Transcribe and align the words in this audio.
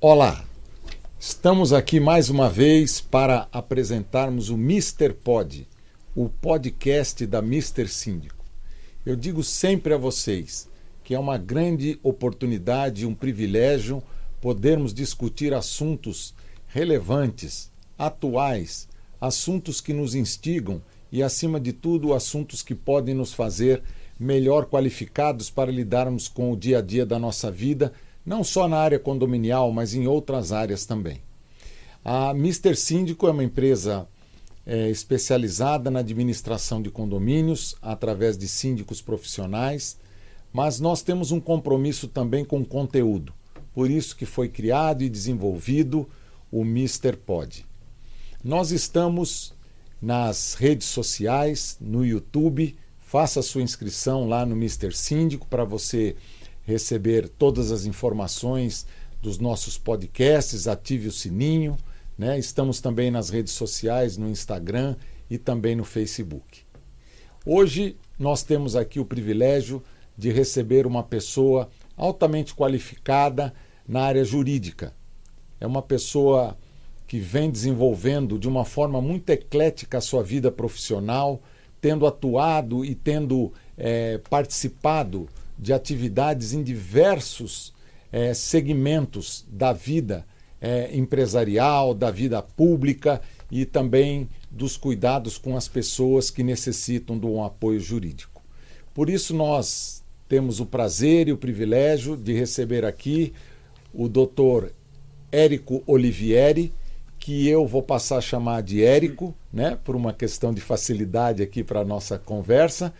Olá, 0.00 0.44
estamos 1.18 1.72
aqui 1.72 1.98
mais 1.98 2.30
uma 2.30 2.48
vez 2.48 3.00
para 3.00 3.48
apresentarmos 3.50 4.48
o 4.48 4.54
Mr. 4.54 5.12
Pod, 5.12 5.66
o 6.14 6.28
podcast 6.28 7.26
da 7.26 7.40
Mr. 7.40 7.88
Síndico. 7.88 8.44
Eu 9.04 9.16
digo 9.16 9.42
sempre 9.42 9.92
a 9.92 9.96
vocês 9.96 10.68
que 11.02 11.16
é 11.16 11.18
uma 11.18 11.36
grande 11.36 11.98
oportunidade, 12.00 13.06
um 13.06 13.12
privilégio 13.12 14.00
podermos 14.40 14.94
discutir 14.94 15.52
assuntos 15.52 16.32
relevantes, 16.68 17.68
atuais, 17.98 18.88
assuntos 19.20 19.80
que 19.80 19.92
nos 19.92 20.14
instigam 20.14 20.80
e, 21.10 21.24
acima 21.24 21.58
de 21.58 21.72
tudo, 21.72 22.14
assuntos 22.14 22.62
que 22.62 22.72
podem 22.76 23.16
nos 23.16 23.32
fazer 23.32 23.82
melhor 24.16 24.66
qualificados 24.66 25.50
para 25.50 25.72
lidarmos 25.72 26.28
com 26.28 26.52
o 26.52 26.56
dia 26.56 26.78
a 26.78 26.82
dia 26.82 27.04
da 27.04 27.18
nossa 27.18 27.50
vida 27.50 27.92
não 28.28 28.44
só 28.44 28.68
na 28.68 28.76
área 28.76 28.98
condominial, 28.98 29.72
mas 29.72 29.94
em 29.94 30.06
outras 30.06 30.52
áreas 30.52 30.84
também. 30.84 31.22
A 32.04 32.34
Mister 32.34 32.76
Síndico 32.76 33.26
é 33.26 33.30
uma 33.30 33.42
empresa 33.42 34.06
é, 34.66 34.90
especializada 34.90 35.90
na 35.90 36.00
administração 36.00 36.82
de 36.82 36.90
condomínios 36.90 37.74
através 37.80 38.36
de 38.36 38.46
síndicos 38.46 39.00
profissionais, 39.00 39.98
mas 40.52 40.78
nós 40.78 41.00
temos 41.00 41.32
um 41.32 41.40
compromisso 41.40 42.06
também 42.06 42.44
com 42.44 42.62
conteúdo. 42.62 43.32
Por 43.72 43.90
isso 43.90 44.14
que 44.14 44.26
foi 44.26 44.50
criado 44.50 45.02
e 45.02 45.08
desenvolvido 45.08 46.06
o 46.52 46.64
Mister 46.64 47.16
Pod. 47.16 47.64
Nós 48.44 48.72
estamos 48.72 49.54
nas 50.02 50.52
redes 50.52 50.86
sociais, 50.86 51.78
no 51.80 52.04
YouTube, 52.04 52.76
faça 53.00 53.40
sua 53.40 53.62
inscrição 53.62 54.28
lá 54.28 54.44
no 54.44 54.54
Mister 54.54 54.94
Síndico 54.94 55.46
para 55.46 55.64
você 55.64 56.14
receber 56.68 57.30
todas 57.30 57.72
as 57.72 57.86
informações 57.86 58.86
dos 59.22 59.38
nossos 59.38 59.78
podcasts, 59.78 60.68
ative 60.68 61.08
o 61.08 61.12
sininho. 61.12 61.78
Né? 62.16 62.38
Estamos 62.38 62.78
também 62.78 63.10
nas 63.10 63.30
redes 63.30 63.54
sociais, 63.54 64.18
no 64.18 64.28
Instagram 64.28 64.94
e 65.30 65.38
também 65.38 65.74
no 65.74 65.82
Facebook. 65.82 66.60
Hoje 67.46 67.96
nós 68.18 68.42
temos 68.42 68.76
aqui 68.76 69.00
o 69.00 69.04
privilégio 69.06 69.82
de 70.16 70.30
receber 70.30 70.86
uma 70.86 71.02
pessoa 71.02 71.70
altamente 71.96 72.54
qualificada 72.54 73.54
na 73.88 74.02
área 74.02 74.22
jurídica. 74.22 74.92
É 75.58 75.66
uma 75.66 75.80
pessoa 75.80 76.54
que 77.06 77.18
vem 77.18 77.50
desenvolvendo 77.50 78.38
de 78.38 78.46
uma 78.46 78.66
forma 78.66 79.00
muito 79.00 79.30
eclética 79.30 79.96
a 79.96 80.02
sua 80.02 80.22
vida 80.22 80.52
profissional, 80.52 81.40
tendo 81.80 82.06
atuado 82.06 82.84
e 82.84 82.94
tendo 82.94 83.54
é, 83.74 84.18
participado 84.28 85.26
de 85.58 85.72
atividades 85.72 86.52
em 86.52 86.62
diversos 86.62 87.74
é, 88.12 88.32
segmentos 88.32 89.44
da 89.50 89.72
vida 89.72 90.24
é, 90.60 90.96
empresarial, 90.96 91.94
da 91.94 92.10
vida 92.10 92.40
pública 92.42 93.20
e 93.50 93.64
também 93.64 94.28
dos 94.50 94.76
cuidados 94.76 95.36
com 95.38 95.56
as 95.56 95.68
pessoas 95.68 96.30
que 96.30 96.42
necessitam 96.42 97.18
de 97.18 97.26
um 97.26 97.42
apoio 97.42 97.80
jurídico. 97.80 98.42
Por 98.94 99.10
isso, 99.10 99.34
nós 99.34 100.02
temos 100.28 100.60
o 100.60 100.66
prazer 100.66 101.28
e 101.28 101.32
o 101.32 101.36
privilégio 101.36 102.16
de 102.16 102.32
receber 102.32 102.84
aqui 102.84 103.32
o 103.92 104.08
doutor 104.08 104.72
Érico 105.30 105.82
Olivieri, 105.86 106.72
que 107.18 107.48
eu 107.48 107.66
vou 107.66 107.82
passar 107.82 108.18
a 108.18 108.22
chamar 108.22 108.62
de 108.62 108.82
Érico, 108.82 109.34
né, 109.52 109.78
por 109.82 109.96
uma 109.96 110.12
questão 110.12 110.52
de 110.52 110.60
facilidade 110.60 111.42
aqui 111.42 111.64
para 111.64 111.80
a 111.80 111.84
nossa 111.84 112.18
conversa 112.18 112.92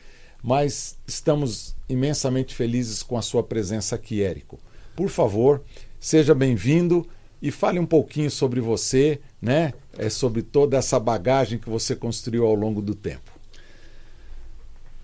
mas 0.42 0.98
estamos 1.06 1.76
imensamente 1.88 2.54
felizes 2.54 3.02
com 3.02 3.16
a 3.16 3.22
sua 3.22 3.42
presença 3.42 3.94
aqui, 3.94 4.22
Érico. 4.22 4.58
Por 4.94 5.08
favor, 5.08 5.62
seja 5.98 6.34
bem-vindo 6.34 7.06
e 7.40 7.50
fale 7.50 7.78
um 7.78 7.86
pouquinho 7.86 8.30
sobre 8.30 8.60
você, 8.60 9.20
né? 9.40 9.72
É 9.96 10.10
sobre 10.10 10.42
toda 10.42 10.76
essa 10.76 10.98
bagagem 10.98 11.58
que 11.58 11.68
você 11.68 11.94
construiu 11.94 12.44
ao 12.44 12.54
longo 12.54 12.82
do 12.82 12.94
tempo. 12.94 13.32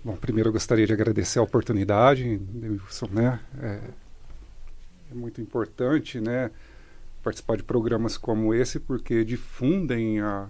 Bom, 0.03 0.15
primeiro 0.15 0.49
eu 0.49 0.53
gostaria 0.53 0.85
de 0.85 0.93
agradecer 0.93 1.39
a 1.39 1.41
oportunidade, 1.41 2.39
né? 3.11 3.39
É, 3.59 3.79
é 5.11 5.15
muito 5.15 5.41
importante, 5.41 6.19
né? 6.19 6.51
Participar 7.23 7.57
de 7.57 7.63
programas 7.63 8.17
como 8.17 8.53
esse 8.53 8.79
porque 8.79 9.23
difundem 9.23 10.19
a 10.19 10.47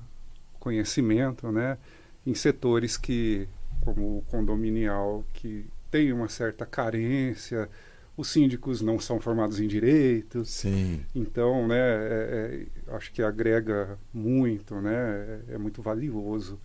conhecimento, 0.59 1.51
né? 1.51 1.77
Em 2.25 2.33
setores 2.33 2.97
que 2.97 3.47
como 3.85 4.17
o 4.17 4.21
condominial, 4.23 5.23
que 5.31 5.69
tem 5.91 6.11
uma 6.11 6.27
certa 6.27 6.65
carência, 6.65 7.69
os 8.17 8.29
síndicos 8.29 8.81
não 8.81 8.99
são 8.99 9.19
formados 9.21 9.59
em 9.59 9.67
direito. 9.67 10.43
Sim. 10.43 11.05
Então, 11.13 11.67
né, 11.67 11.77
é, 11.77 12.67
é, 12.89 12.95
acho 12.95 13.11
que 13.13 13.21
agrega 13.21 13.97
muito, 14.11 14.81
né, 14.81 15.41
é, 15.47 15.53
é 15.53 15.57
muito 15.57 15.81
valioso 15.81 16.59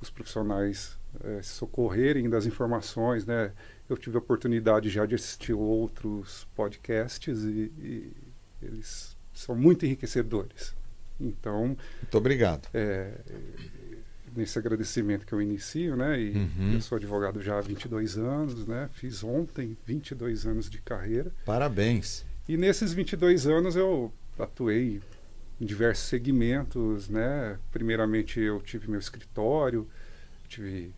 os 0.00 0.10
profissionais 0.10 0.98
é, 1.22 1.42
socorrerem 1.42 2.28
das 2.28 2.46
informações, 2.46 3.24
né. 3.24 3.52
Eu 3.88 3.96
tive 3.96 4.16
a 4.16 4.20
oportunidade 4.20 4.88
já 4.88 5.04
de 5.04 5.16
assistir 5.16 5.52
outros 5.52 6.46
podcasts 6.54 7.42
e, 7.42 7.72
e 7.76 8.12
eles 8.62 9.16
são 9.32 9.56
muito 9.56 9.84
enriquecedores. 9.84 10.76
Então, 11.18 11.76
muito 12.00 12.16
obrigado. 12.16 12.68
É, 12.72 13.14
nesse 14.34 14.58
agradecimento 14.58 15.26
que 15.26 15.32
eu 15.32 15.40
inicio, 15.40 15.96
né? 15.96 16.20
E 16.20 16.32
uhum. 16.32 16.72
eu 16.74 16.80
sou 16.80 16.96
advogado 16.96 17.40
já 17.40 17.58
há 17.58 17.60
22 17.60 18.16
anos, 18.16 18.66
né? 18.66 18.88
Fiz 18.92 19.24
ontem 19.24 19.76
22 19.86 20.46
anos 20.46 20.70
de 20.70 20.80
carreira. 20.80 21.32
Parabéns. 21.44 22.24
E 22.48 22.56
nesses 22.56 22.92
22 22.92 23.46
anos 23.46 23.76
eu 23.76 24.12
atuei 24.38 25.00
em 25.60 25.66
diversos 25.66 26.08
segmentos, 26.08 27.08
né? 27.08 27.58
Primeiramente 27.70 28.40
eu 28.40 28.60
tive 28.60 28.90
meu 28.90 28.98
escritório, 28.98 29.86
tive 30.48 30.94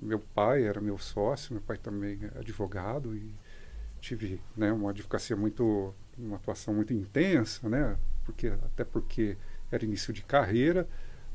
meu 0.00 0.18
pai 0.18 0.64
era 0.64 0.80
meu 0.80 0.98
sócio, 0.98 1.54
meu 1.54 1.62
pai 1.62 1.78
também 1.78 2.18
é 2.22 2.38
advogado 2.38 3.16
e 3.16 3.32
tive, 4.00 4.40
né, 4.56 4.72
uma 4.72 4.90
advocacia 4.90 5.36
muito 5.36 5.94
uma 6.18 6.36
atuação 6.36 6.74
muito 6.74 6.92
intensa, 6.92 7.68
né? 7.68 7.96
Porque 8.24 8.48
até 8.48 8.84
porque 8.84 9.36
era 9.70 9.84
início 9.84 10.12
de 10.12 10.22
carreira 10.22 10.88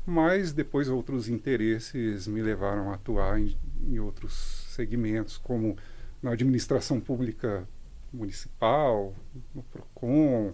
mas 0.06 0.52
depois 0.52 0.88
outros 0.88 1.28
interesses 1.28 2.26
me 2.26 2.42
levaram 2.42 2.90
a 2.90 2.94
atuar 2.94 3.40
em, 3.40 3.56
em 3.86 3.98
outros 3.98 4.34
segmentos, 4.68 5.36
como 5.36 5.76
na 6.22 6.32
administração 6.32 7.00
pública 7.00 7.66
municipal, 8.12 9.14
no 9.54 9.62
PROCON, 9.62 10.52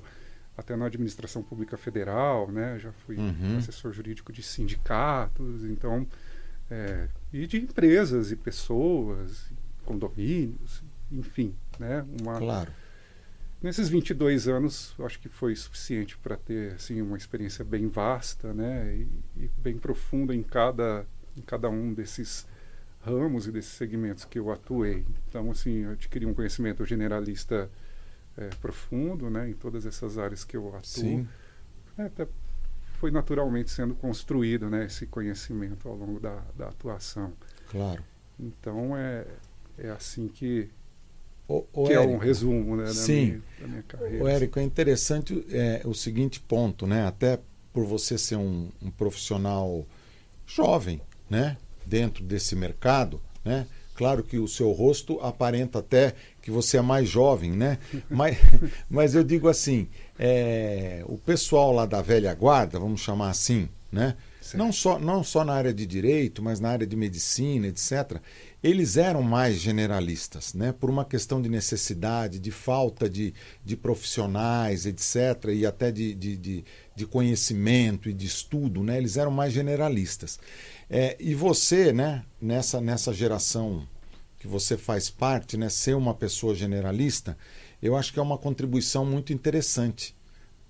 até 0.56 0.76
na 0.76 0.86
administração 0.86 1.42
pública 1.42 1.76
federal, 1.76 2.50
né? 2.50 2.78
Já 2.78 2.92
fui 2.92 3.16
uhum. 3.16 3.56
assessor 3.58 3.92
jurídico 3.92 4.32
de 4.32 4.42
sindicatos, 4.42 5.64
então 5.64 6.06
é, 6.70 7.08
e 7.32 7.46
de 7.46 7.58
empresas 7.58 8.30
e 8.30 8.36
pessoas, 8.36 9.50
condomínios, 9.84 10.82
enfim, 11.10 11.54
né? 11.78 12.04
Uma, 12.20 12.38
claro 12.38 12.72
Nesses 13.62 13.88
22 13.88 14.48
anos, 14.48 14.94
acho 15.00 15.18
que 15.18 15.28
foi 15.28 15.56
suficiente 15.56 16.16
para 16.18 16.36
ter 16.36 16.74
assim 16.74 17.00
uma 17.00 17.16
experiência 17.16 17.64
bem 17.64 17.88
vasta, 17.88 18.52
né, 18.52 18.94
e, 18.94 19.08
e, 19.44 19.50
bem 19.58 19.78
profunda 19.78 20.34
em 20.34 20.42
cada 20.42 21.06
em 21.36 21.40
cada 21.42 21.68
um 21.68 21.92
desses 21.92 22.46
ramos 23.00 23.46
e 23.46 23.52
desses 23.52 23.72
segmentos 23.72 24.24
que 24.24 24.38
eu 24.38 24.50
atuei. 24.50 25.04
Então, 25.28 25.50
assim, 25.50 25.84
eu 25.84 25.92
adquiri 25.92 26.24
um 26.24 26.32
conhecimento 26.32 26.84
generalista 26.84 27.70
é, 28.36 28.48
profundo, 28.60 29.28
né, 29.28 29.50
em 29.50 29.52
todas 29.52 29.84
essas 29.84 30.16
áreas 30.16 30.44
que 30.44 30.56
eu 30.56 30.68
atuo. 30.68 30.80
Sim. 30.82 31.28
É, 31.98 32.04
até 32.04 32.26
foi 32.98 33.10
naturalmente 33.10 33.70
sendo 33.70 33.94
construído, 33.94 34.70
né, 34.70 34.86
esse 34.86 35.06
conhecimento 35.06 35.86
ao 35.88 35.94
longo 35.94 36.18
da, 36.18 36.42
da 36.56 36.68
atuação. 36.68 37.34
Claro. 37.70 38.02
Então, 38.38 38.96
é 38.96 39.26
é 39.78 39.90
assim 39.90 40.28
que 40.28 40.70
o, 41.48 41.64
o 41.72 41.86
que 41.86 41.92
Érico, 41.92 42.12
é 42.12 42.14
um 42.14 42.18
resumo 42.18 42.76
né, 42.76 42.84
da, 42.84 42.94
sim. 42.94 43.26
minha, 43.26 43.42
da 43.60 43.68
minha 43.68 43.82
carreira. 43.82 44.24
O 44.24 44.28
Érico, 44.28 44.58
é 44.58 44.62
interessante 44.62 45.46
é, 45.50 45.82
o 45.84 45.94
seguinte 45.94 46.40
ponto, 46.40 46.86
né? 46.86 47.06
Até 47.06 47.38
por 47.72 47.84
você 47.84 48.18
ser 48.18 48.36
um, 48.36 48.68
um 48.82 48.90
profissional 48.90 49.86
jovem, 50.46 51.00
né? 51.30 51.56
Dentro 51.84 52.24
desse 52.24 52.56
mercado, 52.56 53.20
né? 53.44 53.66
Claro 53.94 54.22
que 54.22 54.38
o 54.38 54.46
seu 54.46 54.72
rosto 54.72 55.18
aparenta 55.20 55.78
até 55.78 56.14
que 56.42 56.50
você 56.50 56.76
é 56.76 56.82
mais 56.82 57.08
jovem, 57.08 57.52
né? 57.52 57.78
Mas, 58.10 58.36
mas 58.90 59.14
eu 59.14 59.24
digo 59.24 59.48
assim, 59.48 59.88
é, 60.18 61.02
o 61.06 61.16
pessoal 61.16 61.72
lá 61.72 61.86
da 61.86 62.02
velha 62.02 62.32
guarda, 62.34 62.78
vamos 62.78 63.00
chamar 63.00 63.30
assim, 63.30 63.68
né? 63.90 64.14
Não 64.54 64.72
só, 64.72 64.98
não 64.98 65.24
só 65.24 65.44
na 65.44 65.54
área 65.54 65.72
de 65.72 65.86
direito, 65.86 66.42
mas 66.42 66.60
na 66.60 66.70
área 66.70 66.86
de 66.86 66.96
medicina, 66.96 67.66
etc 67.66 68.20
eles 68.66 68.96
eram 68.96 69.22
mais 69.22 69.58
generalistas, 69.58 70.52
né? 70.52 70.72
por 70.72 70.90
uma 70.90 71.04
questão 71.04 71.40
de 71.40 71.48
necessidade, 71.48 72.40
de 72.40 72.50
falta 72.50 73.08
de, 73.08 73.32
de 73.64 73.76
profissionais, 73.76 74.86
etc., 74.86 75.52
e 75.54 75.64
até 75.64 75.92
de, 75.92 76.12
de, 76.14 76.36
de, 76.36 76.64
de 76.94 77.06
conhecimento 77.06 78.08
e 78.08 78.12
de 78.12 78.26
estudo, 78.26 78.82
né? 78.82 78.98
eles 78.98 79.16
eram 79.16 79.30
mais 79.30 79.52
generalistas. 79.52 80.40
É, 80.90 81.16
e 81.20 81.32
você, 81.32 81.92
né, 81.92 82.24
nessa, 82.40 82.80
nessa 82.80 83.14
geração 83.14 83.86
que 84.36 84.48
você 84.48 84.76
faz 84.76 85.10
parte, 85.10 85.56
né, 85.56 85.68
ser 85.68 85.94
uma 85.94 86.12
pessoa 86.12 86.52
generalista, 86.52 87.38
eu 87.80 87.94
acho 87.94 88.12
que 88.12 88.18
é 88.18 88.22
uma 88.22 88.36
contribuição 88.36 89.06
muito 89.06 89.32
interessante 89.32 90.15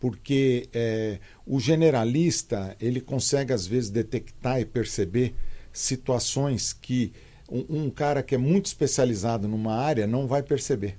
porque 0.07 0.69
é, 0.73 1.19
o 1.45 1.59
generalista 1.59 2.77
ele 2.81 3.01
consegue 3.01 3.53
às 3.53 3.67
vezes 3.67 3.91
detectar 3.91 4.61
e 4.61 4.65
perceber 4.65 5.35
situações 5.73 6.73
que 6.73 7.13
um, 7.51 7.87
um, 7.87 7.91
cara 7.91 8.23
que 8.23 8.33
é 8.33 8.39
muito 8.39 8.67
especializado 8.67 9.49
numa 9.49 9.75
área 9.75 10.07
não 10.07 10.29
vai 10.29 10.45
perceber, 10.45 10.97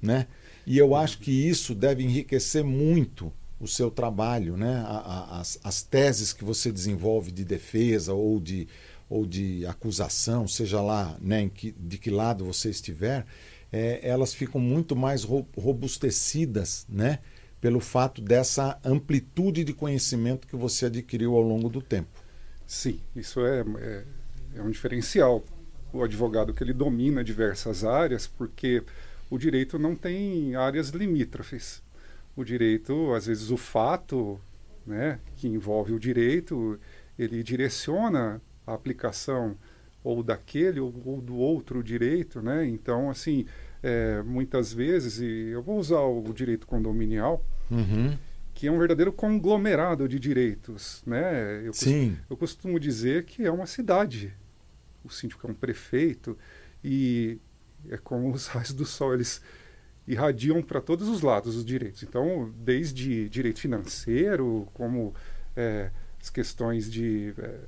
né? 0.00 0.26
E 0.66 0.78
eu 0.78 0.94
acho 0.94 1.18
que 1.18 1.30
isso 1.30 1.74
deve 1.74 2.02
enriquecer 2.02 2.64
muito 2.64 3.30
o 3.60 3.68
seu 3.68 3.90
trabalho, 3.90 4.56
né? 4.56 4.82
A, 4.86 4.96
a, 4.96 5.40
as, 5.40 5.58
as 5.62 5.82
teses 5.82 6.32
que 6.32 6.42
você 6.42 6.72
desenvolve 6.72 7.30
de 7.30 7.44
defesa 7.44 8.14
ou 8.14 8.40
de, 8.40 8.66
ou 9.06 9.26
de 9.26 9.66
acusação, 9.66 10.48
seja 10.48 10.80
lá 10.80 11.14
né, 11.20 11.50
que, 11.54 11.72
de 11.78 11.98
que 11.98 12.08
lado 12.08 12.46
você 12.46 12.70
estiver, 12.70 13.26
é, 13.70 14.00
elas 14.02 14.32
ficam 14.32 14.58
muito 14.58 14.96
mais 14.96 15.24
robustecidas, 15.24 16.86
né? 16.88 17.18
Pelo 17.60 17.80
fato 17.80 18.20
dessa 18.20 18.78
amplitude 18.84 19.64
de 19.64 19.72
conhecimento 19.72 20.46
que 20.46 20.56
você 20.56 20.86
adquiriu 20.86 21.34
ao 21.34 21.42
longo 21.42 21.68
do 21.68 21.80
tempo. 21.80 22.22
Sim, 22.66 23.00
isso 23.14 23.40
é, 23.44 23.64
é, 23.78 24.04
é 24.56 24.62
um 24.62 24.70
diferencial. 24.70 25.44
O 25.92 26.02
advogado 26.02 26.52
que 26.52 26.62
ele 26.62 26.72
domina 26.72 27.24
diversas 27.24 27.84
áreas, 27.84 28.26
porque 28.26 28.82
o 29.30 29.38
direito 29.38 29.78
não 29.78 29.94
tem 29.94 30.54
áreas 30.54 30.90
limítrofes. 30.90 31.82
O 32.36 32.44
direito, 32.44 33.14
às 33.14 33.26
vezes, 33.26 33.50
o 33.50 33.56
fato 33.56 34.38
né, 34.86 35.18
que 35.36 35.48
envolve 35.48 35.92
o 35.92 35.98
direito, 35.98 36.78
ele 37.18 37.42
direciona 37.42 38.40
a 38.66 38.74
aplicação 38.74 39.56
ou 40.04 40.22
daquele 40.22 40.78
ou, 40.78 40.94
ou 41.04 41.20
do 41.20 41.36
outro 41.36 41.82
direito, 41.82 42.40
né? 42.40 42.66
Então, 42.66 43.10
assim, 43.10 43.46
é, 43.82 44.22
muitas 44.22 44.72
vezes, 44.72 45.18
e 45.18 45.50
eu 45.50 45.62
vou 45.62 45.78
usar 45.78 46.00
o 46.00 46.32
direito 46.32 46.66
condominial, 46.66 47.44
uhum. 47.70 48.16
que 48.54 48.66
é 48.66 48.72
um 48.72 48.78
verdadeiro 48.78 49.12
conglomerado 49.12 50.08
de 50.08 50.18
direitos, 50.18 51.02
né? 51.06 51.66
Eu 51.66 51.72
Sim. 51.72 52.08
Costumo, 52.08 52.26
eu 52.30 52.36
costumo 52.36 52.80
dizer 52.80 53.24
que 53.24 53.44
é 53.44 53.50
uma 53.50 53.66
cidade. 53.66 54.32
O 55.04 55.08
síndico 55.08 55.46
é 55.46 55.50
um 55.50 55.54
prefeito 55.54 56.36
e 56.82 57.38
é 57.88 57.96
como 57.96 58.32
os 58.32 58.46
raios 58.48 58.72
do 58.72 58.84
sol, 58.84 59.14
eles 59.14 59.40
irradiam 60.06 60.62
para 60.62 60.80
todos 60.80 61.08
os 61.08 61.22
lados 61.22 61.56
os 61.56 61.64
direitos. 61.64 62.02
Então, 62.02 62.52
desde 62.56 63.28
direito 63.28 63.60
financeiro, 63.60 64.68
como 64.72 65.14
é, 65.56 65.90
as 66.20 66.30
questões 66.30 66.90
de 66.90 67.34
é, 67.38 67.58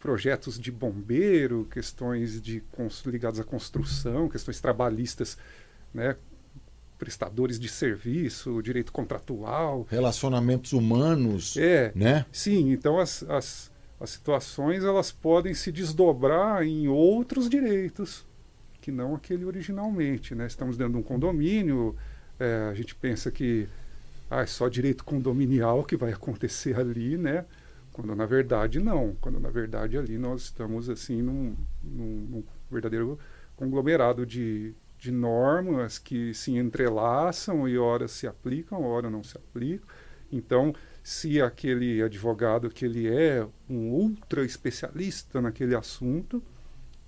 projetos 0.00 0.58
de 0.58 0.72
bombeiro, 0.72 1.68
questões 1.70 2.40
de 2.40 2.62
ligadas 3.06 3.38
à 3.38 3.44
construção, 3.44 4.28
questões 4.28 4.60
trabalhistas, 4.60 5.36
né, 5.92 6.16
prestadores 6.98 7.60
de 7.60 7.68
serviço, 7.68 8.62
direito 8.62 8.90
contratual, 8.90 9.86
relacionamentos 9.88 10.72
humanos, 10.72 11.56
é, 11.56 11.92
né? 11.94 12.26
Sim, 12.32 12.72
então 12.72 12.98
as, 12.98 13.22
as, 13.24 13.70
as 14.00 14.10
situações 14.10 14.84
elas 14.84 15.12
podem 15.12 15.54
se 15.54 15.70
desdobrar 15.70 16.62
em 16.62 16.88
outros 16.88 17.48
direitos 17.48 18.26
que 18.80 18.90
não 18.90 19.14
aquele 19.14 19.44
originalmente. 19.44 20.34
Né? 20.34 20.46
Estamos 20.46 20.76
dentro 20.76 20.94
de 20.94 20.98
um 20.98 21.02
condomínio, 21.02 21.94
é, 22.38 22.68
a 22.70 22.74
gente 22.74 22.94
pensa 22.94 23.30
que 23.30 23.68
ah, 24.30 24.42
é 24.42 24.46
só 24.46 24.68
direito 24.68 25.04
condominial 25.04 25.84
que 25.84 25.96
vai 25.96 26.12
acontecer 26.12 26.78
ali, 26.78 27.18
né? 27.18 27.44
Quando 27.92 28.14
na 28.14 28.26
verdade 28.26 28.78
não. 28.78 29.16
Quando 29.20 29.40
na 29.40 29.50
verdade 29.50 29.98
ali 29.98 30.18
nós 30.18 30.42
estamos 30.42 30.88
assim 30.88 31.22
num, 31.22 31.56
num, 31.82 32.26
num 32.30 32.44
verdadeiro 32.70 33.18
conglomerado 33.56 34.24
de, 34.24 34.74
de 34.98 35.10
normas 35.10 35.98
que 35.98 36.32
se 36.32 36.56
entrelaçam 36.56 37.68
e 37.68 37.76
ora 37.76 38.08
se 38.08 38.26
aplicam, 38.26 38.82
ora 38.82 39.10
não 39.10 39.22
se 39.22 39.36
aplicam. 39.36 39.86
Então, 40.32 40.74
se 41.02 41.42
aquele 41.42 42.02
advogado 42.02 42.70
que 42.70 42.84
ele 42.84 43.08
é 43.08 43.46
um 43.68 43.90
ultra 43.90 44.44
especialista 44.44 45.40
naquele 45.40 45.74
assunto, 45.74 46.42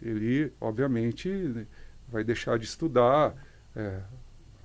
ele, 0.00 0.52
obviamente, 0.60 1.66
vai 2.08 2.24
deixar 2.24 2.58
de 2.58 2.64
estudar 2.64 3.34
é, 3.76 4.00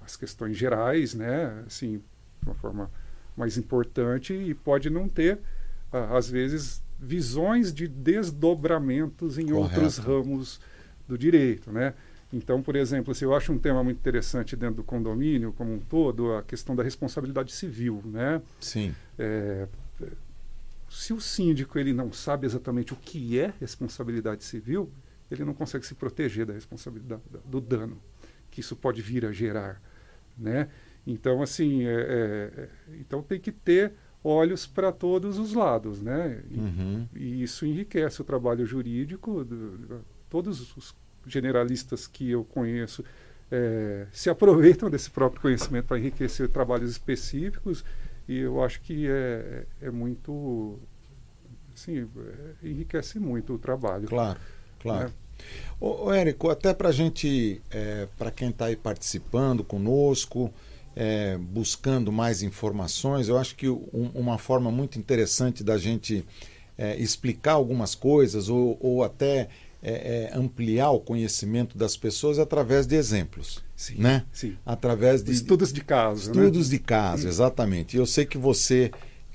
as 0.04 0.16
questões 0.16 0.58
gerais, 0.58 1.14
né, 1.14 1.64
assim, 1.66 2.00
de 2.42 2.50
uma 2.50 2.56
forma 2.56 2.92
mais 3.36 3.58
importante 3.58 4.34
e 4.34 4.54
pode 4.54 4.90
não 4.90 5.08
ter, 5.08 5.40
às 5.92 6.30
vezes, 6.30 6.84
visões 7.00 7.74
de 7.74 7.88
desdobramentos 7.88 9.38
em 9.38 9.48
Correto. 9.48 9.76
outros 9.76 9.98
ramos 9.98 10.60
do 11.08 11.18
direito, 11.18 11.72
né? 11.72 11.94
Então, 12.32 12.62
por 12.62 12.76
exemplo, 12.76 13.16
se 13.16 13.24
eu 13.24 13.34
acho 13.34 13.54
um 13.54 13.58
tema 13.58 13.84
muito 13.84 13.98
interessante 13.98 14.56
dentro 14.56 14.76
do 14.78 14.84
condomínio 14.84 15.54
como 15.54 15.74
um 15.74 15.80
todo, 15.80 16.34
a 16.34 16.44
questão 16.44 16.76
da 16.76 16.84
responsabilidade 16.84 17.54
civil, 17.54 18.02
né? 18.06 18.42
Sim. 18.60 18.94
É, 19.18 19.68
se 20.90 21.14
o 21.14 21.22
síndico 21.22 21.80
ele 21.80 21.94
não 21.94 22.12
sabe 22.12 22.46
exatamente 22.46 22.94
o 22.94 22.98
que 22.98 23.40
é 23.40 23.54
responsabilidade 23.60 24.44
civil, 24.44 24.92
ele 25.32 25.46
não 25.46 25.54
consegue 25.54 25.86
se 25.86 25.96
proteger 25.96 26.46
da 26.46 26.54
responsabilidade 26.54 27.22
do 27.46 27.62
dano 27.62 27.98
que 28.50 28.62
isso 28.62 28.76
pode 28.76 29.02
vir 29.02 29.26
a 29.26 29.32
gerar, 29.32 29.82
né? 30.38 30.70
Então 31.06 31.42
assim, 31.42 31.86
é, 31.86 31.94
é, 31.94 32.62
é 32.62 32.70
então 33.00 33.22
tem 33.22 33.40
que 33.40 33.52
ter 33.52 33.94
olhos 34.28 34.66
para 34.68 34.92
todos 34.92 35.40
os 35.40 35.54
lados, 35.54 36.02
né? 36.02 36.44
E, 36.50 36.60
uhum. 36.60 37.08
e, 37.16 37.44
isso 37.44 37.66
enriquece 37.66 38.22
o 38.22 38.26
trabalho 38.26 38.66
jurídico. 38.66 39.44
Do, 39.44 40.02
todos 40.30 40.76
os 40.76 40.96
generalistas 41.26 42.08
que 42.08 42.32
eu 42.32 42.44
conheço 42.44 43.04
é, 43.52 44.08
se 44.12 44.30
aproveitam 44.30 44.90
desse 44.92 45.10
próprio 45.10 45.42
conhecimento 45.42 45.86
para 45.86 45.98
enriquecer 45.98 46.50
trabalhos 46.50 46.92
específicos 46.92 47.84
e 48.28 48.40
eu 48.40 48.62
acho 48.62 48.82
que 48.82 49.08
é, 49.08 49.64
é 49.82 49.90
muito, 49.90 50.78
assim, 51.74 52.00
é, 52.02 52.68
enriquece 52.68 53.20
muito 53.20 53.54
o 53.54 53.58
trabalho. 53.58 54.08
Claro. 54.08 54.40
Claro. 54.80 55.08
Né? 55.08 55.14
Ô, 55.80 56.06
ô, 56.06 56.14
Érico, 56.14 56.50
até 56.50 56.74
para 56.74 56.90
a 56.90 56.92
gente, 56.92 57.62
é, 57.72 58.08
para 58.18 58.30
quem 58.32 58.50
está 58.50 58.66
aí 58.66 58.76
participando 58.76 59.64
conosco, 59.64 60.52
é, 61.00 61.38
buscando 61.38 62.12
mais 62.12 62.42
informações, 62.42 63.30
eu 63.30 63.38
acho 63.38 63.56
que 63.56 63.70
um, 63.70 64.10
uma 64.16 64.40
forma 64.40 64.72
muito 64.72 64.98
interessante 64.98 65.64
da 65.64 65.78
gente 65.78 66.26
é, 66.76 66.98
explicar 66.98 67.54
algumas 67.54 67.94
coisas 67.94 68.50
ou, 68.50 68.80
ou 68.82 69.04
até 69.04 69.48
é, 69.84 70.30
é, 70.34 70.36
ampliar 70.36 70.90
o 70.90 71.00
conhecimento 71.00 71.78
das 71.78 71.96
pessoas 71.96 72.40
é 72.40 72.42
através 72.42 72.88
de 72.88 72.96
exemplos. 72.96 73.64
Sim, 73.76 74.00
né? 74.00 74.26
sim. 74.34 74.58
Através 74.66 75.22
de 75.22 75.32
estudos 75.32 75.72
de 75.72 75.84
caso. 75.84 76.32
Né? 76.32 76.38
Estudos 76.38 76.72
né? 76.72 76.78
de 76.78 76.84
caso, 76.84 77.28
exatamente. 77.28 77.96
Eu 77.96 78.08
sei 78.08 78.26
que 78.26 78.40
você, 78.40 78.90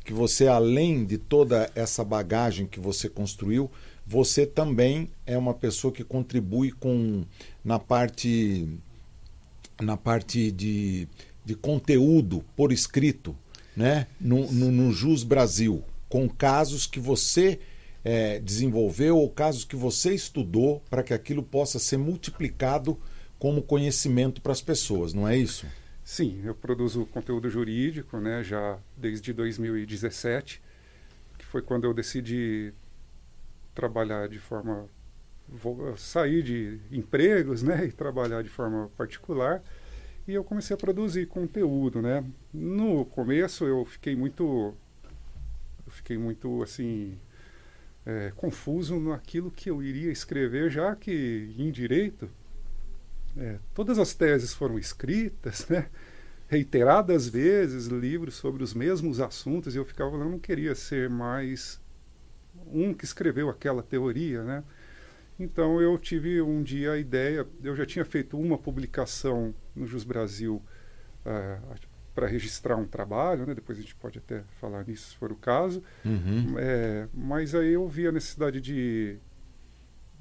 que 0.05 0.13
você 0.13 0.49
além 0.49 1.05
de 1.05 1.17
toda 1.17 1.71
essa 1.77 2.03
bagagem 2.03 2.67
que 2.67 2.81
você 2.81 3.09
construiu, 3.09 3.71
você 4.05 4.45
também 4.45 5.09
é 5.25 5.39
uma 5.39 5.55
pessoa 5.55 5.93
que 5.93 6.03
contribui 6.03 6.73
com 6.73 7.23
na 7.65 7.79
parte 7.79 8.69
na 9.81 9.97
parte 9.97 10.51
de, 10.51 11.09
de 11.45 11.55
conteúdo 11.55 12.45
por 12.57 12.73
escrito, 12.73 13.37
né? 13.77 14.07
No, 14.21 14.51
no, 14.53 14.71
no 14.71 14.93
Jus 14.93 15.25
Brasil, 15.25 15.83
com 16.09 16.29
casos 16.29 16.87
que 16.87 17.01
você 17.01 17.59
é, 18.05 18.39
desenvolveu 18.39 19.17
ou 19.17 19.31
casos 19.31 19.65
que 19.65 19.77
você 19.77 20.15
estudou 20.15 20.83
para 20.91 21.03
que 21.03 21.15
aquilo 21.15 21.43
possa 21.43 21.79
ser 21.79 21.97
multiplicado 21.97 22.99
como 23.39 23.63
conhecimento 23.63 24.41
para 24.41 24.53
as 24.53 24.61
pessoas, 24.61 25.13
não 25.13 25.27
é 25.27 25.37
isso? 25.37 25.67
Sim, 26.05 26.43
eu 26.45 26.55
produzo 26.55 27.07
conteúdo 27.07 27.49
jurídico, 27.49 28.19
né? 28.19 28.43
Já 28.43 28.79
desde 28.97 29.33
2017, 29.33 30.61
que 31.39 31.45
foi 31.45 31.63
quando 31.63 31.85
eu 31.85 31.95
decidi 31.95 32.73
trabalhar 33.75 34.29
de 34.29 34.39
forma 34.39 34.89
sair 35.97 36.43
de 36.43 36.81
empregos, 36.91 37.63
né, 37.63 37.87
e 37.87 37.93
trabalhar 37.93 38.43
de 38.43 38.49
forma 38.49 38.91
particular. 38.97 39.63
E 40.27 40.35
eu 40.35 40.45
comecei 40.45 40.75
a 40.75 40.79
produzir 40.79 41.27
conteúdo, 41.27 42.01
né? 42.01 42.25
No 42.53 43.05
começo 43.05 43.65
eu 43.65 43.85
fiquei 43.85 44.15
muito 44.15 44.75
eu 45.85 45.93
fiquei 45.93 46.17
muito 46.17 46.63
assim 46.63 47.19
é, 48.07 48.33
confuso 48.37 49.01
naquilo 49.01 49.51
que 49.51 49.69
eu 49.69 49.83
iria 49.83 50.13
escrever, 50.13 50.71
já 50.71 50.95
que 50.95 51.55
em 51.59 51.71
direito 51.71 52.29
é, 53.37 53.59
todas 53.75 53.99
as 53.99 54.15
teses 54.15 54.55
foram 54.55 54.79
escritas, 54.79 55.67
né? 55.69 55.89
reiteradas 56.53 57.27
vezes, 57.27 57.87
livros 57.87 58.35
sobre 58.35 58.63
os 58.63 58.75
mesmos 58.75 59.21
assuntos, 59.21 59.75
e 59.75 59.79
eu 59.79 59.87
ficava, 59.87 60.17
eu 60.19 60.25
não 60.29 60.39
queria 60.39 60.75
ser 60.75 61.09
mais 61.09 61.81
um 62.67 62.93
que 62.93 63.07
escreveu 63.07 63.49
aquela 63.49 63.83
teoria, 63.83 64.45
né? 64.45 64.63
Então 65.41 65.81
eu 65.81 65.97
tive 65.97 66.43
um 66.43 66.63
dia 66.63 66.93
a 66.93 66.99
ideia, 66.99 67.47
eu 67.65 67.75
já 67.75 67.87
tinha 67.87 68.05
feito 68.05 68.39
uma 68.39 68.59
publicação 68.59 69.55
no 69.75 69.87
Jus 69.87 70.05
Brasil 70.05 70.63
uh, 71.25 71.29
eh, 71.29 71.59
para 72.15 72.27
registrar 72.27 72.77
um 72.77 72.87
trabalho, 72.87 73.47
né? 73.47 73.55
depois 73.55 73.79
a 73.79 73.81
gente 73.81 73.95
pode 73.95 74.19
até 74.19 74.43
falar 74.61 74.87
nisso 74.87 75.11
se 75.11 75.17
for 75.17 75.33
o 75.33 75.37
caso, 75.37 75.83
uhum. 76.05 76.59
é, 76.59 77.09
mas 77.13 77.55
aí 77.55 77.73
eu 77.73 77.89
vi 77.89 78.07
a 78.07 78.13
necessidade 78.13 78.61
de, 78.61 79.19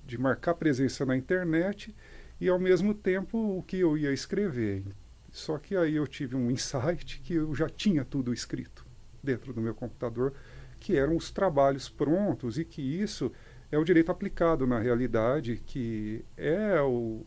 de 0.06 0.18
marcar 0.18 0.54
presença 0.54 1.06
na 1.06 1.18
internet 1.18 1.94
e 2.40 2.48
ao 2.48 2.58
mesmo 2.58 2.94
tempo 2.94 3.58
o 3.58 3.62
que 3.62 3.78
eu 3.80 3.98
ia 3.98 4.14
escrever. 4.14 4.84
Só 5.32 5.58
que 5.58 5.76
aí 5.76 5.96
eu 5.96 6.08
tive 6.08 6.36
um 6.36 6.50
insight 6.50 7.20
que 7.22 7.36
eu 7.36 7.54
já 7.54 7.70
tinha 7.70 8.04
tudo 8.04 8.34
escrito. 8.34 8.86
dentro 9.24 9.54
do 9.54 9.62
meu 9.62 9.76
computador, 9.76 10.34
que 10.80 10.98
eram 10.98 11.16
os 11.16 11.30
trabalhos 11.30 11.88
prontos 11.88 12.58
e 12.58 12.66
que 12.66 12.82
isso 12.82 13.32
é 13.72 13.78
o 13.78 13.84
direito 13.84 14.12
aplicado 14.12 14.66
na 14.66 14.80
realidade, 14.80 15.62
que 15.66 16.26
é, 16.36 16.82
o, 16.82 17.24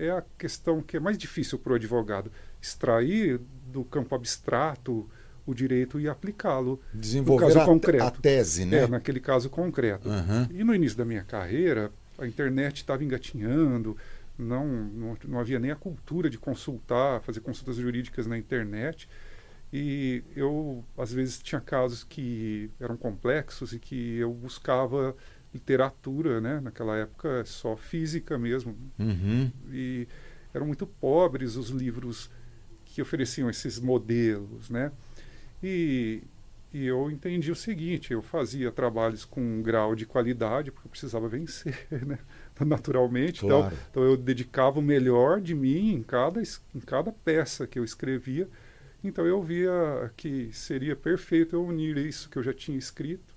é 0.00 0.10
a 0.10 0.24
questão 0.38 0.80
que 0.80 0.96
é 0.96 1.00
mais 1.00 1.18
difícil 1.18 1.58
para 1.58 1.72
o 1.72 1.76
advogado 1.76 2.32
extrair 2.60 3.40
do 3.66 3.84
campo 3.84 4.14
abstrato 4.14 5.08
o 5.46 5.54
direito 5.54 5.98
e 6.00 6.08
aplicá-lo. 6.08 6.80
Desenvolver 6.92 7.46
caso 7.46 7.60
a, 7.60 7.64
concreto. 7.64 8.04
a 8.04 8.10
tese, 8.10 8.64
né? 8.64 8.84
É, 8.84 8.86
naquele 8.86 9.20
caso 9.20 9.50
concreto. 9.50 10.08
Uhum. 10.08 10.48
E 10.50 10.64
no 10.64 10.74
início 10.74 10.96
da 10.96 11.04
minha 11.04 11.22
carreira, 11.22 11.90
a 12.18 12.26
internet 12.26 12.76
estava 12.76 13.02
engatinhando, 13.02 13.96
não, 14.38 14.66
não, 14.66 15.16
não 15.26 15.40
havia 15.40 15.58
nem 15.58 15.70
a 15.70 15.76
cultura 15.76 16.30
de 16.30 16.38
consultar, 16.38 17.20
fazer 17.20 17.40
consultas 17.40 17.76
jurídicas 17.76 18.26
na 18.26 18.38
internet. 18.38 19.08
E 19.72 20.24
eu, 20.34 20.84
às 20.98 21.12
vezes, 21.12 21.40
tinha 21.42 21.60
casos 21.60 22.02
que 22.02 22.70
eram 22.80 22.96
complexos 22.96 23.72
e 23.72 23.78
que 23.78 24.16
eu 24.16 24.32
buscava 24.32 25.14
literatura, 25.52 26.40
né? 26.40 26.60
Naquela 26.60 26.96
época, 26.96 27.44
só 27.44 27.76
física 27.76 28.38
mesmo. 28.38 28.76
Uhum. 28.98 29.50
E 29.72 30.06
eram 30.54 30.66
muito 30.66 30.86
pobres 30.86 31.56
os 31.56 31.70
livros 31.70 32.30
que 32.84 33.02
ofereciam 33.02 33.48
esses 33.48 33.78
modelos, 33.78 34.70
né? 34.70 34.92
E, 35.62 36.22
e 36.72 36.86
eu 36.86 37.10
entendi 37.10 37.50
o 37.50 37.56
seguinte, 37.56 38.12
eu 38.12 38.22
fazia 38.22 38.70
trabalhos 38.72 39.24
com 39.24 39.40
um 39.40 39.62
grau 39.62 39.94
de 39.94 40.06
qualidade, 40.06 40.70
porque 40.70 40.86
eu 40.86 40.90
precisava 40.90 41.28
vencer, 41.28 41.86
né? 42.06 42.18
naturalmente. 42.64 43.40
Claro. 43.40 43.66
Então, 43.66 43.78
então 43.90 44.02
eu 44.02 44.16
dedicava 44.16 44.78
o 44.78 44.82
melhor 44.82 45.40
de 45.40 45.54
mim 45.54 45.92
em 45.92 46.02
cada, 46.02 46.42
em 46.42 46.80
cada 46.80 47.12
peça 47.12 47.66
que 47.66 47.78
eu 47.78 47.84
escrevia. 47.84 48.48
Então 49.02 49.26
eu 49.26 49.42
via 49.42 50.12
que 50.16 50.50
seria 50.52 50.94
perfeito 50.94 51.56
eu 51.56 51.64
unir 51.64 51.96
isso 51.96 52.28
que 52.28 52.36
eu 52.36 52.42
já 52.42 52.52
tinha 52.52 52.76
escrito 52.76 53.29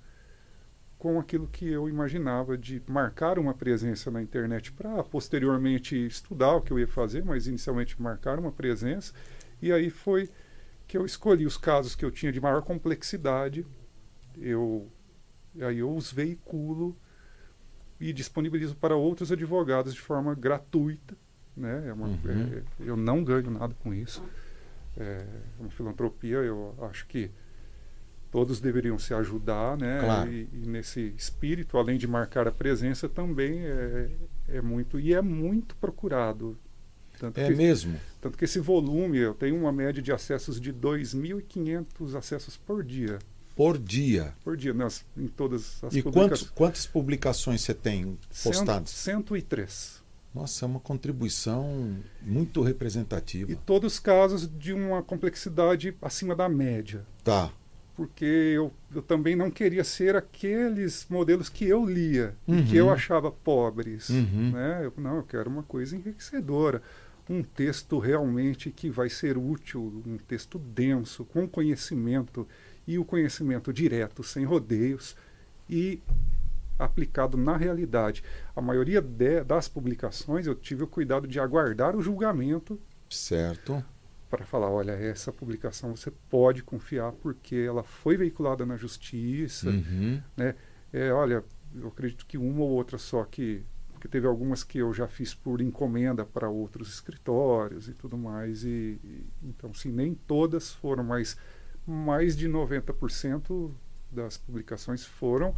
com 1.04 1.20
aquilo 1.20 1.50
que 1.50 1.68
eu 1.70 1.90
imaginava 1.90 2.58
de 2.58 2.82
marcar 2.88 3.38
uma 3.38 3.54
presença 3.54 4.10
na 4.10 4.22
internet 4.22 4.72
para 4.72 5.04
posteriormente 5.04 5.98
estudar 6.06 6.54
o 6.56 6.62
que 6.62 6.72
eu 6.72 6.80
ia 6.80 6.88
fazer, 6.88 7.26
mas 7.26 7.46
inicialmente 7.46 8.02
marcar 8.02 8.40
uma 8.40 8.54
presença. 8.54 9.14
E 9.62 9.70
aí 9.70 9.90
foi 9.90 10.30
que 10.88 10.98
eu 10.98 11.06
escolhi 11.06 11.46
os 11.46 11.58
casos 11.58 11.94
que 11.94 12.06
eu 12.06 12.10
tinha 12.10 12.32
de 12.32 12.40
maior 12.40 12.62
complexidade. 12.62 13.66
Eu 14.38 14.90
aí 15.60 15.80
eu 15.80 15.94
os 15.94 16.10
veiculo 16.10 16.96
e 18.00 18.14
disponibilizo 18.14 18.74
para 18.74 18.96
outros 18.96 19.30
advogados 19.30 19.94
de 19.94 20.00
forma 20.00 20.34
gratuita, 20.34 21.18
né? 21.54 21.84
É 21.90 21.92
uma- 21.92 22.08
Uhum. 22.08 22.20
é- 22.30 22.64
eu 22.80 22.96
não 22.96 23.26
ganho 23.26 23.52
nada 23.52 23.76
com 23.84 23.94
isso. 23.94 24.24
É 24.96 25.18
uma 25.60 25.70
filantropia. 25.70 26.38
Eu 26.38 26.74
acho 26.90 27.06
que 27.08 27.30
todos 28.34 28.60
deveriam 28.60 28.98
se 28.98 29.14
ajudar, 29.14 29.78
né? 29.78 30.00
Claro. 30.02 30.32
E, 30.34 30.50
e 30.52 30.66
nesse 30.68 31.14
espírito, 31.16 31.78
além 31.78 32.00
de 32.00 32.08
marcar 32.08 32.48
a 32.48 32.52
presença, 32.52 33.08
também 33.08 33.60
é, 33.60 34.10
é 34.50 34.62
muito 34.62 35.00
e 35.00 35.14
é 35.14 35.22
muito 35.22 35.76
procurado. 35.76 36.58
Tanto 37.20 37.40
É 37.40 37.48
que, 37.48 37.54
mesmo? 37.56 37.96
tanto 38.20 38.36
que 38.36 38.44
esse 38.46 38.60
volume, 38.60 39.20
eu 39.20 39.36
tenho 39.36 39.56
uma 39.56 39.72
média 39.72 40.02
de 40.02 40.12
acessos 40.12 40.60
de 40.60 40.74
2.500 40.74 42.16
acessos 42.18 42.58
por 42.58 42.84
dia. 42.84 43.20
Por 43.56 43.78
dia. 43.78 44.34
Por 44.44 44.58
dia, 44.58 44.74
nas, 44.74 45.06
em 45.16 45.28
todas 45.28 45.84
as 45.84 45.94
E 45.96 46.02
publicações. 46.02 46.42
quantos, 46.42 46.50
quantas 46.50 46.86
publicações 46.88 47.62
você 47.62 47.74
tem 47.76 48.18
postadas? 48.44 48.90
Cento- 48.90 49.28
103. 49.30 50.02
Nossa, 50.34 50.66
é 50.66 50.68
uma 50.68 50.80
contribuição 50.80 51.96
muito 52.20 52.64
representativa. 52.64 53.52
E 53.52 53.56
todos 53.56 53.94
os 53.94 54.00
casos 54.00 54.50
de 54.58 54.74
uma 54.74 55.04
complexidade 55.04 55.96
acima 56.02 56.36
da 56.36 56.50
média. 56.50 57.06
Tá. 57.24 57.52
Porque 57.96 58.26
eu, 58.26 58.74
eu 58.94 59.02
também 59.04 59.36
não 59.36 59.52
queria 59.52 59.84
ser 59.84 60.16
aqueles 60.16 61.06
modelos 61.10 61.48
que 61.48 61.66
eu 61.66 61.86
lia 61.86 62.36
Uhum. 62.48 62.60
e 62.60 62.64
que 62.64 62.76
eu 62.76 62.90
achava 62.90 63.32
pobres. 63.32 64.10
Uhum. 64.10 64.52
Né? 64.52 64.82
Eu, 64.86 64.94
não, 64.98 65.18
eu 65.18 65.24
quero 65.24 65.50
uma 65.50 65.62
coisa 65.64 65.96
enriquecedora. 65.96 66.82
Um 67.30 67.44
texto 67.44 68.00
realmente 68.00 68.70
que 68.72 68.90
vai 68.90 69.10
ser 69.10 69.38
útil, 69.38 70.02
um 70.06 70.18
texto 70.18 70.58
denso, 70.58 71.24
com 71.24 71.48
conhecimento, 71.48 72.48
e 72.88 72.98
o 73.00 73.06
conhecimento 73.06 73.72
direto, 73.72 74.24
sem 74.24 74.44
rodeios, 74.44 75.16
e 75.70 76.02
aplicado 76.78 77.38
na 77.38 77.56
realidade. 77.56 78.24
A 78.56 78.62
maioria 78.62 79.00
de- 79.02 79.44
das 79.44 79.68
publicações 79.70 80.48
eu 80.48 80.56
tive 80.56 80.84
o 80.84 80.88
cuidado 80.88 81.28
de 81.28 81.40
aguardar 81.40 81.96
o 81.96 82.02
julgamento 82.02 82.80
Certo. 83.10 83.86
Para 84.38 84.46
falar, 84.46 84.70
olha, 84.70 84.94
essa 84.94 85.32
publicação 85.32 85.96
você 85.96 86.10
pode 86.30 86.64
confiar 86.64 87.12
porque 87.12 87.56
ela 87.56 87.84
foi 87.84 88.18
veiculada 88.18 88.66
na 88.66 88.76
justiça. 88.76 89.70
Uhum. 89.70 90.20
É, 90.92 91.12
olha, 91.14 91.44
eu 91.76 91.88
acredito 91.88 92.26
que 92.26 92.36
uma 92.38 92.62
ou 92.62 92.70
outra 92.72 92.98
só 92.98 93.24
que 93.26 93.64
porque 93.92 94.08
teve 94.08 94.26
algumas 94.28 94.64
que 94.64 94.80
eu 94.80 94.92
já 94.94 95.08
fiz 95.08 95.34
por 95.36 95.62
encomenda 95.62 96.26
para 96.26 96.50
outros 96.50 96.90
escritórios 96.94 97.88
e 97.88 97.94
tudo 97.94 98.18
mais 98.18 98.64
e, 98.64 99.00
e- 99.04 99.24
então 99.44 99.72
sim, 99.74 99.92
nem 99.92 100.14
todas 100.14 100.72
foram, 100.74 101.04
mas 101.04 101.38
mais 101.86 102.36
de 102.36 102.50
90% 102.50 103.72
das 104.12 104.36
publicações 104.38 105.06
foram 105.06 105.56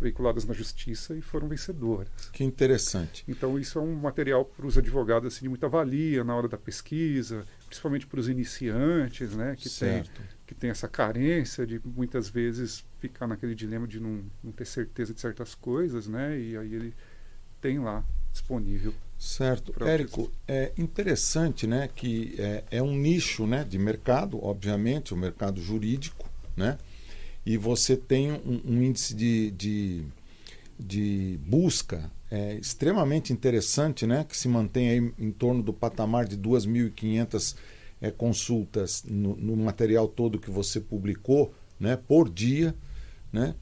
veiculadas 0.00 0.44
na 0.44 0.52
justiça 0.54 1.14
e 1.16 1.22
foram 1.22 1.48
vencedoras. 1.48 2.08
Que 2.32 2.44
interessante. 2.44 3.24
Então 3.26 3.58
isso 3.58 3.78
é 3.78 3.82
um 3.82 3.94
material 3.94 4.44
para 4.44 4.66
os 4.66 4.76
advogados 4.76 5.34
assim, 5.34 5.42
de 5.44 5.48
muita 5.48 5.68
valia 5.68 6.22
na 6.22 6.34
hora 6.36 6.48
da 6.48 6.58
pesquisa, 6.58 7.44
principalmente 7.66 8.06
para 8.06 8.20
os 8.20 8.28
iniciantes, 8.28 9.34
né, 9.34 9.56
que 9.56 9.68
tem 9.68 10.04
que 10.46 10.54
tem 10.54 10.70
essa 10.70 10.86
carência 10.86 11.66
de 11.66 11.80
muitas 11.84 12.28
vezes 12.28 12.84
ficar 13.00 13.26
naquele 13.26 13.54
dilema 13.54 13.86
de 13.86 13.98
não, 13.98 14.22
não 14.42 14.52
ter 14.52 14.64
certeza 14.64 15.12
de 15.12 15.20
certas 15.20 15.56
coisas, 15.56 16.06
né? 16.06 16.38
E 16.38 16.56
aí 16.56 16.72
ele 16.72 16.94
tem 17.60 17.80
lá 17.80 18.04
disponível. 18.30 18.94
Certo. 19.18 19.74
Érico, 19.84 20.30
é 20.46 20.72
interessante 20.78 21.66
né, 21.66 21.88
que 21.92 22.36
é, 22.38 22.64
é 22.70 22.82
um 22.82 22.94
nicho 22.96 23.46
né, 23.46 23.64
de 23.64 23.76
mercado, 23.78 24.42
obviamente, 24.44 25.12
o 25.12 25.16
mercado 25.16 25.60
jurídico, 25.60 26.30
né? 26.56 26.78
E 27.44 27.56
você 27.56 27.96
tem 27.96 28.30
um, 28.30 28.60
um 28.64 28.82
índice 28.82 29.14
de, 29.14 29.50
de, 29.52 30.04
de 30.78 31.40
busca 31.44 32.10
é, 32.30 32.54
extremamente 32.54 33.32
interessante, 33.32 34.06
né? 34.06 34.24
Que 34.24 34.36
se 34.36 34.48
mantém 34.48 34.90
aí 34.90 35.12
em 35.18 35.30
torno 35.30 35.62
do 35.62 35.72
patamar 35.72 36.26
de 36.26 36.36
2.500 36.36 37.56
é, 38.00 38.10
consultas 38.10 39.04
no, 39.04 39.36
no 39.36 39.56
material 39.56 40.08
todo 40.08 40.38
que 40.38 40.50
você 40.50 40.80
publicou, 40.80 41.54
né? 41.78 41.96
Por 41.96 42.28
dia, 42.28 42.74
né? 43.32 43.54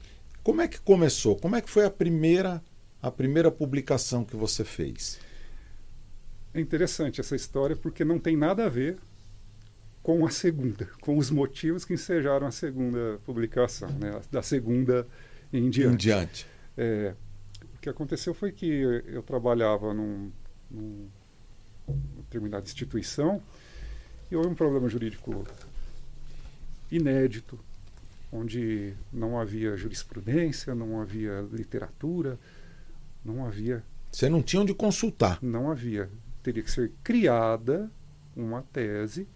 Como 0.43 0.61
é 0.61 0.67
que 0.67 0.79
começou? 0.79 1.35
Como 1.35 1.55
é 1.55 1.61
que 1.61 1.69
foi 1.69 1.85
a 1.85 1.91
primeira 1.91 2.61
a 3.01 3.11
primeira 3.11 3.51
publicação 3.51 4.23
que 4.23 4.35
você 4.35 4.63
fez? 4.63 5.19
É 6.53 6.59
interessante 6.59 7.21
essa 7.21 7.35
história 7.35 7.75
porque 7.75 8.03
não 8.03 8.17
tem 8.17 8.35
nada 8.35 8.65
a 8.65 8.69
ver 8.69 8.97
com 10.01 10.25
a 10.25 10.29
segunda, 10.29 10.89
com 11.01 11.17
os 11.17 11.29
motivos 11.29 11.85
que 11.85 11.93
ensejaram 11.93 12.47
a 12.47 12.51
segunda 12.51 13.19
publicação, 13.25 13.89
né? 13.89 14.19
Da 14.31 14.41
segunda 14.41 15.07
em 15.53 15.69
diante. 15.69 15.93
Em 15.93 15.97
diante. 15.97 16.47
É, 16.77 17.13
que 17.85 17.89
aconteceu 17.89 18.33
foi 18.33 18.51
que 18.51 18.65
eu 18.65 19.21
trabalhava 19.21 19.93
num, 19.93 20.31
num 20.71 21.07
determinada 22.17 22.65
instituição 22.65 23.39
e 24.31 24.35
houve 24.35 24.49
um 24.49 24.55
problema 24.55 24.89
jurídico 24.89 25.45
inédito, 26.91 27.59
onde 28.31 28.95
não 29.13 29.39
havia 29.39 29.77
jurisprudência, 29.77 30.73
não 30.73 30.99
havia 30.99 31.47
literatura, 31.51 32.39
não 33.23 33.45
havia, 33.45 33.83
Você 34.11 34.27
não 34.29 34.41
tinha 34.41 34.63
onde 34.63 34.73
consultar. 34.73 35.37
não 35.43 35.69
havia. 35.69 36.09
Teria 36.41 36.63
que 36.63 36.71
ser 36.71 36.91
criada 37.03 37.91
uma 38.35 38.63
tese 38.63 39.27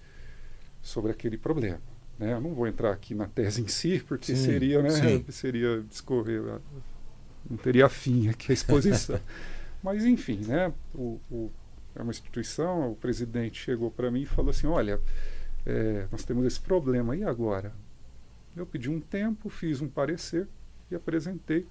sobre 0.81 1.11
aquele 1.11 1.37
problema. 1.37 1.81
Né? 2.17 2.33
Eu 2.33 2.41
não 2.41 2.55
vou 2.55 2.65
entrar 2.67 2.91
aqui 2.91 3.13
na 3.13 3.27
tese 3.27 3.61
em 3.61 3.67
si, 3.67 4.03
porque 4.07 4.35
Sim, 4.35 4.43
seria, 4.43 4.81
né, 4.81 4.89
sim. 4.89 5.25
seria 5.29 5.83
discorrer, 5.87 6.41
não 7.49 7.57
teria 7.57 7.89
fim 7.89 8.29
aqui 8.29 8.51
a 8.51 8.53
exposição. 8.53 9.19
Mas 9.83 10.05
enfim, 10.05 10.37
né, 10.45 10.73
o, 10.93 11.19
o- 11.31 11.51
é 11.95 12.01
uma 12.01 12.11
instituição, 12.11 12.91
o 12.91 12.95
presidente 12.95 13.61
chegou 13.61 13.91
para 13.91 14.11
mim 14.11 14.21
e 14.21 14.25
falou 14.25 14.51
assim, 14.51 14.67
olha, 14.67 15.01
é, 15.65 16.07
nós 16.11 16.23
temos 16.23 16.45
esse 16.45 16.59
problema, 16.59 17.15
e 17.15 17.23
agora? 17.23 17.73
Eu 18.55 18.65
pedi 18.65 18.89
um 18.89 18.99
tempo, 18.99 19.49
fiz 19.49 19.81
um 19.81 19.87
parecer 19.89 20.47
e 20.91 20.95
apresentei. 20.95 21.67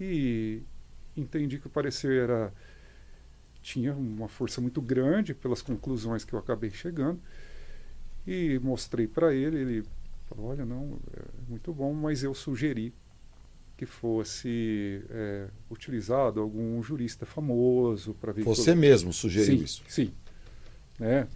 E 0.00 0.62
entendi 1.16 1.58
que 1.58 1.66
o 1.66 1.70
parecer 1.70 2.22
era 2.24 2.52
tinha 3.62 3.94
uma 3.94 4.28
força 4.28 4.60
muito 4.60 4.80
grande 4.82 5.34
pelas 5.34 5.62
conclusões 5.62 6.24
que 6.24 6.32
eu 6.32 6.38
acabei 6.38 6.70
chegando 6.70 7.20
e 8.26 8.58
mostrei 8.62 9.06
para 9.06 9.34
ele 9.34 9.58
ele 9.58 9.84
falou 10.28 10.46
olha 10.50 10.64
não 10.64 10.98
é 11.16 11.22
muito 11.48 11.72
bom 11.72 11.92
mas 11.92 12.22
eu 12.22 12.34
sugeri 12.34 12.92
que 13.82 13.86
fosse 13.86 15.02
é, 15.10 15.48
utilizado 15.68 16.40
algum 16.40 16.80
jurista 16.80 17.26
famoso 17.26 18.14
para 18.14 18.30
ver 18.30 18.44
Você 18.44 18.76
mesmo 18.76 19.12
sugeriu 19.12 19.58
sim, 19.58 19.64
isso. 19.64 19.82
sim 19.88 20.14
né 21.00 21.26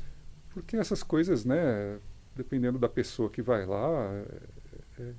porque 0.50 0.76
essas 0.76 1.03
coisas 1.03 1.45
né 1.45 1.99
dependendo 2.37 2.79
da 2.79 2.88
pessoa 2.88 3.29
que 3.29 3.43
vai 3.43 3.67
lá 3.67 4.23
é, 4.97 5.12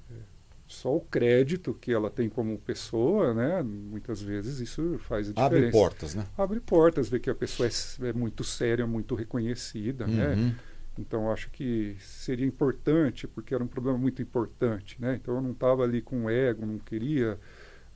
só 0.66 0.96
o 0.96 1.02
crédito 1.02 1.74
que 1.74 1.92
ela 1.92 2.10
tem 2.10 2.28
como 2.28 2.58
pessoa, 2.60 3.34
né? 3.34 3.64
Muitas 3.64 4.22
vezes 4.22 4.60
isso 4.60 5.00
faz 5.00 5.30
a 5.30 5.32
diferença. 5.32 5.56
Abre 5.56 5.72
portas, 5.72 6.14
né? 6.14 6.26
Abre 6.38 6.60
portas, 6.60 7.10
ver 7.10 7.22
que 7.22 7.30
a 7.30 7.36
pessoa 7.36 7.68
é, 7.68 8.10
é 8.10 8.14
muito 8.14 8.44
séria, 8.44 8.86
muito 8.86 9.16
reconhecida, 9.16 10.06
né? 10.06 10.54
Então 10.98 11.32
acho 11.32 11.50
que 11.52 11.96
seria 12.00 12.46
importante, 12.46 13.28
porque 13.28 13.54
era 13.54 13.64
um 13.64 13.68
problema 13.68 13.98
muito 13.98 14.22
importante, 14.22 15.00
né? 15.00 15.16
Então 15.16 15.36
eu 15.36 15.42
não 15.42 15.52
estava 15.52 15.84
ali 15.84 16.02
com 16.02 16.30
ego, 16.30 16.66
não 16.66 16.80
queria, 16.80 17.40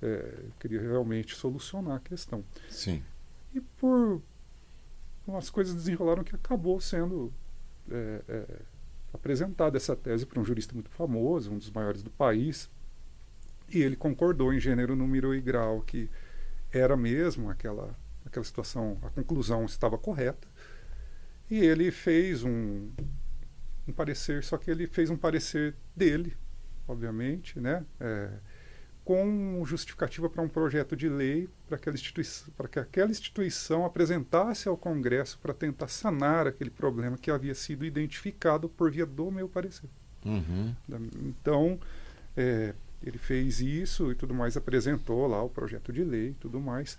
é, 0.02 0.44
queria 0.60 0.82
realmente 0.82 1.36
solucionar 1.36 1.98
a 1.98 2.00
questão. 2.00 2.44
Sim. 2.70 3.04
E 3.54 3.60
por 3.62 4.22
as 5.36 5.50
coisas 5.50 5.74
desenrolaram 5.74 6.24
que 6.24 6.36
acabou 6.36 6.80
sendo 6.82 7.32
é, 7.90 8.22
é, 8.28 8.46
apresentada 9.14 9.78
essa 9.78 9.96
tese 9.96 10.26
para 10.26 10.40
um 10.40 10.46
jurista 10.46 10.74
muito 10.74 10.90
famoso, 10.90 11.52
um 11.52 11.58
dos 11.58 11.70
maiores 11.72 12.02
do 12.04 12.10
país, 12.10 12.70
e 13.70 13.82
ele 13.82 13.96
concordou 13.96 14.54
em 14.54 14.60
gênero, 14.60 14.96
número 14.96 15.34
e 15.34 15.42
grau 15.42 15.82
que 15.82 16.10
era 16.72 16.96
mesmo 16.98 17.50
aquela, 17.50 17.96
aquela 18.26 18.44
situação, 18.44 18.98
a 19.04 19.10
conclusão 19.10 19.66
estava 19.66 19.98
correta, 19.98 20.48
e 21.52 21.60
ele 21.60 21.92
fez 21.92 22.46
um, 22.46 22.90
um 23.86 23.92
parecer, 23.92 24.42
só 24.42 24.58
que 24.58 24.72
ele 24.72 24.88
fez 24.88 25.10
um 25.10 25.18
parecer 25.18 25.76
dele, 25.94 26.34
obviamente, 26.88 27.60
né? 27.60 27.86
É, 28.00 28.30
com 29.04 29.62
justificativa 29.66 30.30
para 30.30 30.42
um 30.42 30.48
projeto 30.48 30.96
de 30.96 31.10
lei 31.10 31.50
para 31.68 31.76
aquela 31.76 31.96
instituição, 31.96 32.54
para 32.56 32.70
que 32.70 32.80
aquela 32.80 33.12
instituição 33.12 33.84
apresentasse 33.84 34.70
ao 34.70 34.78
Congresso 34.78 35.38
para 35.40 35.54
tentar 35.54 35.90
sanar 35.90 36.48
aquele 36.48 36.70
problema 36.70 37.18
que 37.18 37.30
havia 37.30 37.54
sido 37.54 37.84
identificado 37.84 38.70
por 38.70 38.90
via 38.90 39.06
do 39.06 39.30
meu 39.30 39.50
parecer. 39.50 39.90
Uhum. 40.24 40.74
Então, 41.20 41.80
é, 42.38 42.74
ele 43.04 43.18
fez 43.18 43.60
isso 43.60 44.10
e 44.12 44.16
tudo 44.16 44.34
mais, 44.34 44.56
apresentou 44.56 45.28
lá 45.28 45.44
o 45.44 45.50
projeto 45.50 45.92
de 45.92 46.04
lei 46.04 46.30
e 46.30 46.36
tudo 46.36 46.62
mais. 46.62 46.98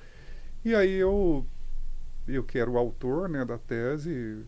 E 0.64 0.75
aí 0.75 0.92
eu, 0.92 1.47
eu 2.26 2.45
que 2.45 2.59
era 2.59 2.71
o 2.71 2.79
autor 2.79 3.29
né, 3.29 3.45
da 3.45 3.59
tese, 3.59 4.45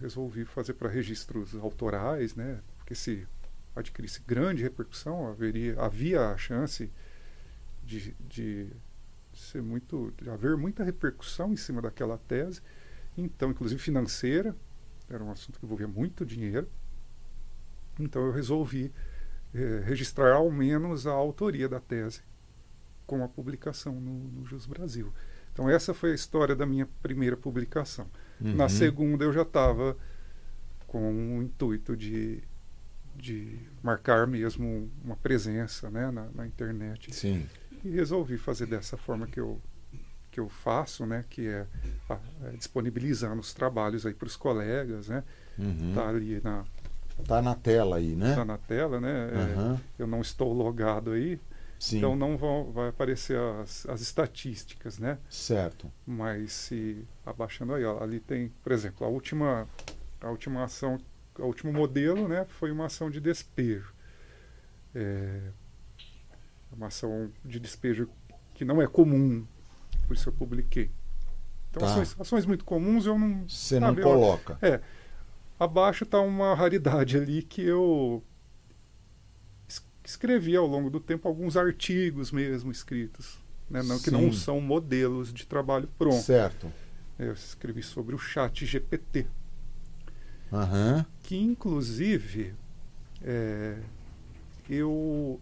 resolvi 0.00 0.44
fazer 0.44 0.74
para 0.74 0.88
registros 0.88 1.54
autorais, 1.54 2.34
né, 2.34 2.60
porque 2.78 2.94
se 2.94 3.26
adquirisse 3.74 4.20
grande 4.26 4.62
repercussão, 4.62 5.28
haveria, 5.28 5.80
havia 5.80 6.28
a 6.28 6.36
chance 6.36 6.90
de, 7.82 8.14
de 8.20 8.70
ser 9.32 9.62
muito, 9.62 10.12
de 10.20 10.30
haver 10.30 10.56
muita 10.56 10.84
repercussão 10.84 11.52
em 11.52 11.56
cima 11.56 11.82
daquela 11.82 12.18
tese, 12.18 12.60
então, 13.16 13.50
inclusive 13.50 13.80
financeira, 13.80 14.56
era 15.08 15.22
um 15.22 15.30
assunto 15.30 15.58
que 15.58 15.64
envolvia 15.64 15.86
muito 15.86 16.24
dinheiro. 16.24 16.68
Então 17.98 18.24
eu 18.26 18.32
resolvi 18.32 18.92
eh, 19.54 19.82
registrar 19.84 20.34
ao 20.34 20.50
menos 20.50 21.06
a 21.06 21.12
autoria 21.12 21.68
da 21.68 21.78
tese 21.78 22.22
com 23.06 23.22
a 23.22 23.28
publicação 23.28 24.00
no, 24.00 24.28
no 24.28 24.44
Jus 24.44 24.66
Brasil. 24.66 25.12
Então 25.54 25.70
essa 25.70 25.94
foi 25.94 26.12
a 26.12 26.14
história 26.14 26.54
da 26.54 26.66
minha 26.66 26.86
primeira 27.00 27.36
publicação. 27.36 28.06
Uhum. 28.40 28.54
Na 28.56 28.68
segunda 28.68 29.24
eu 29.24 29.32
já 29.32 29.42
estava 29.42 29.96
com 30.86 31.38
o 31.38 31.42
intuito 31.42 31.96
de 31.96 32.42
de 33.16 33.58
marcar 33.82 34.26
mesmo 34.26 34.90
uma 35.04 35.16
presença 35.16 35.90
né, 35.90 36.10
na, 36.10 36.26
na, 36.34 36.46
internet. 36.46 37.14
Sim. 37.14 37.46
E 37.84 37.90
resolvi 37.90 38.36
fazer 38.36 38.66
dessa 38.66 38.96
forma 38.96 39.26
que 39.26 39.38
eu, 39.38 39.60
que 40.30 40.40
eu 40.40 40.48
faço, 40.48 41.06
né, 41.06 41.24
que 41.30 41.46
é, 41.46 41.66
a, 42.08 42.18
é 42.44 42.50
disponibilizando 42.56 43.40
os 43.40 43.54
trabalhos 43.54 44.04
aí 44.04 44.14
para 44.14 44.26
os 44.26 44.36
colegas, 44.36 45.08
né? 45.08 45.22
Uhum. 45.58 45.92
Tá 45.94 46.08
ali 46.08 46.40
na 46.42 46.64
tá 47.28 47.40
na 47.40 47.54
tela 47.54 47.96
aí, 47.96 48.16
né? 48.16 48.34
Tá 48.34 48.44
na 48.44 48.58
tela, 48.58 49.00
né? 49.00 49.28
Uhum. 49.56 49.74
É, 49.74 49.78
eu 49.98 50.06
não 50.06 50.20
estou 50.20 50.52
logado 50.52 51.12
aí, 51.12 51.38
Sim. 51.84 51.98
então 51.98 52.16
não 52.16 52.34
vão, 52.34 52.72
vai 52.72 52.88
aparecer 52.88 53.38
as, 53.38 53.86
as 53.86 54.00
estatísticas, 54.00 54.98
né? 54.98 55.18
Certo. 55.28 55.92
Mas 56.06 56.52
se 56.52 57.04
abaixando 57.26 57.74
aí, 57.74 57.84
ó, 57.84 58.02
ali 58.02 58.20
tem, 58.20 58.50
por 58.62 58.72
exemplo, 58.72 59.06
a 59.06 59.10
última 59.10 59.68
a 60.18 60.30
última 60.30 60.64
ação 60.64 60.98
o 61.38 61.42
último 61.44 61.72
modelo 61.72 62.26
né, 62.26 62.46
foi 62.48 62.70
uma 62.70 62.86
ação 62.86 63.10
de 63.10 63.20
despejo. 63.20 63.92
É 64.94 65.50
uma 66.72 66.86
ação 66.86 67.30
de 67.44 67.60
despejo 67.60 68.08
que 68.54 68.64
não 68.64 68.80
é 68.80 68.86
comum, 68.86 69.46
por 70.08 70.16
isso 70.16 70.30
eu 70.30 70.32
publiquei. 70.32 70.90
Então, 71.68 71.80
tá. 71.80 71.86
ações, 71.86 72.16
ações, 72.18 72.46
muito 72.46 72.64
comuns 72.64 73.04
eu 73.04 73.18
não. 73.18 73.46
Você 73.46 73.78
não 73.78 73.94
coloca. 73.94 74.58
Eu, 74.62 74.74
é. 74.74 74.80
Abaixo 75.60 76.04
está 76.04 76.18
uma 76.20 76.54
raridade 76.54 77.18
ali 77.18 77.42
que 77.42 77.62
eu 77.62 78.22
escrevi 80.04 80.56
ao 80.56 80.66
longo 80.66 80.90
do 80.90 81.00
tempo 81.00 81.26
alguns 81.26 81.56
artigos 81.56 82.30
mesmo 82.30 82.70
escritos, 82.70 83.38
né, 83.70 83.82
não, 83.82 83.98
que 83.98 84.10
não 84.10 84.32
são 84.32 84.60
modelos 84.60 85.32
de 85.32 85.46
trabalho 85.46 85.88
pronto. 85.98 86.22
Certo. 86.22 86.70
Eu 87.18 87.32
escrevi 87.32 87.82
sobre 87.82 88.14
o 88.14 88.18
chat 88.18 88.66
GPT. 88.66 89.26
Uhum. 90.52 91.04
Que, 91.22 91.36
inclusive, 91.36 92.54
é, 93.22 93.78
eu, 94.68 95.40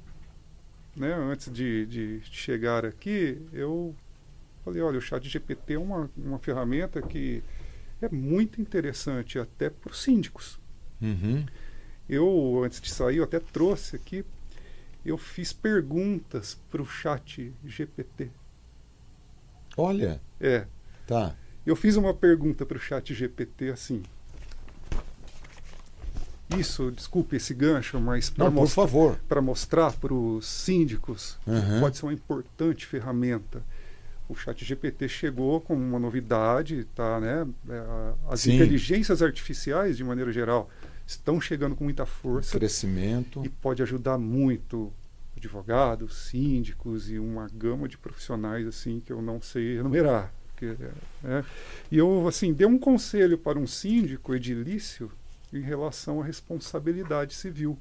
né, 0.97 1.13
antes 1.15 1.51
de, 1.53 1.87
de, 1.87 2.21
chegar 2.31 2.85
aqui, 2.85 3.41
eu 3.53 3.95
falei, 4.65 4.81
olha, 4.83 4.99
o 4.99 5.03
chat 5.03 5.27
GPT 5.29 5.75
é 5.75 5.79
uma, 5.79 6.11
uma 6.17 6.39
ferramenta 6.39 7.03
que 7.03 7.43
é 8.01 8.09
muito 8.09 8.61
interessante 8.61 9.39
até 9.39 9.71
para 9.71 9.91
os 9.91 10.03
síndicos. 10.03 10.59
Uhum. 11.01 11.45
Eu, 12.09 12.63
antes 12.65 12.81
de 12.81 12.91
sair, 12.91 13.17
eu 13.17 13.25
até 13.25 13.41
trouxe 13.41 13.97
aqui, 13.97 14.25
eu 15.05 15.19
fiz 15.19 15.53
perguntas 15.53 16.59
para 16.71 16.83
o 16.83 16.87
chat 16.87 17.53
GPT. 17.65 18.31
Olha. 19.77 20.21
É. 20.41 20.67
Tá. 21.07 21.35
Eu 21.65 21.77
fiz 21.77 21.97
uma 21.97 22.13
pergunta 22.13 22.67
para 22.67 22.77
o 22.77 22.81
chat 22.81 23.15
GPT 23.15 23.71
assim 23.71 24.03
isso, 26.59 26.91
desculpe 26.91 27.37
esse 27.37 27.55
gancho, 27.55 28.01
mas 28.01 28.31
para 28.31 28.51
mostrar, 28.51 29.41
mostrar 29.41 29.93
para 29.93 30.13
os 30.13 30.47
síndicos 30.47 31.39
uhum. 31.47 31.81
pode 31.81 31.97
ser 31.97 32.07
uma 32.07 32.13
importante 32.13 32.87
ferramenta. 32.87 33.63
O 34.29 34.35
Chat 34.35 34.65
GPT 34.65 35.09
chegou 35.09 35.61
com 35.61 35.75
uma 35.75 35.99
novidade, 35.99 36.87
tá, 36.95 37.21
né? 37.21 37.47
É, 37.69 38.13
as 38.31 38.41
Sim. 38.41 38.55
inteligências 38.55 39.21
artificiais, 39.21 39.97
de 39.97 40.05
maneira 40.05 40.33
geral, 40.33 40.71
estão 41.13 41.41
chegando 41.41 41.75
com 41.75 41.85
muita 41.85 42.05
força. 42.05 42.59
Crescimento. 42.59 43.43
E 43.45 43.49
pode 43.49 43.83
ajudar 43.83 44.19
muito 44.19 44.93
advogados, 45.37 46.29
síndicos 46.29 47.11
e 47.11 47.19
uma 47.19 47.49
gama 47.53 47.89
de 47.89 47.99
profissionais 47.99 48.67
assim 48.67 49.01
que 49.01 49.13
eu 49.13 49.21
não 49.21 49.41
sei 49.41 49.79
enumerar. 49.79 50.33
Porque, 50.51 50.77
é, 51.25 51.45
e 51.91 51.99
eu 51.99 52.29
assim 52.29 52.53
dei 52.53 52.67
um 52.67 52.79
conselho 52.79 53.37
para 53.37 53.59
um 53.59 53.67
síndico 53.67 54.35
edilício 54.35 55.11
em 55.53 55.61
relação 55.61 56.21
à 56.21 56.25
responsabilidade 56.25 57.35
civil. 57.35 57.77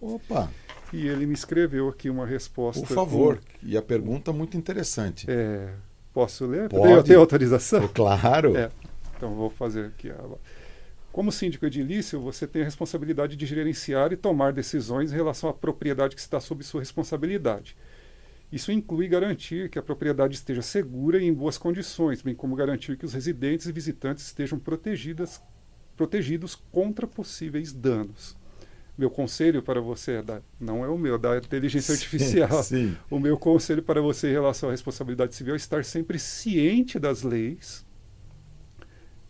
Opa! 0.00 0.50
E 0.92 1.06
ele 1.06 1.26
me 1.26 1.34
escreveu 1.34 1.88
aqui 1.88 2.08
uma 2.08 2.26
resposta. 2.26 2.86
Por 2.86 2.94
favor. 2.94 3.36
Com... 3.36 3.66
E 3.66 3.76
a 3.76 3.82
pergunta 3.82 4.32
muito 4.32 4.56
interessante. 4.56 5.26
É, 5.28 5.74
posso 6.12 6.46
ler? 6.46 6.68
Pode. 6.68 6.92
Eu 6.92 7.02
tenho 7.02 7.20
autorização? 7.20 7.88
Claro. 7.88 8.56
É, 8.56 8.70
então 9.16 9.34
vou 9.34 9.50
fazer 9.50 9.86
aqui. 9.86 10.12
Como 11.12 11.32
síndico 11.32 11.66
edilício, 11.66 12.20
você 12.20 12.46
tem 12.46 12.62
a 12.62 12.64
responsabilidade 12.64 13.36
de 13.36 13.44
gerenciar 13.44 14.12
e 14.12 14.16
tomar 14.16 14.52
decisões 14.52 15.12
em 15.12 15.16
relação 15.16 15.50
à 15.50 15.52
propriedade 15.52 16.14
que 16.14 16.20
está 16.20 16.38
sob 16.38 16.62
sua 16.62 16.80
responsabilidade. 16.80 17.76
Isso 18.52 18.72
inclui 18.72 19.08
garantir 19.08 19.68
que 19.68 19.78
a 19.78 19.82
propriedade 19.82 20.34
esteja 20.34 20.62
segura 20.62 21.20
e 21.20 21.26
em 21.26 21.32
boas 21.32 21.58
condições, 21.58 22.22
bem 22.22 22.34
como 22.34 22.56
garantir 22.56 22.96
que 22.96 23.04
os 23.04 23.12
residentes 23.12 23.66
e 23.66 23.72
visitantes 23.72 24.24
estejam 24.26 24.58
protegidas 24.58 25.40
protegidos 26.00 26.54
contra 26.72 27.06
possíveis 27.06 27.74
danos. 27.74 28.34
Meu 28.96 29.10
conselho 29.10 29.62
para 29.62 29.82
você 29.82 30.12
é 30.12 30.22
da, 30.22 30.40
não 30.58 30.82
é 30.82 30.88
o 30.88 30.96
meu, 30.96 31.18
da 31.18 31.36
inteligência 31.36 31.94
sim, 31.94 32.02
artificial. 32.02 32.60
Sim. 32.64 32.96
O 33.10 33.18
meu 33.18 33.36
conselho 33.36 33.82
para 33.82 34.00
você 34.00 34.28
em 34.28 34.32
relação 34.32 34.70
à 34.70 34.72
responsabilidade 34.72 35.34
civil 35.34 35.52
é 35.52 35.56
estar 35.58 35.84
sempre 35.84 36.18
ciente 36.18 36.98
das 36.98 37.22
leis, 37.22 37.84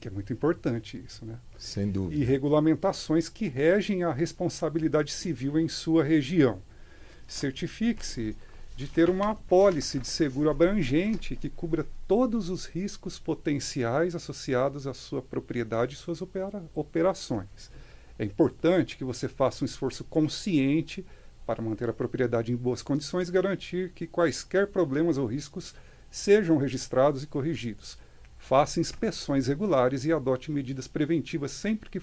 que 0.00 0.08
é 0.08 0.10
muito 0.10 0.32
importante 0.32 1.02
isso, 1.04 1.24
né? 1.26 1.38
Sem 1.58 1.90
dúvida. 1.90 2.20
E 2.20 2.24
regulamentações 2.24 3.28
que 3.28 3.46
regem 3.46 4.02
a 4.02 4.12
responsabilidade 4.12 5.12
civil 5.12 5.58
em 5.58 5.68
sua 5.68 6.02
região. 6.02 6.62
Certifique-se 7.28 8.34
de 8.76 8.88
ter 8.88 9.10
uma 9.10 9.32
apólice 9.32 9.98
de 9.98 10.08
seguro 10.08 10.48
abrangente 10.48 11.36
que 11.36 11.50
cubra 11.50 11.86
todos 12.08 12.48
os 12.48 12.64
riscos 12.64 13.18
potenciais 13.18 14.14
associados 14.14 14.86
à 14.86 14.94
sua 14.94 15.20
propriedade 15.20 15.94
e 15.94 15.98
suas 15.98 16.22
opera 16.22 16.64
operações. 16.74 17.70
É 18.18 18.24
importante 18.24 18.96
que 18.96 19.04
você 19.04 19.28
faça 19.28 19.62
um 19.62 19.66
esforço 19.66 20.02
consciente 20.04 21.04
para 21.44 21.62
manter 21.62 21.90
a 21.90 21.92
propriedade 21.92 22.52
em 22.52 22.56
boas 22.56 22.80
condições 22.80 23.28
e 23.28 23.32
garantir 23.32 23.92
que 23.92 24.06
quaisquer 24.06 24.68
problemas 24.68 25.18
ou 25.18 25.26
riscos 25.26 25.74
sejam 26.10 26.56
registrados 26.56 27.22
e 27.22 27.26
corrigidos. 27.26 27.98
Faça 28.40 28.80
inspeções 28.80 29.46
regulares 29.46 30.04
e 30.04 30.12
adote 30.12 30.50
medidas 30.50 30.88
preventivas 30.88 31.52
sempre 31.52 31.88
que 31.88 32.00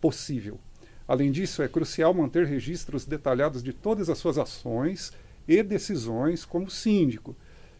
possível. 0.00 0.58
Além 1.06 1.32
disso, 1.32 1.62
é 1.62 1.68
crucial 1.68 2.12
manter 2.12 2.44
registros 2.44 3.06
detalhados 3.06 3.62
de 3.62 3.72
todas 3.72 4.10
as 4.10 4.18
suas 4.18 4.36
ações 4.36 5.10
e 5.46 5.62
decisões 5.62 6.44
como 6.44 6.68
síndico, 6.68 7.34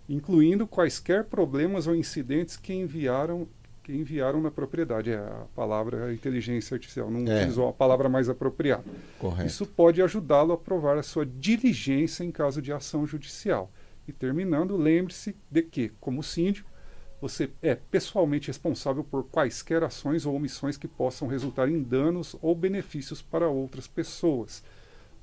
incluindo 0.09 0.67
quaisquer 0.67 1.25
problemas 1.25 1.87
ou 1.87 1.95
incidentes 1.95 2.57
que 2.57 2.73
enviaram 2.73 3.47
que 3.83 3.93
enviaram 3.93 4.41
na 4.41 4.51
propriedade. 4.51 5.11
É 5.11 5.17
a 5.17 5.47
palavra 5.55 6.13
inteligência 6.13 6.75
artificial, 6.75 7.11
não 7.11 7.21
é. 7.21 7.39
utilizou 7.39 7.69
a 7.69 7.73
palavra 7.73 8.09
mais 8.09 8.29
apropriada. 8.29 8.85
Correto. 9.19 9.47
Isso 9.47 9.67
pode 9.67 10.01
ajudá-lo 10.01 10.53
a 10.53 10.59
provar 10.59 10.97
a 10.97 11.03
sua 11.03 11.27
diligência 11.27 12.23
em 12.23 12.31
caso 12.31 12.63
de 12.63 12.71
ação 12.73 13.07
judicial. 13.07 13.71
E 14.07 14.13
terminando, 14.13 14.77
lembre-se 14.77 15.35
de 15.51 15.63
que, 15.63 15.91
como 16.01 16.23
síndico, 16.23 16.71
você 17.21 17.51
é 17.61 17.75
pessoalmente 17.75 18.49
responsável 18.49 19.03
por 19.03 19.25
quaisquer 19.25 19.83
ações 19.83 20.25
ou 20.25 20.35
omissões 20.35 20.77
que 20.77 20.87
possam 20.87 21.27
resultar 21.27 21.69
em 21.69 21.83
danos 21.83 22.37
ou 22.41 22.55
benefícios 22.55 23.21
para 23.21 23.49
outras 23.49 23.87
pessoas. 23.87 24.63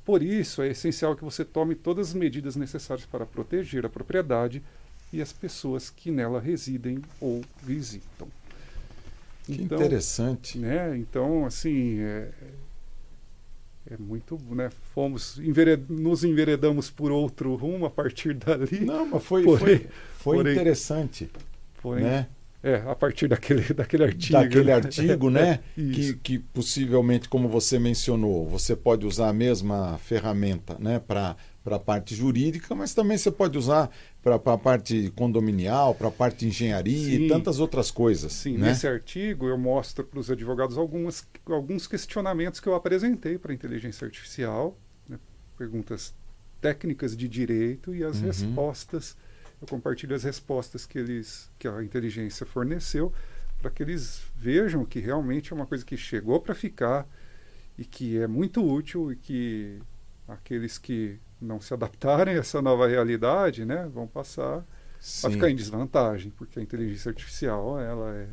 Por 0.03 0.21
isso, 0.21 0.61
é 0.61 0.69
essencial 0.69 1.15
que 1.15 1.23
você 1.23 1.43
tome 1.43 1.73
todas 1.73 2.09
as 2.09 2.13
medidas 2.13 2.55
necessárias 2.55 3.05
para 3.07 3.25
proteger 3.25 3.85
a 3.85 3.89
propriedade 3.89 4.61
e 5.11 5.21
as 5.21 5.33
pessoas 5.33 5.89
que 5.89 6.11
nela 6.11 6.39
residem 6.39 7.01
ou 7.19 7.41
visitam. 7.63 8.27
Que 9.45 9.61
então, 9.63 9.77
interessante. 9.77 10.59
Né? 10.59 10.97
Então, 10.97 11.45
assim, 11.45 11.99
é, 11.99 12.29
é 13.87 13.97
muito, 13.97 14.39
né? 14.49 14.69
Fomos, 14.93 15.39
envered, 15.39 15.85
nos 15.89 16.23
enveredamos 16.23 16.89
por 16.89 17.11
outro 17.11 17.55
rumo 17.55 17.85
a 17.85 17.89
partir 17.89 18.33
dali. 18.33 18.81
Não, 18.81 19.07
mas 19.07 19.23
foi, 19.23 19.43
porém, 19.43 19.59
foi, 19.59 19.89
foi 20.17 20.37
porém, 20.37 20.53
interessante. 20.53 21.29
Porém, 21.85 22.03
né? 22.03 22.27
É, 22.63 22.77
a 22.77 22.95
partir 22.95 23.27
daquele, 23.27 23.61
daquele 23.75 24.05
artigo. 24.05 24.33
Daquele 24.33 24.63
né? 24.63 24.73
artigo, 24.73 25.29
né? 25.29 25.59
que, 25.75 26.13
que 26.15 26.39
possivelmente, 26.39 27.29
como 27.29 27.47
você 27.47 27.77
mencionou, 27.77 28.49
você 28.49 28.75
pode 28.75 29.05
usar 29.05 29.29
a 29.29 29.33
mesma 29.33 29.99
ferramenta 29.99 30.75
né? 30.79 30.97
para 30.97 31.35
a 31.63 31.77
parte 31.77 32.15
jurídica, 32.15 32.73
mas 32.73 32.95
também 32.95 33.19
você 33.19 33.29
pode 33.29 33.55
usar 33.55 33.91
para 34.23 34.33
a 34.33 34.57
parte 34.57 35.13
condominial, 35.15 35.93
para 35.93 36.07
a 36.07 36.11
parte 36.11 36.39
de 36.39 36.47
engenharia 36.47 37.17
Sim. 37.17 37.25
e 37.25 37.27
tantas 37.27 37.59
outras 37.59 37.91
coisas. 37.91 38.33
Sim, 38.33 38.57
né? 38.57 38.69
nesse 38.69 38.87
artigo 38.87 39.47
eu 39.47 39.59
mostro 39.59 40.03
para 40.03 40.19
os 40.19 40.31
advogados 40.31 40.75
algumas, 40.75 41.23
alguns 41.45 41.85
questionamentos 41.85 42.59
que 42.59 42.67
eu 42.67 42.73
apresentei 42.73 43.37
para 43.37 43.51
a 43.51 43.53
inteligência 43.53 44.05
artificial, 44.05 44.75
né? 45.07 45.19
perguntas 45.55 46.15
técnicas 46.59 47.15
de 47.15 47.27
direito 47.27 47.93
e 47.93 48.03
as 48.03 48.17
uhum. 48.17 48.25
respostas. 48.25 49.15
Eu 49.65 49.67
compartilho 49.67 50.15
as 50.15 50.23
respostas 50.23 50.85
que, 50.85 50.99
eles, 50.99 51.51
que 51.57 51.67
a 51.67 51.83
inteligência 51.83 52.45
forneceu 52.45 53.11
para 53.59 53.71
que 53.71 53.81
eles 53.81 54.21
vejam 54.35 54.85
que 54.85 54.99
realmente 54.99 55.51
é 55.51 55.55
uma 55.55 55.65
coisa 55.65 55.83
que 55.83 55.97
chegou 55.97 56.39
para 56.39 56.53
ficar 56.53 57.07
e 57.75 57.83
que 57.83 58.19
é 58.19 58.27
muito 58.27 58.63
útil 58.63 59.11
e 59.11 59.15
que 59.15 59.79
aqueles 60.27 60.77
que 60.77 61.19
não 61.41 61.59
se 61.59 61.73
adaptarem 61.73 62.35
a 62.35 62.39
essa 62.39 62.61
nova 62.61 62.87
realidade, 62.87 63.65
né, 63.65 63.89
vão 63.91 64.05
passar 64.05 64.63
Sim. 64.99 65.27
a 65.27 65.31
ficar 65.31 65.49
em 65.49 65.55
desvantagem, 65.55 66.31
porque 66.31 66.59
a 66.59 66.61
inteligência 66.61 67.09
artificial 67.09 67.79
ela 67.79 68.15
é, 68.15 68.27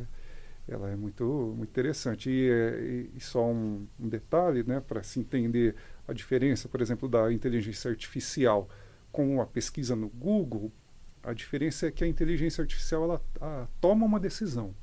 ela 0.69 0.91
é 0.91 0.97
muito, 0.97 1.55
muito 1.57 1.71
interessante. 1.71 2.29
E, 2.29 2.51
é, 2.51 3.07
e 3.17 3.21
só 3.21 3.51
um, 3.51 3.87
um, 3.99 4.07
detalhe, 4.07 4.63
né, 4.65 4.81
para 4.81 5.03
se 5.03 5.19
entender 5.19 5.77
a 6.07 6.13
diferença, 6.13 6.69
por 6.69 6.83
exemplo, 6.83 7.09
da 7.09 7.33
inteligência 7.33 7.91
artificial 7.91 8.69
com 9.11 9.41
a 9.41 9.47
pesquisa 9.47 9.97
no 9.97 10.11
Google, 10.11 10.71
a 11.23 11.33
diferença 11.33 11.87
é 11.87 11.91
que 11.91 12.05
a 12.05 12.07
inteligência 12.07 12.63
artificial 12.63 13.05
ela 13.05 13.69
toma 13.81 14.07
uma 14.07 14.19
decisão. 14.19 14.75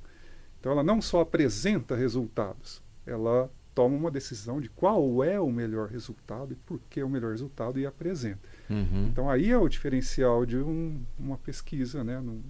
Então, 0.59 0.71
ela 0.71 0.83
não 0.83 1.01
só 1.01 1.21
apresenta 1.21 1.95
resultados, 1.95 2.81
ela 3.05 3.49
toma 3.79 3.95
uma 3.95 4.11
decisão 4.11 4.59
de 4.59 4.67
qual 4.67 5.23
é 5.23 5.39
o 5.39 5.49
melhor 5.49 5.87
resultado 5.87 6.51
e 6.51 6.55
por 6.55 6.81
que 6.89 6.99
é 6.99 7.05
o 7.05 7.09
melhor 7.09 7.31
resultado 7.31 7.79
e 7.79 7.85
apresenta. 7.85 8.41
Uhum. 8.69 9.07
Então 9.07 9.29
aí 9.29 9.49
é 9.49 9.57
o 9.57 9.69
diferencial 9.69 10.45
de 10.45 10.57
um, 10.57 11.01
uma 11.17 11.37
pesquisa, 11.37 12.03
né, 12.03 12.19
no, 12.19 12.43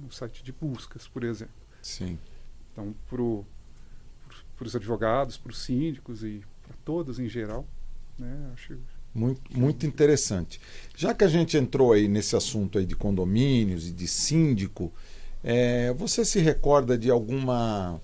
no, 0.00 0.10
site 0.10 0.42
de 0.42 0.52
buscas, 0.52 1.06
por 1.06 1.22
exemplo. 1.22 1.54
Sim. 1.80 2.18
Então 2.72 2.92
para 3.08 3.22
os 4.66 4.74
advogados, 4.74 5.36
para 5.36 5.50
os 5.50 5.58
síndicos 5.58 6.24
e 6.24 6.42
para 6.66 6.76
todos 6.84 7.20
em 7.20 7.28
geral, 7.28 7.64
né, 8.18 8.50
acho 8.52 8.76
muito, 9.18 9.58
muito 9.58 9.86
interessante. 9.86 10.60
Já 10.96 11.12
que 11.12 11.24
a 11.24 11.28
gente 11.28 11.56
entrou 11.56 11.92
aí 11.92 12.08
nesse 12.08 12.36
assunto 12.36 12.78
aí 12.78 12.86
de 12.86 12.94
condomínios 12.94 13.88
e 13.88 13.92
de 13.92 14.06
síndico, 14.06 14.92
é, 15.42 15.92
você 15.92 16.24
se 16.24 16.40
recorda 16.40 16.96
de 16.96 17.10
alguma 17.10 18.00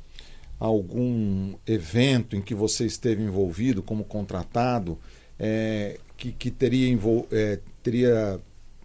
algum 0.58 1.54
evento 1.66 2.36
em 2.36 2.40
que 2.40 2.54
você 2.54 2.86
esteve 2.86 3.22
envolvido 3.22 3.82
como 3.82 4.04
contratado 4.04 4.98
é, 5.38 5.98
que, 6.16 6.32
que 6.32 6.50
teria, 6.50 6.96
é, 7.30 7.60
teria 7.82 8.40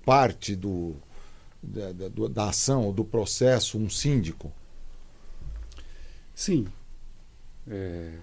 parte 0.06 0.56
do, 0.56 0.96
da, 1.62 1.92
da, 1.92 2.08
da 2.28 2.50
ação 2.50 2.86
ou 2.86 2.94
do 2.94 3.06
processo 3.06 3.78
um 3.78 3.90
síndico? 3.90 4.52
Sim. 6.34 6.68
É, 7.68 8.14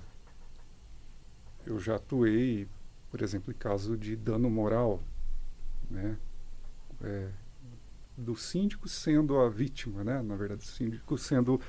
eu 1.67 1.79
já 1.79 1.97
atuei, 1.97 2.67
por 3.11 3.23
exemplo, 3.23 3.53
em 3.53 3.57
caso 3.57 3.97
de 3.97 4.17
dano 4.17 4.51
moral, 4.51 5.03
né? 5.91 6.17
É, 7.03 7.29
do 8.17 8.35
síndico 8.35 8.89
sendo 8.89 9.39
a 9.39 9.49
vítima, 9.49 10.03
né? 10.03 10.23
Na 10.23 10.37
verdade, 10.37 10.63
o 10.63 10.67
síndico 10.67 11.19
sendo 11.19 11.61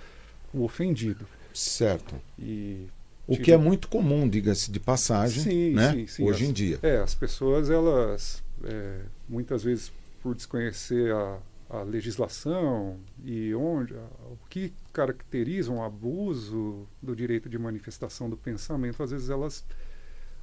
o 0.53 0.63
ofendido. 0.63 1.27
Certo. 1.53 2.15
E 2.39 2.87
o 3.27 3.37
que 3.37 3.51
é 3.51 3.57
muito 3.57 3.89
comum, 3.89 4.27
diga-se 4.27 4.71
de 4.71 4.79
passagem, 4.79 5.43
sim, 5.43 5.73
né? 5.73 5.91
sim, 5.91 6.07
sim. 6.07 6.23
hoje 6.23 6.45
as, 6.45 6.49
em 6.49 6.53
dia. 6.53 6.79
É, 6.81 6.97
as 6.97 7.13
pessoas, 7.13 7.69
elas, 7.69 8.41
é, 8.63 9.01
muitas 9.27 9.63
vezes, 9.63 9.91
por 10.23 10.33
desconhecer 10.33 11.13
a, 11.13 11.39
a 11.69 11.81
legislação 11.81 12.97
e 13.25 13.53
onde, 13.53 13.93
a, 13.93 14.03
o 14.31 14.37
que 14.49 14.71
caracteriza 14.93 15.69
um 15.71 15.83
abuso 15.83 16.87
do 17.01 17.13
direito 17.13 17.49
de 17.49 17.57
manifestação 17.57 18.29
do 18.29 18.37
pensamento, 18.37 19.03
às 19.03 19.11
vezes 19.11 19.29
elas 19.29 19.65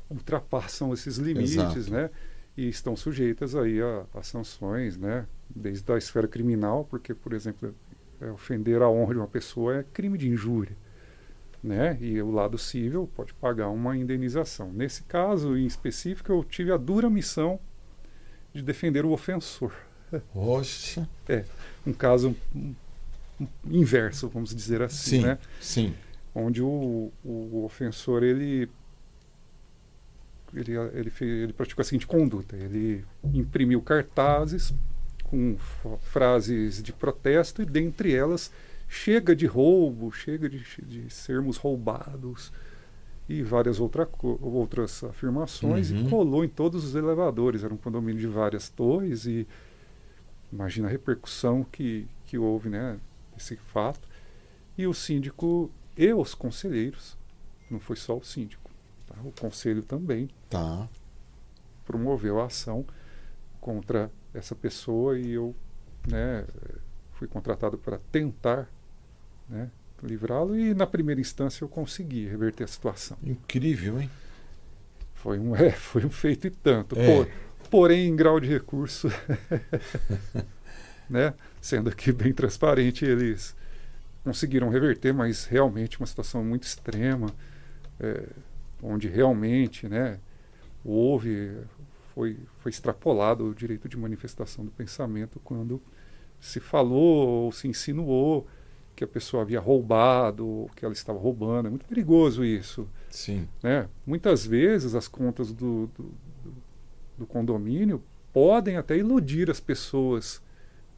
ultrapassam 0.08 0.92
esses 0.92 1.16
limites, 1.16 1.54
Exato. 1.54 1.90
né? 1.90 2.10
E 2.56 2.68
estão 2.68 2.94
sujeitas 2.94 3.54
aí 3.54 3.80
a, 3.82 4.04
a, 4.14 4.22
sanções, 4.22 4.96
né? 4.96 5.26
Desde 5.48 5.90
a 5.92 5.98
esfera 5.98 6.28
criminal, 6.28 6.86
porque, 6.88 7.14
por 7.14 7.32
exemplo, 7.32 7.74
é, 8.20 8.30
ofender 8.30 8.80
a 8.80 8.88
honra 8.88 9.14
de 9.14 9.20
uma 9.20 9.28
pessoa 9.28 9.76
é 9.76 9.84
crime 9.92 10.16
de 10.16 10.28
injúria 10.28 10.76
né? 11.64 11.96
E 11.98 12.20
o 12.20 12.30
lado 12.30 12.58
civil 12.58 13.10
pode 13.16 13.32
pagar 13.32 13.70
uma 13.70 13.96
indenização. 13.96 14.70
Nesse 14.70 15.02
caso 15.04 15.56
em 15.56 15.64
específico, 15.64 16.30
eu 16.30 16.44
tive 16.44 16.70
a 16.70 16.76
dura 16.76 17.08
missão 17.08 17.58
de 18.52 18.62
defender 18.62 19.06
o 19.06 19.10
ofensor. 19.10 19.72
Oxe. 20.34 21.08
É, 21.26 21.42
um 21.86 21.92
caso 21.94 22.36
inverso, 23.64 24.28
vamos 24.28 24.54
dizer 24.54 24.82
assim, 24.82 25.20
sim, 25.20 25.22
né? 25.22 25.38
Sim. 25.58 25.94
Onde 26.34 26.60
o, 26.62 27.10
o 27.24 27.64
ofensor 27.64 28.22
ele 28.22 28.68
ele, 30.54 30.72
ele, 30.72 31.12
ele 31.20 31.52
praticou 31.52 31.82
a 31.82 31.84
seguinte 31.84 32.06
conduta: 32.06 32.56
ele 32.56 33.04
imprimiu 33.32 33.80
cartazes 33.82 34.72
com 35.24 35.56
frases 36.00 36.82
de 36.82 36.92
protesto 36.92 37.62
e 37.62 37.66
dentre 37.66 38.14
elas 38.14 38.52
chega 38.88 39.34
de 39.34 39.46
roubo, 39.46 40.12
chega 40.12 40.48
de, 40.48 40.64
de 40.82 41.10
sermos 41.12 41.56
roubados 41.56 42.52
e 43.28 43.42
várias 43.42 43.80
outra, 43.80 44.08
outras 44.22 45.02
afirmações 45.02 45.90
uhum. 45.90 46.06
e 46.06 46.10
colou 46.10 46.44
em 46.44 46.48
todos 46.48 46.84
os 46.84 46.94
elevadores. 46.94 47.64
Era 47.64 47.72
um 47.72 47.78
condomínio 47.78 48.20
de 48.20 48.26
várias 48.26 48.68
torres 48.68 49.26
e 49.26 49.46
imagina 50.52 50.88
a 50.88 50.90
repercussão 50.90 51.64
que, 51.64 52.06
que 52.26 52.38
houve 52.38 52.68
né, 52.68 52.98
esse 53.36 53.56
fato. 53.56 54.08
E 54.76 54.86
o 54.86 54.94
síndico 54.94 55.70
e 55.96 56.12
os 56.12 56.34
conselheiros, 56.34 57.16
não 57.70 57.80
foi 57.80 57.96
só 57.96 58.16
o 58.16 58.24
síndico, 58.24 58.63
tá? 59.06 59.14
o 59.24 59.32
conselho 59.32 59.82
também 59.82 60.28
tá. 60.48 60.88
promoveu 61.84 62.40
a 62.40 62.46
ação 62.46 62.84
contra 63.60 64.10
essa 64.32 64.54
pessoa 64.54 65.18
e 65.18 65.32
eu 65.32 65.54
né, 66.06 66.44
fui 67.12 67.26
contratado 67.26 67.78
para 67.78 67.98
tentar 68.10 68.68
né, 69.48 69.70
livrá-lo 70.02 70.58
e 70.58 70.74
na 70.74 70.86
primeira 70.86 71.20
instância 71.20 71.64
eu 71.64 71.68
consegui 71.68 72.26
reverter 72.26 72.64
a 72.64 72.66
situação. 72.66 73.16
Incrível, 73.22 74.00
hein? 74.00 74.10
Foi 75.14 75.38
um, 75.38 75.54
é, 75.56 75.70
foi 75.70 76.04
um 76.04 76.10
feito 76.10 76.46
e 76.46 76.50
tanto. 76.50 76.98
É. 76.98 77.06
Por, 77.06 77.30
porém, 77.70 78.08
em 78.08 78.16
grau 78.16 78.38
de 78.38 78.48
recurso, 78.48 79.08
né, 81.08 81.32
sendo 81.60 81.88
aqui 81.88 82.12
bem 82.12 82.32
transparente, 82.32 83.04
eles 83.04 83.56
conseguiram 84.22 84.68
reverter, 84.68 85.12
mas 85.12 85.44
realmente 85.44 85.98
uma 85.98 86.06
situação 86.06 86.42
muito 86.42 86.64
extrema, 86.64 87.28
é, 88.00 88.26
onde 88.84 89.08
realmente 89.08 89.88
né, 89.88 90.20
houve, 90.84 91.56
foi, 92.14 92.38
foi 92.58 92.70
extrapolado 92.70 93.46
o 93.46 93.54
direito 93.54 93.88
de 93.88 93.96
manifestação 93.96 94.64
do 94.64 94.70
pensamento 94.70 95.40
quando 95.42 95.80
se 96.38 96.60
falou 96.60 97.44
ou 97.44 97.52
se 97.52 97.66
insinuou 97.66 98.46
que 98.94 99.02
a 99.02 99.08
pessoa 99.08 99.42
havia 99.42 99.58
roubado, 99.58 100.70
que 100.76 100.84
ela 100.84 100.92
estava 100.92 101.18
roubando. 101.18 101.66
É 101.66 101.70
muito 101.70 101.86
perigoso 101.86 102.44
isso. 102.44 102.88
Sim. 103.10 103.48
Né? 103.62 103.88
Muitas 104.06 104.46
vezes 104.46 104.94
as 104.94 105.08
contas 105.08 105.52
do, 105.52 105.88
do, 105.88 106.12
do 107.18 107.26
condomínio 107.26 108.02
podem 108.32 108.76
até 108.76 108.96
iludir 108.96 109.50
as 109.50 109.58
pessoas 109.58 110.42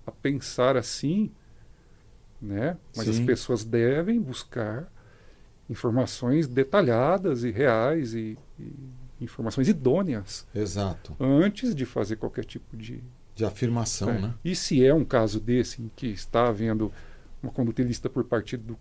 a 0.04 0.10
pensar 0.10 0.76
assim, 0.76 1.30
né? 2.40 2.76
Mas 2.94 3.06
Sim. 3.06 3.12
as 3.12 3.20
pessoas 3.20 3.64
devem 3.64 4.20
buscar 4.20 4.92
informações 5.68 6.46
detalhadas 6.46 7.44
e 7.44 7.50
reais 7.50 8.14
e, 8.14 8.38
e, 8.58 8.72
informações 9.20 9.68
idôneas. 9.68 10.46
Exato. 10.54 11.16
Antes 11.18 11.74
de 11.74 11.84
fazer 11.84 12.16
qualquer 12.16 12.44
tipo 12.44 12.76
de 12.76 13.02
de 13.36 13.44
afirmação, 13.44 14.08
é. 14.08 14.18
né? 14.18 14.34
E 14.42 14.56
se 14.56 14.84
é 14.84 14.92
um 14.94 15.04
caso 15.04 15.38
desse 15.38 15.82
em 15.82 15.90
que 15.94 16.06
está 16.06 16.48
havendo 16.48 16.90
uma 17.42 17.52
conduta 17.52 17.82
ilícita 17.82 18.08
por 18.08 18.24
parte 18.24 18.56
do, 18.56 18.78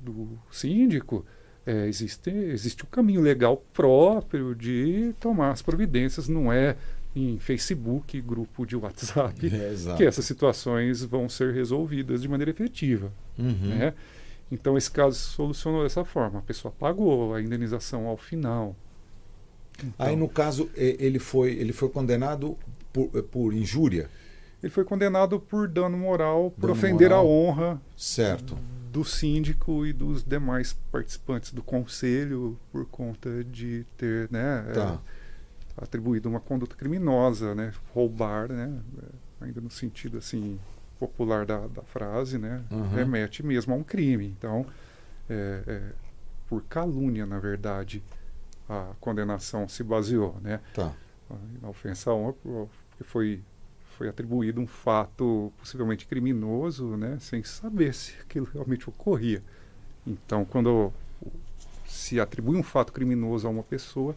do 0.00 0.38
síndico, 0.50 1.26
é, 1.66 1.86
existe, 1.86 2.30
existe 2.30 2.84
um 2.84 2.88
caminho 2.88 3.20
legal 3.20 3.62
próprio 3.74 4.54
de 4.54 5.14
tomar 5.20 5.50
as 5.50 5.60
providências, 5.60 6.26
não 6.26 6.50
é 6.50 6.74
em 7.14 7.38
Facebook, 7.38 8.18
grupo 8.22 8.64
de 8.64 8.76
WhatsApp, 8.76 9.34
é, 9.54 9.96
que 9.96 10.04
essas 10.04 10.24
situações 10.24 11.04
vão 11.04 11.28
ser 11.28 11.52
resolvidas 11.52 12.22
de 12.22 12.28
maneira 12.28 12.50
efetiva. 12.50 13.12
Uhum. 13.38 13.68
Né? 13.68 13.92
Então 14.50 14.76
esse 14.76 14.90
caso 14.90 15.16
se 15.16 15.30
solucionou 15.30 15.82
dessa 15.82 16.04
forma. 16.04 16.38
A 16.38 16.42
pessoa 16.42 16.72
pagou 16.72 17.34
a 17.34 17.42
indenização 17.42 18.06
ao 18.06 18.16
final. 18.16 18.74
Então, 19.78 20.06
Aí 20.06 20.16
no 20.16 20.28
caso 20.28 20.70
ele 20.74 21.18
foi 21.18 21.52
ele 21.52 21.72
foi 21.72 21.88
condenado 21.88 22.56
por, 22.92 23.08
por 23.24 23.52
injúria. 23.52 24.08
Ele 24.62 24.70
foi 24.70 24.84
condenado 24.84 25.38
por 25.38 25.68
dano 25.68 25.96
moral, 25.96 26.50
por 26.50 26.62
dano 26.62 26.72
ofender 26.72 27.10
moral. 27.10 27.24
a 27.24 27.28
honra. 27.28 27.82
Certo 27.96 28.56
do 28.98 29.04
síndico 29.04 29.86
e 29.86 29.92
dos 29.92 30.24
demais 30.24 30.72
participantes 30.90 31.52
do 31.52 31.62
conselho 31.62 32.58
por 32.72 32.86
conta 32.86 33.44
de 33.44 33.84
ter 33.96 34.28
né, 34.30 34.62
tá. 34.74 35.00
é, 35.76 35.84
atribuído 35.84 36.28
uma 36.28 36.40
conduta 36.40 36.74
criminosa, 36.74 37.54
né, 37.54 37.72
roubar, 37.94 38.50
né, 38.50 38.80
é, 39.02 39.44
ainda 39.44 39.60
no 39.60 39.70
sentido 39.70 40.18
assim 40.18 40.58
popular 40.98 41.46
da, 41.46 41.66
da 41.66 41.82
frase, 41.82 42.38
né, 42.38 42.62
uhum. 42.70 42.88
remete 42.88 43.44
mesmo 43.44 43.74
a 43.74 43.76
um 43.76 43.82
crime. 43.82 44.26
Então, 44.38 44.66
é, 45.28 45.62
é, 45.66 45.92
por 46.48 46.62
calúnia, 46.64 47.26
na 47.26 47.38
verdade, 47.38 48.02
a 48.68 48.92
condenação 49.00 49.68
se 49.68 49.82
baseou, 49.82 50.36
né? 50.42 50.60
Tá. 50.74 50.92
A 51.62 51.68
ofensa 51.68 52.10
a 52.10 52.14
honra, 52.14 52.32
porque 52.32 53.04
foi 53.04 53.42
foi 53.98 54.08
atribuído 54.08 54.60
um 54.60 54.66
fato 54.66 55.52
possivelmente 55.58 56.06
criminoso, 56.06 56.96
né, 56.96 57.18
sem 57.20 57.42
saber 57.42 57.92
se 57.92 58.14
aquilo 58.20 58.48
realmente 58.54 58.88
ocorria. 58.88 59.42
Então, 60.06 60.44
quando 60.44 60.92
se 61.84 62.20
atribui 62.20 62.56
um 62.56 62.62
fato 62.62 62.92
criminoso 62.92 63.48
a 63.48 63.50
uma 63.50 63.64
pessoa, 63.64 64.14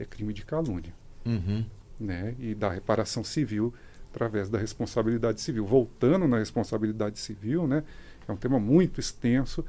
é 0.00 0.04
crime 0.04 0.34
de 0.34 0.44
calúnia. 0.44 0.92
Uhum. 1.24 1.64
Né, 1.98 2.34
e 2.40 2.56
da 2.56 2.70
reparação 2.70 3.22
civil 3.22 3.72
através 4.10 4.50
da 4.50 4.58
responsabilidade 4.58 5.40
civil. 5.40 5.64
Voltando 5.64 6.26
na 6.26 6.38
responsabilidade 6.38 7.18
civil, 7.18 7.66
né, 7.66 7.84
é 8.26 8.32
um 8.32 8.36
tema 8.36 8.58
muito 8.58 9.00
extenso. 9.00 9.64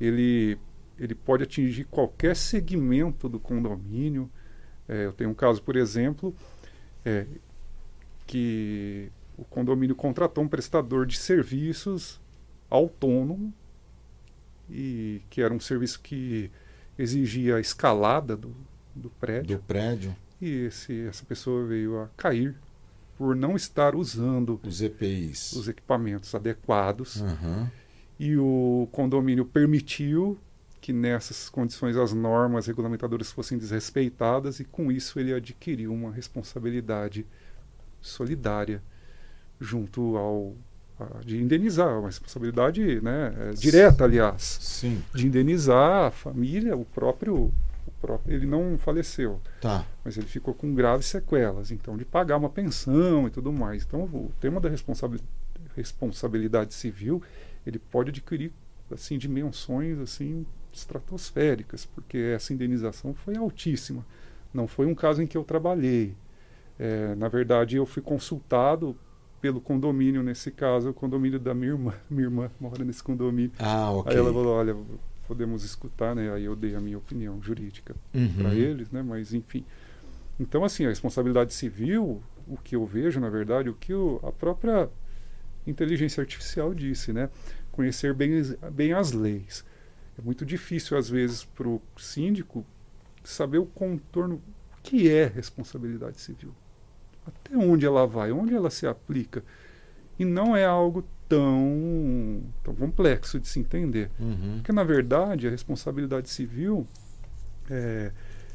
Ele, 0.00 0.58
ele 0.98 1.14
pode 1.14 1.44
atingir 1.44 1.84
qualquer 1.84 2.34
segmento 2.36 3.28
do 3.28 3.38
condomínio. 3.38 4.30
É, 4.88 5.06
eu 5.06 5.12
tenho 5.12 5.30
um 5.30 5.34
caso, 5.34 5.62
por 5.62 5.76
exemplo, 5.76 6.34
é, 7.04 7.26
que 8.26 9.10
o 9.36 9.44
condomínio 9.44 9.94
contratou 9.94 10.42
um 10.42 10.48
prestador 10.48 11.06
de 11.06 11.16
serviços 11.16 12.20
autônomo 12.68 13.52
e 14.68 15.22
que 15.30 15.40
era 15.40 15.54
um 15.54 15.60
serviço 15.60 16.00
que 16.00 16.50
exigia 16.98 17.56
a 17.56 17.60
escalada 17.60 18.36
do, 18.36 18.54
do 18.94 19.10
prédio. 19.10 19.58
Do 19.58 19.62
prédio. 19.62 20.16
E 20.40 20.66
esse, 20.66 21.06
essa 21.06 21.24
pessoa 21.24 21.64
veio 21.64 22.00
a 22.00 22.08
cair 22.16 22.56
por 23.24 23.34
não 23.34 23.56
estar 23.56 23.94
usando 23.94 24.60
os 24.62 24.82
EPIs, 24.82 25.52
os 25.52 25.66
equipamentos 25.66 26.34
adequados. 26.34 27.22
Uhum. 27.22 27.66
E 28.20 28.36
o 28.36 28.86
condomínio 28.92 29.46
permitiu 29.46 30.36
que 30.78 30.92
nessas 30.92 31.48
condições 31.48 31.96
as 31.96 32.12
normas 32.12 32.66
regulamentadoras 32.66 33.32
fossem 33.32 33.56
desrespeitadas 33.56 34.60
e 34.60 34.64
com 34.64 34.92
isso 34.92 35.18
ele 35.18 35.32
adquiriu 35.32 35.90
uma 35.90 36.12
responsabilidade 36.12 37.24
solidária 37.98 38.82
junto 39.58 40.18
ao 40.18 40.54
a, 41.00 41.24
de 41.24 41.40
indenizar, 41.40 41.98
uma 41.98 42.08
responsabilidade 42.08 43.00
né, 43.00 43.34
é, 43.38 43.50
direta, 43.52 44.04
aliás, 44.04 44.58
Sim. 44.60 45.02
de 45.14 45.26
indenizar 45.26 46.08
a 46.08 46.10
família, 46.10 46.76
o 46.76 46.84
próprio, 46.84 47.50
próprio, 48.04 48.34
ele 48.34 48.46
não 48.46 48.76
faleceu, 48.76 49.40
tá. 49.60 49.86
mas 50.04 50.18
ele 50.18 50.26
ficou 50.26 50.52
com 50.52 50.74
graves 50.74 51.06
sequelas, 51.06 51.70
então 51.70 51.96
de 51.96 52.04
pagar 52.04 52.36
uma 52.36 52.50
pensão 52.50 53.26
e 53.26 53.30
tudo 53.30 53.50
mais. 53.50 53.84
Então 53.84 54.02
o 54.02 54.30
tema 54.40 54.60
da 54.60 54.68
responsabilidade, 54.68 55.28
responsabilidade 55.74 56.74
civil 56.74 57.22
ele 57.66 57.78
pode 57.78 58.10
adquirir 58.10 58.52
assim 58.92 59.16
dimensões 59.16 59.98
assim 59.98 60.44
estratosféricas, 60.70 61.86
porque 61.86 62.18
essa 62.18 62.52
indenização 62.52 63.14
foi 63.14 63.36
altíssima. 63.36 64.04
Não 64.52 64.66
foi 64.66 64.86
um 64.86 64.94
caso 64.94 65.22
em 65.22 65.26
que 65.26 65.36
eu 65.36 65.44
trabalhei, 65.44 66.14
é, 66.78 67.14
na 67.14 67.28
verdade, 67.28 67.76
eu 67.76 67.86
fui 67.86 68.02
consultado 68.02 68.96
pelo 69.40 69.60
condomínio, 69.60 70.22
nesse 70.22 70.50
caso, 70.50 70.90
o 70.90 70.94
condomínio 70.94 71.38
da 71.38 71.54
minha 71.54 71.72
irmã. 71.72 71.92
Minha 72.08 72.24
irmã 72.24 72.50
mora 72.58 72.84
nesse 72.84 73.02
condomínio. 73.02 73.52
Ah, 73.58 73.90
ok. 73.90 74.12
Aí 74.12 74.18
ela 74.18 74.32
falou, 74.32 74.54
olha, 74.54 74.76
podemos 75.26 75.64
escutar, 75.64 76.14
né? 76.14 76.32
Aí 76.32 76.44
eu 76.44 76.56
dei 76.56 76.74
a 76.74 76.80
minha 76.80 76.98
opinião 76.98 77.40
jurídica 77.42 77.94
uhum. 78.14 78.34
para 78.34 78.54
eles, 78.54 78.90
né? 78.90 79.02
Mas, 79.02 79.32
enfim. 79.34 79.64
Então, 80.38 80.64
assim, 80.64 80.84
a 80.84 80.88
responsabilidade 80.88 81.52
civil, 81.52 82.22
o 82.46 82.56
que 82.56 82.76
eu 82.76 82.84
vejo, 82.84 83.20
na 83.20 83.28
verdade, 83.28 83.68
o 83.68 83.74
que 83.74 83.94
o, 83.94 84.20
a 84.22 84.32
própria 84.32 84.88
inteligência 85.66 86.20
artificial 86.20 86.74
disse, 86.74 87.12
né? 87.12 87.30
Conhecer 87.72 88.14
bem, 88.14 88.42
bem 88.72 88.92
as 88.92 89.12
leis. 89.12 89.64
É 90.18 90.22
muito 90.22 90.44
difícil, 90.44 90.96
às 90.96 91.08
vezes, 91.08 91.44
para 91.44 91.68
o 91.68 91.80
síndico 91.96 92.64
saber 93.22 93.58
o 93.58 93.66
contorno 93.66 94.40
que 94.82 95.10
é 95.10 95.26
responsabilidade 95.26 96.20
civil 96.20 96.54
até 97.26 97.56
onde 97.56 97.86
ela 97.86 98.06
vai, 98.06 98.32
onde 98.32 98.54
ela 98.54 98.70
se 98.70 98.86
aplica. 98.86 99.42
E 100.18 100.24
não 100.24 100.54
é 100.54 100.64
algo 100.64 101.04
tão, 101.28 102.42
tão 102.62 102.74
complexo 102.74 103.40
de 103.40 103.48
se 103.48 103.58
entender. 103.58 104.10
Uhum. 104.18 104.56
Porque, 104.56 104.72
na 104.72 104.84
verdade, 104.84 105.46
a 105.46 105.50
responsabilidade 105.50 106.28
civil 106.28 106.86
é, 107.70 108.12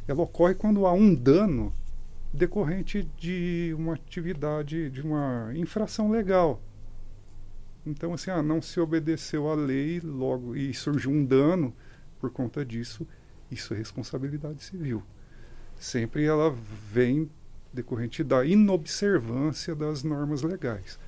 ela 0.08 0.22
ocorre 0.22 0.56
quando 0.56 0.86
há 0.86 0.94
um 0.94 1.14
dano 1.14 1.74
decorrente 2.34 3.10
de 3.18 3.74
uma 3.78 3.94
atividade, 3.94 4.90
de 4.90 5.02
uma 5.02 5.52
infração 5.56 6.10
legal. 6.10 6.62
Então, 7.86 8.14
assim, 8.14 8.30
ah, 8.30 8.44
não 8.44 8.62
se 8.62 8.80
obedeceu 8.80 9.50
à 9.50 9.56
lei 9.56 10.00
logo 10.00 10.56
e 10.56 10.74
surgiu 10.74 11.12
um 11.12 11.26
dano 11.26 11.74
por 12.20 12.30
conta 12.30 12.66
disso, 12.66 13.08
isso 13.50 13.74
é 13.74 13.78
responsabilidade 13.78 14.64
civil. 14.64 15.02
Sempre 15.78 16.26
ela 16.26 16.56
vem 16.92 17.30
decorrente 17.74 18.24
da 18.24 18.46
inobservância 18.46 19.74
das 19.76 20.04
normas 20.04 20.42
legais. 20.42 21.00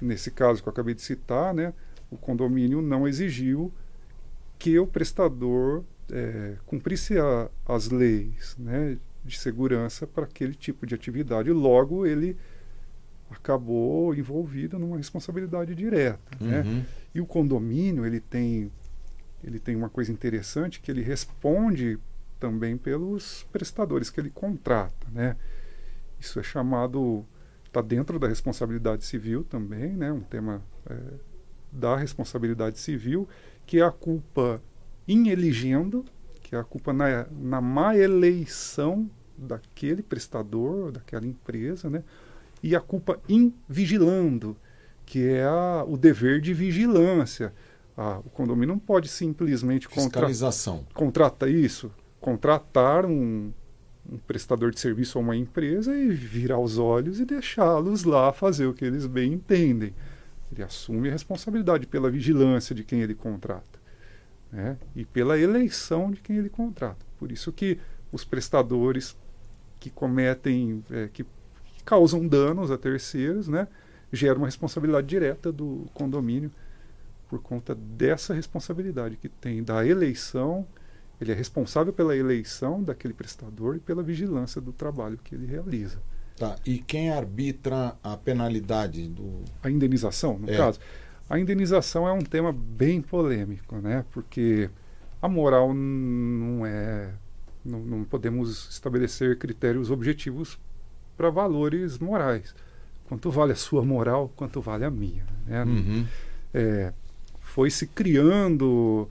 Nesse 0.00 0.30
caso 0.30 0.62
que 0.62 0.68
eu 0.68 0.72
acabei 0.72 0.94
de 0.94 1.02
citar, 1.02 1.52
né, 1.52 1.72
o 2.10 2.16
condomínio 2.16 2.80
não 2.80 3.06
exigiu 3.06 3.72
que 4.58 4.78
o 4.78 4.86
prestador 4.86 5.84
é, 6.10 6.56
cumprisse 6.66 7.18
a, 7.18 7.48
as 7.66 7.88
leis 7.88 8.56
né, 8.58 8.98
de 9.24 9.38
segurança 9.38 10.06
para 10.06 10.24
aquele 10.24 10.54
tipo 10.54 10.86
de 10.86 10.94
atividade. 10.94 11.50
Logo, 11.50 12.06
ele 12.06 12.36
acabou 13.30 14.14
envolvido 14.14 14.78
numa 14.78 14.96
responsabilidade 14.96 15.74
direta. 15.74 16.20
Né? 16.40 16.60
Uhum. 16.60 16.74
Né? 16.76 16.86
E 17.14 17.20
o 17.20 17.26
condomínio 17.26 18.04
ele 18.04 18.20
tem, 18.20 18.70
ele 19.42 19.58
tem 19.58 19.76
uma 19.76 19.88
coisa 19.88 20.10
interessante 20.12 20.80
que 20.80 20.90
ele 20.90 21.02
responde 21.02 21.98
também 22.38 22.76
pelos 22.76 23.46
prestadores 23.52 24.10
que 24.10 24.18
ele 24.18 24.30
contrata. 24.30 25.06
Né? 25.12 25.36
Isso 26.18 26.40
é 26.40 26.42
chamado, 26.42 27.24
está 27.70 27.80
dentro 27.80 28.18
da 28.18 28.26
responsabilidade 28.26 29.04
civil 29.04 29.44
também, 29.44 29.92
né? 29.92 30.12
um 30.12 30.20
tema 30.20 30.60
é, 30.88 30.96
da 31.70 31.96
responsabilidade 31.96 32.78
civil, 32.78 33.28
que 33.64 33.78
é 33.78 33.84
a 33.84 33.92
culpa 33.92 34.60
in 35.06 35.28
elegendo, 35.28 36.04
que 36.42 36.56
é 36.56 36.58
a 36.58 36.64
culpa 36.64 36.92
na, 36.92 37.26
na 37.30 37.60
má 37.60 37.96
eleição 37.96 39.08
daquele 39.38 40.02
prestador, 40.02 40.90
daquela 40.90 41.26
empresa, 41.26 41.88
né? 41.88 42.02
e 42.60 42.74
a 42.74 42.80
culpa 42.80 43.20
in 43.28 43.54
vigilando, 43.68 44.56
que 45.06 45.26
é 45.26 45.44
a, 45.44 45.84
o 45.86 45.96
dever 45.96 46.40
de 46.40 46.52
vigilância. 46.52 47.52
Ah, 47.96 48.18
o 48.18 48.30
condomínio 48.30 48.74
não 48.74 48.78
pode 48.78 49.08
simplesmente 49.08 49.86
Fiscalização. 49.86 50.78
Contra, 50.78 50.94
contrata 50.94 51.48
isso, 51.48 51.90
contratar 52.20 53.06
um, 53.06 53.52
um 54.08 54.18
prestador 54.18 54.70
de 54.70 54.80
serviço 54.80 55.18
ou 55.18 55.24
uma 55.24 55.36
empresa 55.36 55.96
e 55.96 56.08
virar 56.10 56.58
os 56.58 56.78
olhos 56.78 57.20
e 57.20 57.24
deixá-los 57.24 58.04
lá 58.04 58.32
fazer 58.32 58.66
o 58.66 58.74
que 58.74 58.84
eles 58.84 59.06
bem 59.06 59.34
entendem. 59.34 59.94
Ele 60.52 60.62
assume 60.62 61.08
a 61.08 61.12
responsabilidade 61.12 61.86
pela 61.86 62.10
vigilância 62.10 62.74
de 62.74 62.82
quem 62.82 63.02
ele 63.02 63.14
contrata 63.14 63.80
né? 64.52 64.76
e 64.94 65.04
pela 65.04 65.38
eleição 65.38 66.10
de 66.10 66.20
quem 66.20 66.36
ele 66.36 66.48
contrata. 66.48 67.04
Por 67.18 67.30
isso 67.30 67.52
que 67.52 67.78
os 68.12 68.24
prestadores 68.24 69.16
que 69.78 69.90
cometem, 69.90 70.84
é, 70.90 71.08
que, 71.12 71.24
causam 71.84 72.26
danos 72.26 72.70
a 72.70 72.76
terceiros, 72.76 73.48
né, 73.48 73.66
geram 74.12 74.38
uma 74.38 74.46
responsabilidade 74.46 75.06
direta 75.06 75.50
do 75.50 75.86
condomínio 75.94 76.50
por 77.28 77.40
conta 77.40 77.74
dessa 77.74 78.34
responsabilidade 78.34 79.16
que 79.16 79.28
tem 79.28 79.62
da 79.62 79.86
eleição. 79.86 80.66
Ele 81.20 81.32
é 81.32 81.34
responsável 81.34 81.92
pela 81.92 82.16
eleição 82.16 82.82
daquele 82.82 83.12
prestador 83.12 83.76
e 83.76 83.80
pela 83.80 84.02
vigilância 84.02 84.60
do 84.60 84.72
trabalho 84.72 85.18
que 85.22 85.34
ele 85.34 85.46
realiza. 85.46 85.98
Tá. 86.36 86.56
E 86.64 86.78
quem 86.78 87.10
arbitra 87.10 87.94
a 88.02 88.16
penalidade 88.16 89.06
do. 89.06 89.44
A 89.62 89.70
indenização, 89.70 90.38
no 90.38 90.50
é. 90.50 90.56
caso. 90.56 90.80
A 91.28 91.38
indenização 91.38 92.08
é 92.08 92.12
um 92.12 92.22
tema 92.22 92.52
bem 92.52 93.02
polêmico, 93.02 93.76
né? 93.76 94.04
Porque 94.10 94.70
a 95.20 95.28
moral 95.28 95.74
não 95.74 96.64
é. 96.64 97.12
Não, 97.62 97.80
não 97.80 98.04
podemos 98.04 98.70
estabelecer 98.70 99.36
critérios 99.38 99.90
objetivos 99.90 100.58
para 101.14 101.28
valores 101.28 101.98
morais. 101.98 102.54
Quanto 103.06 103.30
vale 103.30 103.52
a 103.52 103.56
sua 103.56 103.84
moral, 103.84 104.32
quanto 104.34 104.62
vale 104.62 104.86
a 104.86 104.90
minha. 104.90 105.26
Né? 105.44 105.64
Uhum. 105.64 106.06
É, 106.54 106.94
foi 107.38 107.70
se 107.70 107.86
criando 107.86 109.06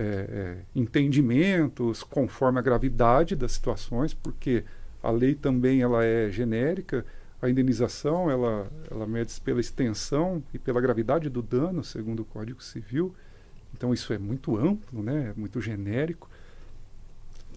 é, 0.00 0.02
é, 0.02 0.58
entendimentos 0.74 2.02
conforme 2.02 2.58
a 2.58 2.62
gravidade 2.62 3.36
das 3.36 3.52
situações, 3.52 4.14
porque 4.14 4.64
a 5.02 5.10
lei 5.10 5.34
também 5.34 5.82
ela 5.82 6.04
é 6.04 6.30
genérica 6.30 7.04
a 7.42 7.48
indenização 7.48 8.30
ela, 8.30 8.70
ela 8.90 9.06
mede 9.06 9.40
pela 9.40 9.60
extensão 9.60 10.42
e 10.52 10.58
pela 10.58 10.80
gravidade 10.80 11.28
do 11.30 11.40
dano, 11.40 11.82
segundo 11.82 12.20
o 12.20 12.24
Código 12.24 12.62
Civil. 12.62 13.14
Então 13.74 13.94
isso 13.94 14.12
é 14.12 14.18
muito 14.18 14.56
amplo, 14.56 15.02
né? 15.02 15.32
é 15.34 15.40
muito 15.40 15.60
genérico. 15.60 16.28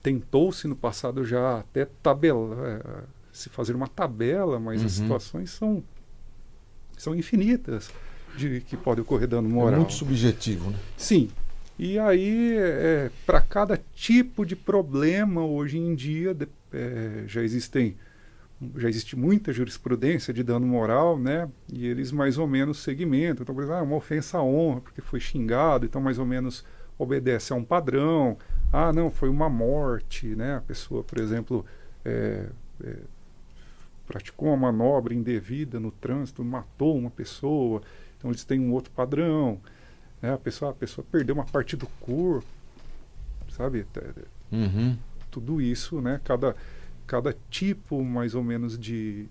Tentou-se 0.01 0.67
no 0.67 0.75
passado 0.75 1.25
já 1.25 1.59
até 1.59 1.85
tabela, 2.01 2.55
é, 2.67 3.03
se 3.31 3.49
fazer 3.49 3.75
uma 3.75 3.87
tabela, 3.87 4.59
mas 4.59 4.79
uhum. 4.79 4.85
as 4.85 4.91
situações 4.93 5.49
são, 5.49 5.83
são 6.97 7.13
infinitas 7.13 7.91
de 8.37 8.61
que 8.61 8.77
pode 8.77 9.01
ocorrer 9.01 9.27
dano 9.27 9.49
moral. 9.49 9.73
É 9.73 9.77
muito 9.77 9.93
subjetivo, 9.93 10.71
né? 10.71 10.79
Sim. 10.97 11.29
E 11.77 11.97
aí, 11.97 12.55
é, 12.57 13.09
para 13.25 13.41
cada 13.41 13.79
tipo 13.95 14.45
de 14.45 14.55
problema, 14.55 15.43
hoje 15.43 15.77
em 15.77 15.95
dia, 15.95 16.33
de, 16.33 16.47
é, 16.71 17.23
já 17.27 17.41
existem 17.41 17.95
já 18.77 18.87
existe 18.87 19.17
muita 19.17 19.51
jurisprudência 19.51 20.33
de 20.33 20.41
dano 20.41 20.65
moral, 20.65 21.17
né? 21.19 21.49
E 21.71 21.85
eles 21.85 22.11
mais 22.11 22.37
ou 22.37 22.47
menos 22.47 22.79
segmentam. 22.79 23.43
Então, 23.43 23.53
por 23.53 23.61
exemplo, 23.61 23.79
ah, 23.79 23.83
uma 23.83 23.97
ofensa 23.97 24.37
à 24.37 24.43
honra, 24.43 24.79
porque 24.79 25.01
foi 25.01 25.19
xingado, 25.19 25.85
então 25.85 26.01
mais 26.01 26.17
ou 26.17 26.25
menos 26.25 26.63
obedece 26.97 27.51
a 27.51 27.55
um 27.55 27.63
padrão. 27.63 28.37
Ah, 28.71 28.93
não, 28.93 29.11
foi 29.11 29.29
uma 29.29 29.49
morte, 29.49 30.27
né? 30.27 30.55
A 30.57 30.61
pessoa, 30.61 31.03
por 31.03 31.19
exemplo, 31.19 31.65
é, 32.05 32.47
é, 32.83 32.95
praticou 34.07 34.49
uma 34.49 34.71
manobra 34.71 35.13
indevida 35.13 35.79
no 35.79 35.91
trânsito, 35.91 36.43
matou 36.43 36.97
uma 36.97 37.09
pessoa. 37.09 37.81
Então 38.17 38.31
eles 38.31 38.43
têm 38.45 38.59
um 38.59 38.71
outro 38.71 38.91
padrão. 38.91 39.59
Né? 40.23 40.33
A, 40.33 40.37
pessoa, 40.37 40.71
a 40.71 40.73
pessoa 40.73 41.05
perdeu 41.11 41.35
uma 41.35 41.45
parte 41.45 41.75
do 41.75 41.85
corpo, 41.99 42.47
sabe? 43.51 43.85
Uhum. 44.51 44.97
Tudo 45.29 45.61
isso, 45.61 46.01
né? 46.01 46.19
Cada 46.23 46.55
cada 47.05 47.35
tipo 47.49 48.03
mais 48.03 48.33
ou 48.33 48.43
menos 48.43 48.79
de, 48.79 49.27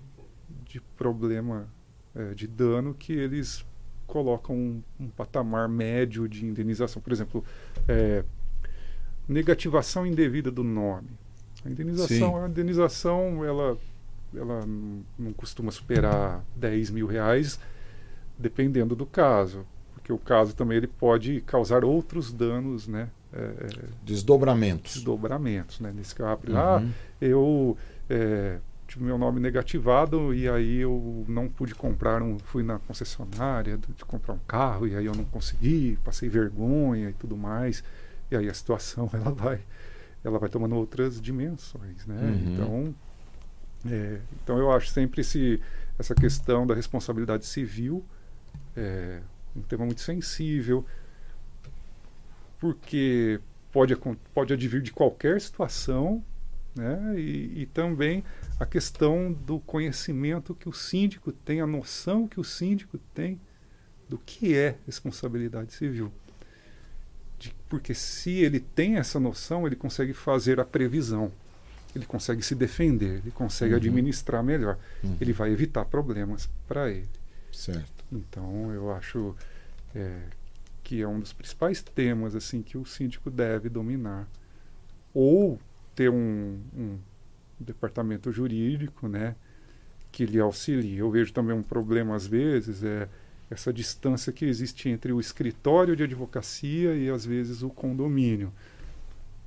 de 0.67 0.81
problema 0.97 1.67
é, 2.15 2.35
de 2.35 2.47
dano 2.47 2.95
que 2.95 3.13
eles 3.13 3.65
colocam 4.07 4.55
um, 4.55 4.83
um, 5.01 5.09
patamar 5.09 5.69
médio 5.69 6.29
de 6.29 6.45
indenização. 6.45 7.01
Por 7.01 7.13
exemplo, 7.13 7.45
é, 7.89 8.25
negativação 9.27 10.07
indevida 10.07 10.51
do 10.51 10.63
nome. 10.63 11.09
A 11.65 11.71
indenização, 11.71 12.45
a 12.45 12.49
indenização 12.49 13.45
ela, 13.45 13.79
ela 14.35 14.61
não 15.19 15.33
costuma 15.33 15.71
superar 15.71 16.45
10 16.57 16.91
mil 16.91 17.07
reais, 17.07 17.59
dependendo 18.39 18.95
do 18.95 19.07
caso. 19.07 19.65
Porque 20.03 20.13
o 20.13 20.19
caso 20.19 20.55
também 20.55 20.79
ele 20.79 20.89
pode 20.89 21.41
causar 21.43 21.85
outros 21.85 22.33
danos, 22.33 22.89
né? 22.89 23.09
É, 23.33 23.87
desdobramentos. 24.03 24.95
Desdobramentos, 24.95 25.79
né? 25.79 25.93
Nesse 25.95 26.13
caso, 26.13 26.41
uhum. 26.49 26.57
ah, 26.57 26.83
eu 27.21 27.77
é, 28.11 28.59
tive 28.89 29.05
meu 29.05 29.17
nome 29.17 29.39
negativado 29.39 30.35
e 30.35 30.49
aí 30.49 30.79
eu 30.79 31.25
não 31.29 31.49
pude 31.49 31.73
comprar 31.73 32.21
um, 32.21 32.37
fui 32.41 32.65
na 32.65 32.81
concessionária 32.81 33.79
de, 33.79 33.87
de 33.93 34.05
comprar 34.05 34.35
um 34.35 34.41
carro 34.47 34.89
e 34.89 34.97
aí 34.97 35.07
eu 35.07 35.15
não 35.15 35.25
consegui, 35.25 35.97
passei 36.05 36.29
vergonha 36.29 37.11
e 37.11 37.13
tudo 37.13 37.37
mais. 37.37 37.85
E 38.29 38.37
aí 38.37 38.49
a 38.49 38.55
situação 38.55 39.09
ela 39.15 39.31
vai, 39.31 39.61
ela 40.25 40.39
vai 40.41 40.49
tomando 40.49 40.75
outras 40.75 41.21
dimensões, 41.21 42.05
né? 42.07 42.21
Uhum. 42.21 42.53
Então, 42.53 42.95
é, 43.87 44.19
então 44.43 44.59
eu 44.59 44.73
acho 44.73 44.89
sempre 44.89 45.21
esse, 45.21 45.61
essa 45.97 46.13
questão 46.13 46.67
da 46.67 46.75
responsabilidade 46.75 47.47
civil 47.47 48.05
é 48.77 49.21
um 49.55 49.63
tema 49.63 49.85
muito 49.85 50.01
sensível 50.01 50.85
porque 52.63 53.41
pode, 53.73 53.97
pode 54.33 54.53
advir 54.53 54.81
de 54.83 54.93
qualquer 54.93 55.41
situação, 55.41 56.23
né? 56.77 57.15
E, 57.19 57.63
e, 57.63 57.67
também 57.67 58.23
a 58.61 58.65
questão 58.65 59.33
do 59.33 59.59
conhecimento 59.59 60.55
que 60.55 60.69
o 60.69 60.73
síndico 60.73 61.33
tem, 61.33 61.61
a 61.61 61.67
noção 61.67 62.29
que 62.29 62.39
o 62.39 62.45
síndico 62.45 62.99
tem 63.13 63.41
do 64.09 64.17
que 64.17 64.55
é 64.57 64.77
responsabilidade 64.87 65.73
civil. 65.73 66.13
De, 67.37 67.53
porque 67.69 67.95
se 67.95 68.31
ele 68.31 68.61
tem 68.61 68.97
essa 68.97 69.19
noção, 69.19 69.67
ele 69.67 69.75
consegue 69.75 70.13
fazer 70.13 70.61
a 70.61 70.65
previsão, 70.65 71.33
ele 71.97 72.07
consegue 72.07 72.43
se 72.43 72.55
defender, 72.55 73.19
ele 73.19 73.33
consegue 73.33 73.73
uhum. 73.73 73.79
administrar 73.79 74.43
melhor, 74.43 74.79
uhum. 75.03 75.17
ele 75.21 75.33
vai 75.33 75.51
evitar 75.51 75.85
problemas 75.85 76.49
para 76.69 76.91
ele. 76.91 77.11
Certo. 77.53 78.02
Então 78.13 78.73
eu 78.73 78.93
acho 78.93 79.35
é, 79.95 80.21
que 80.83 81.01
é 81.01 81.09
um 81.09 81.19
dos 81.19 81.33
principais 81.33 81.83
temas 81.83 82.35
assim 82.35 82.63
que 82.63 82.77
o 82.77 82.85
síndico 82.85 83.31
deve 83.31 83.69
dominar 83.69 84.29
ou 85.15 85.59
ter 85.95 86.11
um, 86.11 86.61
um 86.77 86.99
departamento 87.59 88.31
jurídico, 88.33 89.09
né, 89.09 89.35
que 90.11 90.27
lhe 90.27 90.41
auxilie. 90.41 90.99
Eu 90.99 91.11
vejo 91.11 91.33
também 91.33 91.57
um 91.57 91.63
problema 91.63 92.15
às 92.15 92.27
vezes 92.27 92.85
é 92.85 93.09
essa 93.51 93.73
distância 93.73 94.33
que 94.33 94.47
existe 94.47 94.89
entre 94.89 95.13
o 95.13 95.21
escritório 95.21 95.95
de 95.95 96.03
advocacia 96.03 96.95
e 96.97 97.11
às 97.11 97.25
vezes 97.25 97.63
o 97.63 97.69
condomínio. 97.69 98.53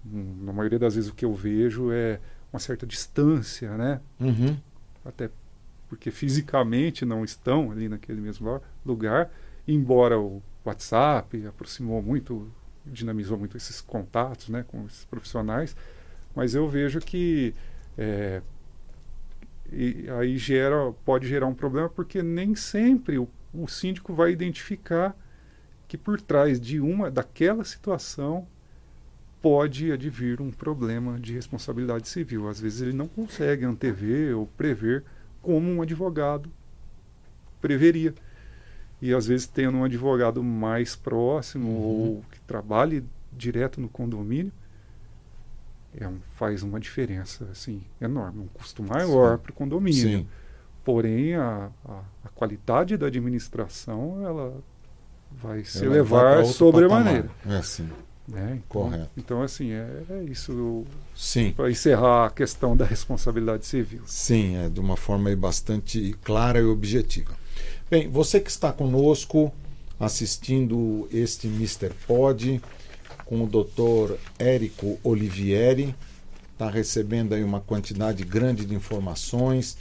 Hum, 0.06 0.43
na 0.43 0.54
maioria 0.54 0.78
das 0.78 0.93
vezes 0.93 1.10
o 1.10 1.15
que 1.15 1.25
eu 1.25 1.34
vejo 1.34 1.91
é 1.91 2.19
uma 2.54 2.60
certa 2.60 2.86
distância, 2.86 3.75
né? 3.75 3.99
Uhum. 4.19 4.58
Até 5.04 5.30
porque 5.95 6.12
fisicamente 6.12 7.05
não 7.05 7.23
estão 7.23 7.71
ali 7.71 7.88
naquele 7.88 8.19
mesmo 8.19 8.62
lugar, 8.86 9.31
embora 9.65 10.19
o 10.19 10.43
WhatsApp 10.65 11.47
aproximou 11.47 12.01
muito, 12.01 12.51
dinamizou 12.86 13.38
muito 13.38 13.55
esses 13.55 13.79
contatos 13.79 14.49
né, 14.49 14.65
com 14.67 14.86
esses 14.86 15.05
profissionais, 15.05 15.73
mas 16.36 16.53
eu 16.53 16.67
vejo 16.67 16.99
que 16.99 17.55
é, 17.97 18.41
aí 20.19 20.37
gera, 20.37 20.91
pode 21.06 21.29
gerar 21.29 21.48
um 21.48 21.56
problema 21.56 21.87
porque 21.87 22.21
nem 22.21 22.56
sempre 22.56 23.17
o, 23.17 23.29
o 23.54 23.65
síndico 23.65 24.13
vai 24.13 24.31
identificar 24.33 25.15
que 25.87 25.98
por 25.98 26.19
trás 26.19 26.60
de 26.60 26.81
uma 26.81 27.10
daquela 27.10 27.63
situação 27.63 28.46
pode 29.41 29.93
advir 29.93 30.41
um 30.41 30.52
problema 30.52 31.17
de 31.17 31.31
responsabilidade 31.31 32.10
civil. 32.10 32.50
Às 32.50 32.60
vezes 32.60 32.81
ele 32.81 32.93
não 32.93 33.08
consegue 33.08 33.63
antever 33.63 34.35
ou 34.35 34.46
prever 34.46 35.06
como 35.46 35.71
um 35.71 35.81
advogado 35.83 36.50
preveria. 37.62 38.15
E 39.00 39.13
às 39.13 39.27
vezes 39.27 39.46
tendo 39.46 39.77
um 39.77 39.83
advogado 39.83 40.43
mais 40.43 40.96
próximo 40.96 41.69
uhum. 41.69 41.83
ou 41.83 42.25
que 42.31 42.39
trabalhe 42.41 43.04
direto 43.31 43.79
no 43.79 43.87
condomínio 43.87 44.52
é 45.96 46.08
um, 46.08 46.17
faz 46.35 46.63
uma 46.63 46.79
diferença 46.79 47.46
assim 47.52 47.83
enorme. 48.02 48.41
Um 48.41 48.48
custo 48.48 48.81
maior 48.81 49.37
para 49.37 49.52
o 49.52 49.54
condomínio. 49.54 50.19
Sim. 50.19 50.27
porém 50.83 51.35
a, 51.35 51.69
a, 51.85 52.02
a, 52.23 52.29
qualidade 52.29 52.98
da 52.98 53.06
administração 53.06 54.25
ela 54.25 54.58
vai 55.31 55.63
se 55.63 55.85
ela 55.85 55.96
elevar 55.96 56.43
sobremaneira 56.46 57.29
é 57.46 57.58
assim 57.58 57.87
né? 58.28 58.62
Então, 58.67 58.82
Correto. 58.84 59.10
Então, 59.17 59.42
assim, 59.42 59.71
é, 59.71 60.04
é 60.10 60.23
isso. 60.23 60.86
Sim. 61.15 61.52
Para 61.52 61.69
encerrar 61.69 62.28
a 62.28 62.30
questão 62.30 62.76
da 62.76 62.86
responsabilidade 62.86 63.65
civil. 63.65 64.02
Sim, 64.06 64.58
é 64.58 64.69
de 64.69 64.80
uma 64.80 64.98
forma 64.98 65.34
bastante 65.36 66.15
clara 66.23 66.60
e 66.60 66.63
objetiva. 66.63 67.36
Bem, 67.90 68.10
você 68.10 68.40
que 68.40 68.50
está 68.50 68.73
conosco 68.73 69.52
assistindo 70.00 71.08
este 71.12 71.48
Mr. 71.48 71.92
Pod 72.08 72.62
com 73.26 73.44
o 73.44 73.48
Dr. 73.48 74.15
Érico 74.38 75.00
Olivieri, 75.04 75.96
está 76.54 76.69
recebendo 76.69 77.34
aí 77.34 77.44
uma 77.44 77.62
quantidade 77.62 78.23
grande 78.23 78.65
de 78.65 78.76
informações 78.76 79.78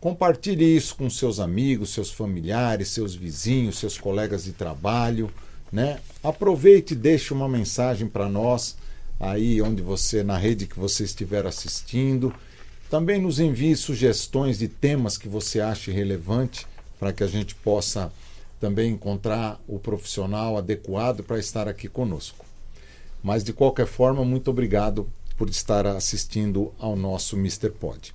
Compartilhe 0.00 0.64
isso 0.64 0.96
com 0.96 1.10
seus 1.10 1.38
amigos, 1.38 1.90
seus 1.90 2.10
familiares, 2.10 2.88
seus 2.88 3.14
vizinhos, 3.14 3.78
seus 3.78 3.98
colegas 3.98 4.44
de 4.44 4.52
trabalho. 4.52 5.30
Né? 5.70 6.00
Aproveite 6.22 6.94
e 6.94 6.96
deixe 6.96 7.32
uma 7.32 7.48
mensagem 7.48 8.08
para 8.08 8.28
nós 8.28 8.76
aí 9.18 9.60
onde 9.60 9.82
você, 9.82 10.22
na 10.22 10.36
rede 10.36 10.66
que 10.66 10.78
você 10.78 11.04
estiver 11.04 11.46
assistindo. 11.46 12.34
Também 12.88 13.20
nos 13.20 13.38
envie 13.38 13.76
sugestões 13.76 14.58
de 14.58 14.66
temas 14.66 15.16
que 15.16 15.28
você 15.28 15.60
ache 15.60 15.90
relevante 15.90 16.66
para 16.98 17.12
que 17.12 17.22
a 17.22 17.26
gente 17.26 17.54
possa 17.54 18.12
também 18.58 18.92
encontrar 18.92 19.60
o 19.66 19.78
profissional 19.78 20.56
adequado 20.56 21.22
para 21.22 21.38
estar 21.38 21.68
aqui 21.68 21.88
conosco. 21.88 22.44
Mas 23.22 23.44
de 23.44 23.52
qualquer 23.52 23.86
forma, 23.86 24.24
muito 24.24 24.50
obrigado 24.50 25.08
por 25.36 25.48
estar 25.48 25.86
assistindo 25.86 26.72
ao 26.78 26.96
nosso 26.96 27.36
Mr. 27.36 27.70
Pod. 27.70 28.14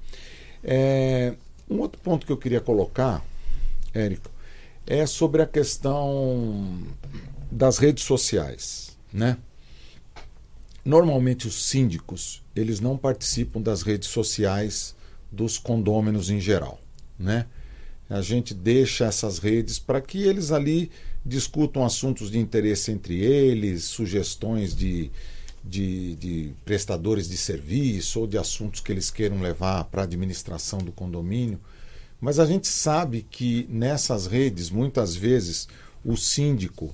É, 0.64 1.34
um 1.70 1.80
outro 1.80 2.00
ponto 2.02 2.26
que 2.26 2.32
eu 2.32 2.38
queria 2.38 2.62
colocar, 2.62 3.24
Érico, 3.94 4.30
é 4.86 5.06
sobre 5.08 5.42
a 5.42 5.48
questão 5.48 6.84
das 7.56 7.78
redes 7.78 8.04
sociais, 8.04 8.98
né? 9.14 9.38
Normalmente 10.84 11.48
os 11.48 11.56
síndicos, 11.68 12.44
eles 12.54 12.82
não 12.82 12.98
participam 12.98 13.62
das 13.62 13.82
redes 13.82 14.10
sociais 14.10 14.94
dos 15.32 15.58
condôminos 15.58 16.30
em 16.30 16.40
geral, 16.40 16.80
né? 17.18 17.46
A 18.10 18.22
gente 18.22 18.54
deixa 18.54 19.06
essas 19.06 19.40
redes 19.40 19.80
para 19.80 20.02
que 20.02 20.22
eles 20.22 20.52
ali 20.52 20.92
discutam 21.26 21.86
assuntos 21.86 22.30
de 22.30 22.38
interesse 22.38 22.92
entre 22.92 23.24
eles, 23.24 23.86
sugestões 23.86 24.76
de, 24.76 25.10
de, 25.64 26.16
de, 26.18 26.54
prestadores 26.66 27.28
de 27.28 27.38
serviço 27.38 28.20
ou 28.20 28.28
de 28.28 28.38
assuntos 28.38 28.82
que 28.82 28.92
eles 28.92 29.10
queiram 29.10 29.42
levar 29.42 29.86
para 29.86 30.02
a 30.02 30.04
administração 30.04 30.80
do 30.80 30.92
condomínio. 30.92 31.60
Mas 32.20 32.38
a 32.38 32.46
gente 32.46 32.68
sabe 32.68 33.26
que 33.28 33.66
nessas 33.70 34.28
redes, 34.28 34.70
muitas 34.70 35.16
vezes, 35.16 35.68
o 36.04 36.16
síndico, 36.16 36.94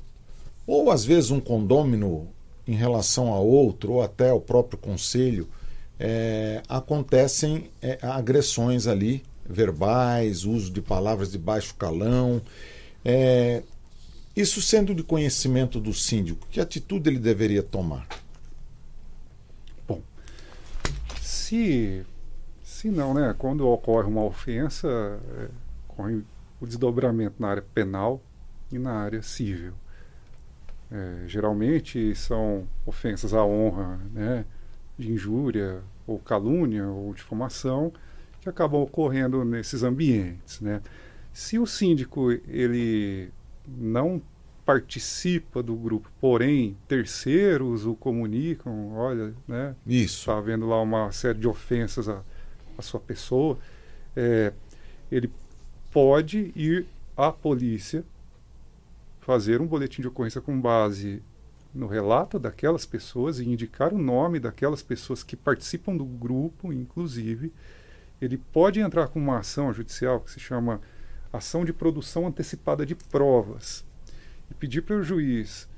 ou 0.65 0.91
às 0.91 1.03
vezes 1.03 1.31
um 1.31 1.39
condômino 1.39 2.27
em 2.67 2.75
relação 2.75 3.33
a 3.33 3.39
outro, 3.39 3.93
ou 3.93 4.01
até 4.01 4.31
o 4.31 4.39
próprio 4.39 4.77
conselho, 4.77 5.47
é, 5.99 6.63
acontecem 6.67 7.69
é, 7.81 7.99
agressões 8.01 8.87
ali, 8.87 9.23
verbais, 9.45 10.45
uso 10.45 10.71
de 10.71 10.81
palavras 10.81 11.31
de 11.31 11.37
baixo 11.37 11.75
calão. 11.75 12.41
É, 13.03 13.63
isso 14.35 14.61
sendo 14.61 14.95
de 14.95 15.03
conhecimento 15.03 15.79
do 15.79 15.93
síndico, 15.93 16.47
que 16.49 16.59
atitude 16.59 17.09
ele 17.09 17.19
deveria 17.19 17.61
tomar? 17.61 18.07
Bom, 19.87 20.01
se, 21.21 22.05
se 22.63 22.89
não, 22.89 23.13
né? 23.13 23.35
Quando 23.37 23.67
ocorre 23.67 24.07
uma 24.07 24.23
ofensa, 24.23 24.87
é, 24.87 25.47
ocorre 25.89 26.23
o 26.59 26.65
desdobramento 26.65 27.35
na 27.39 27.49
área 27.49 27.65
penal 27.73 28.21
e 28.71 28.79
na 28.79 28.93
área 28.93 29.21
civil. 29.21 29.73
É, 30.91 31.25
geralmente 31.25 32.13
são 32.15 32.67
ofensas 32.85 33.33
à 33.33 33.45
honra, 33.45 33.97
né, 34.13 34.45
de 34.97 35.09
injúria 35.09 35.81
ou 36.05 36.19
calúnia 36.19 36.85
ou 36.85 37.13
difamação 37.13 37.93
que 38.41 38.49
acabam 38.49 38.81
ocorrendo 38.81 39.45
nesses 39.45 39.83
ambientes, 39.83 40.59
né. 40.59 40.81
Se 41.31 41.57
o 41.57 41.65
síndico 41.65 42.29
ele 42.29 43.31
não 43.65 44.21
participa 44.65 45.63
do 45.63 45.75
grupo, 45.75 46.11
porém 46.19 46.77
terceiros 46.87 47.85
o 47.85 47.95
comunicam, 47.95 48.93
olha, 48.93 49.33
né, 49.47 49.75
isso, 49.87 50.19
está 50.19 50.37
havendo 50.37 50.67
lá 50.67 50.81
uma 50.81 51.09
série 51.11 51.39
de 51.39 51.47
ofensas 51.47 52.09
à, 52.09 52.21
à 52.77 52.81
sua 52.81 52.99
pessoa, 52.99 53.57
é, 54.15 54.51
ele 55.09 55.31
pode 55.89 56.51
ir 56.55 56.85
à 57.15 57.31
polícia 57.31 58.03
fazer 59.21 59.61
um 59.61 59.67
boletim 59.67 60.01
de 60.01 60.07
ocorrência 60.07 60.41
com 60.41 60.59
base 60.59 61.23
no 61.73 61.87
relato 61.87 62.37
daquelas 62.37 62.85
pessoas 62.85 63.39
e 63.39 63.47
indicar 63.47 63.93
o 63.93 63.97
nome 63.97 64.39
daquelas 64.39 64.83
pessoas 64.83 65.23
que 65.23 65.37
participam 65.37 65.95
do 65.95 66.03
grupo, 66.03 66.73
inclusive, 66.73 67.53
ele 68.21 68.37
pode 68.37 68.79
entrar 68.79 69.07
com 69.07 69.19
uma 69.19 69.39
ação 69.39 69.71
judicial 69.71 70.19
que 70.19 70.31
se 70.31 70.39
chama 70.39 70.81
ação 71.31 71.63
de 71.63 71.71
produção 71.71 72.27
antecipada 72.27 72.85
de 72.85 72.93
provas 72.93 73.85
e 74.49 74.53
pedir 74.53 74.81
para 74.81 74.97
o 74.97 75.03
juiz 75.03 75.69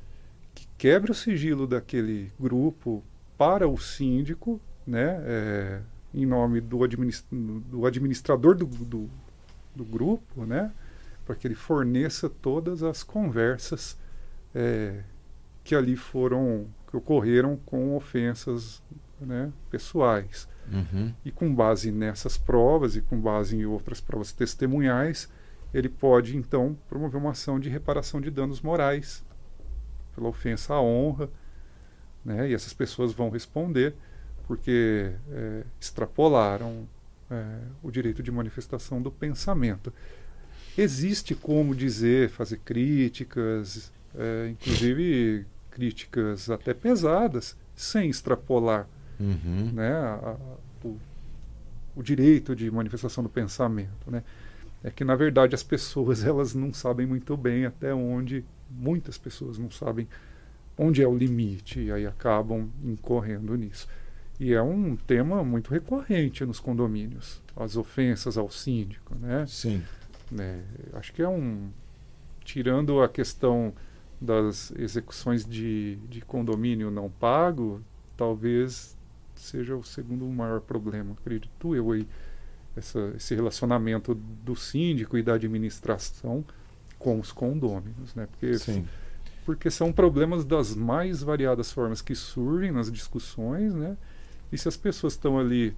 que 0.56 0.68
quebre 0.78 1.12
o 1.12 1.16
sigilo 1.16 1.68
daquele 1.68 2.32
grupo 2.40 3.04
para 3.38 3.68
o 3.68 3.78
síndico, 3.78 4.60
né, 4.86 5.22
é, 5.26 5.82
em 6.14 6.26
nome 6.26 6.60
do, 6.60 6.84
administ 6.84 7.26
do 7.32 7.86
administrador 7.86 8.56
do, 8.56 8.66
do, 8.66 9.10
do 9.76 9.84
grupo, 9.84 10.46
né, 10.46 10.72
para 11.26 11.36
que 11.36 11.48
ele 11.48 11.56
forneça 11.56 12.30
todas 12.30 12.84
as 12.84 13.04
conversas 13.04 13.98
é, 14.54 15.04
que 15.64 15.76
ali 15.76 15.96
foram, 15.96 16.68
que 16.90 16.98
ocorreram 16.98 17.58
com 17.66 17.96
ofensas 17.96 18.84
né, 19.20 19.52
pessoais. 19.70 20.48
Uhum. 20.72 21.14
E 21.26 21.32
com 21.32 21.54
base 21.54 21.92
nessas 21.92 22.38
provas 22.38 22.96
e 22.96 23.02
com 23.02 23.20
base 23.20 23.56
em 23.56 23.66
outras 23.66 24.00
provas 24.00 24.32
testemunhais, 24.32 25.30
ele 25.74 25.90
pode 25.90 26.38
então 26.38 26.78
promover 26.88 27.20
uma 27.20 27.32
ação 27.32 27.60
de 27.60 27.70
reparação 27.70 28.22
de 28.22 28.30
danos 28.30 28.62
morais 28.62 29.24
pela 30.16 30.30
ofensa 30.30 30.76
à 30.76 30.82
honra, 30.82 31.30
né? 32.24 32.50
E 32.50 32.54
essas 32.54 32.74
pessoas 32.74 33.12
vão 33.12 33.30
responder 33.30 33.96
porque 34.48 35.14
é, 35.32 35.64
extrapolaram 35.80 36.88
é, 37.30 37.60
o 37.82 37.90
direito 37.90 38.22
de 38.22 38.32
manifestação 38.32 39.02
do 39.02 39.12
pensamento. 39.12 39.92
Existe 40.78 41.36
como 41.36 41.76
dizer, 41.76 42.30
fazer 42.30 42.58
críticas, 42.58 43.92
é, 44.16 44.50
inclusive 44.50 45.46
críticas 45.70 46.50
até 46.50 46.74
pesadas, 46.74 47.56
sem 47.76 48.10
extrapolar 48.10 48.88
uhum. 49.20 49.72
né, 49.74 49.92
a, 49.92 50.14
a, 50.14 50.88
o, 50.88 50.98
o, 51.96 52.04
direito 52.04 52.56
de 52.56 52.70
manifestação 52.70 53.24
do 53.24 53.30
pensamento. 53.30 54.10
Né? 54.10 54.24
É 54.84 54.92
que, 54.92 55.04
na 55.04 55.16
verdade, 55.16 55.56
as 55.56 55.64
pessoas 55.64 56.24
elas 56.26 56.54
não 56.54 56.74
sabem 56.74 57.06
muito 57.06 57.36
bem 57.36 57.66
até 57.66 57.94
onde, 57.94 58.44
muitas 58.70 59.18
pessoas 59.18 59.58
não 59.58 59.72
sabem 59.72 60.08
onde 60.78 61.04
é 61.04 61.08
o 61.08 61.16
limite 61.16 61.80
e 61.80 61.92
aí 61.92 62.06
acabam 62.06 62.70
incorrendo 62.84 63.56
nisso. 63.56 63.88
E 64.40 64.54
é 64.54 64.62
um 64.62 64.96
tema 64.96 65.44
muito 65.44 65.72
recorrente 65.72 66.44
nos 66.46 66.60
condomínios, 66.60 67.42
as 67.56 67.78
ofensas 67.78 68.38
ao 68.38 68.50
síndico, 68.50 69.16
né? 69.16 69.46
Sim. 69.48 69.84
É, 70.38 70.62
acho 70.94 71.14
que 71.14 71.22
é 71.22 71.28
um. 71.28 71.70
Tirando 72.44 73.02
a 73.02 73.08
questão 73.08 73.74
das 74.20 74.72
execuções 74.78 75.46
de, 75.46 75.96
de 76.10 76.22
condomínio 76.22 76.92
não 76.92 77.10
pago, 77.10 77.82
talvez 78.18 78.98
seja 79.36 79.76
o 79.76 79.84
segundo 79.84 80.26
maior 80.26 80.62
problema, 80.62 81.14
acredito 81.14 81.76
eu 81.76 81.92
aí. 81.92 82.08
Essa, 82.76 83.14
esse 83.16 83.36
relacionamento 83.36 84.16
do 84.16 84.56
síndico 84.56 85.16
e 85.16 85.22
da 85.22 85.36
administração 85.36 86.44
com 86.98 87.20
os 87.20 87.32
condôminos, 87.32 88.16
né? 88.16 88.28
Porque, 88.32 88.58
Sim. 88.58 88.88
porque 89.46 89.70
são 89.70 89.94
problemas 89.94 90.44
das 90.44 90.76
mais 90.76 91.22
variadas 91.22 91.72
formas 91.72 92.02
que 92.02 92.16
surgem 92.16 92.72
nas 92.72 92.92
discussões, 92.92 93.76
né? 93.76 93.96
E 94.52 94.58
se 94.58 94.68
as 94.68 94.76
pessoas 94.76 95.14
estão 95.14 95.38
ali 95.38 95.76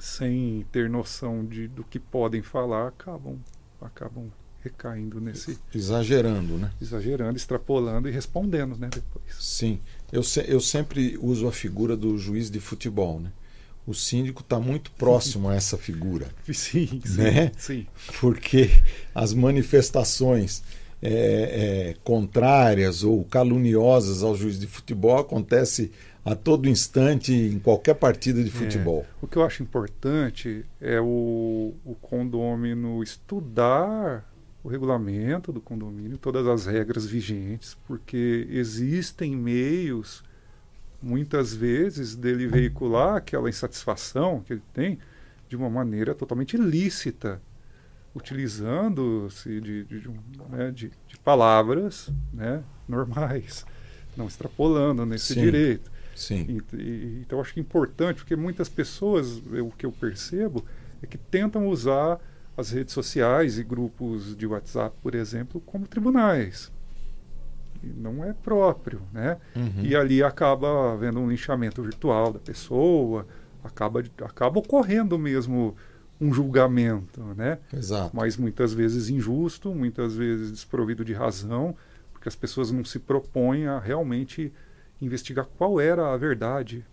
sem 0.00 0.66
ter 0.72 0.88
noção 0.88 1.44
de, 1.44 1.68
do 1.68 1.84
que 1.84 1.98
podem 1.98 2.42
falar, 2.42 2.88
acabam, 2.88 3.38
acabam 3.80 4.30
recaindo 4.62 5.20
nesse. 5.20 5.58
Exagerando, 5.74 6.58
né? 6.58 6.70
Exagerando, 6.80 7.36
extrapolando 7.36 8.08
e 8.08 8.12
respondendo, 8.12 8.76
né? 8.76 8.88
Depois. 8.92 9.24
Sim. 9.38 9.80
Eu, 10.12 10.22
se, 10.22 10.44
eu 10.48 10.60
sempre 10.60 11.18
uso 11.20 11.46
a 11.46 11.52
figura 11.52 11.96
do 11.96 12.16
juiz 12.18 12.50
de 12.50 12.60
futebol, 12.60 13.20
né? 13.20 13.32
O 13.86 13.94
síndico 13.94 14.42
está 14.42 14.60
muito 14.60 14.90
próximo 14.92 15.48
a 15.48 15.54
essa 15.54 15.76
figura. 15.76 16.28
Sim, 16.52 17.00
sim, 17.04 17.16
né? 17.16 17.50
sim. 17.56 17.86
Porque 18.20 18.70
as 19.14 19.32
manifestações 19.32 20.62
é, 21.02 21.10
é, 21.12 21.96
contrárias 22.04 23.02
ou 23.02 23.24
caluniosas 23.24 24.22
ao 24.22 24.36
juiz 24.36 24.60
de 24.60 24.66
futebol 24.66 25.18
acontecem 25.18 25.90
a 26.32 26.36
todo 26.36 26.68
instante 26.68 27.32
em 27.32 27.58
qualquer 27.58 27.94
partida 27.94 28.42
de 28.42 28.50
futebol. 28.50 29.00
É, 29.00 29.14
o 29.20 29.26
que 29.26 29.36
eu 29.36 29.44
acho 29.44 29.62
importante 29.62 30.64
é 30.80 31.00
o, 31.00 31.74
o 31.84 31.94
condômino 32.00 33.02
estudar 33.02 34.24
o 34.62 34.68
regulamento 34.68 35.52
do 35.52 35.60
condomínio, 35.60 36.18
todas 36.18 36.46
as 36.46 36.66
regras 36.66 37.06
vigentes, 37.06 37.76
porque 37.86 38.46
existem 38.50 39.34
meios, 39.34 40.22
muitas 41.02 41.54
vezes, 41.54 42.14
dele 42.14 42.46
veicular 42.46 43.16
aquela 43.16 43.48
insatisfação 43.48 44.42
que 44.46 44.52
ele 44.52 44.62
tem 44.74 44.98
de 45.48 45.56
uma 45.56 45.70
maneira 45.70 46.14
totalmente 46.14 46.54
ilícita, 46.54 47.40
utilizando-se 48.14 49.60
de, 49.60 49.84
de, 49.84 50.00
de, 50.00 50.10
né, 50.50 50.70
de, 50.70 50.92
de 51.08 51.18
palavras 51.24 52.12
né, 52.32 52.62
normais, 52.86 53.64
não 54.16 54.26
extrapolando 54.26 55.06
nesse 55.06 55.34
Sim. 55.34 55.40
direito. 55.40 55.90
Sim. 56.20 56.62
E, 56.72 56.76
e, 56.76 57.22
então 57.26 57.40
acho 57.40 57.54
que 57.54 57.60
é 57.60 57.62
importante, 57.62 58.18
porque 58.18 58.36
muitas 58.36 58.68
pessoas, 58.68 59.42
eu, 59.50 59.68
o 59.68 59.72
que 59.72 59.86
eu 59.86 59.92
percebo, 59.92 60.64
é 61.02 61.06
que 61.06 61.16
tentam 61.16 61.66
usar 61.66 62.20
as 62.56 62.70
redes 62.70 62.92
sociais 62.92 63.58
e 63.58 63.64
grupos 63.64 64.36
de 64.36 64.46
WhatsApp, 64.46 64.94
por 65.02 65.14
exemplo, 65.14 65.62
como 65.62 65.86
tribunais. 65.86 66.70
E 67.82 67.86
não 67.86 68.22
é 68.22 68.34
próprio, 68.34 69.00
né? 69.12 69.38
Uhum. 69.56 69.82
E 69.82 69.96
ali 69.96 70.22
acaba 70.22 70.92
havendo 70.92 71.20
um 71.20 71.30
linchamento 71.30 71.82
virtual 71.82 72.34
da 72.34 72.38
pessoa, 72.38 73.26
acaba, 73.64 74.02
acaba 74.22 74.58
ocorrendo 74.58 75.18
mesmo 75.18 75.74
um 76.20 76.34
julgamento, 76.34 77.22
né? 77.34 77.58
Exato. 77.72 78.14
Mas 78.14 78.36
muitas 78.36 78.74
vezes 78.74 79.08
injusto, 79.08 79.74
muitas 79.74 80.14
vezes 80.14 80.52
desprovido 80.52 81.02
de 81.02 81.14
razão, 81.14 81.74
porque 82.12 82.28
as 82.28 82.36
pessoas 82.36 82.70
não 82.70 82.84
se 82.84 82.98
propõem 82.98 83.66
a 83.66 83.78
realmente 83.78 84.52
investigar 85.00 85.46
qual 85.58 85.80
era 85.80 86.12
a 86.12 86.16
verdade, 86.16 86.84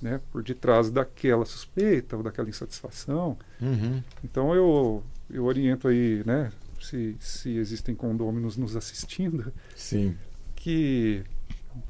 né? 0.00 0.20
Por 0.30 0.42
detrás 0.42 0.90
daquela 0.90 1.44
suspeita 1.44 2.16
ou 2.16 2.22
daquela 2.22 2.48
insatisfação. 2.48 3.38
Uhum. 3.60 4.02
Então 4.24 4.54
eu 4.54 5.02
eu 5.32 5.44
oriento 5.44 5.88
aí, 5.88 6.22
né? 6.26 6.50
Se, 6.80 7.16
se 7.20 7.56
existem 7.56 7.94
condôminos 7.94 8.56
nos 8.56 8.74
assistindo, 8.74 9.52
Sim. 9.76 10.16
que 10.56 11.22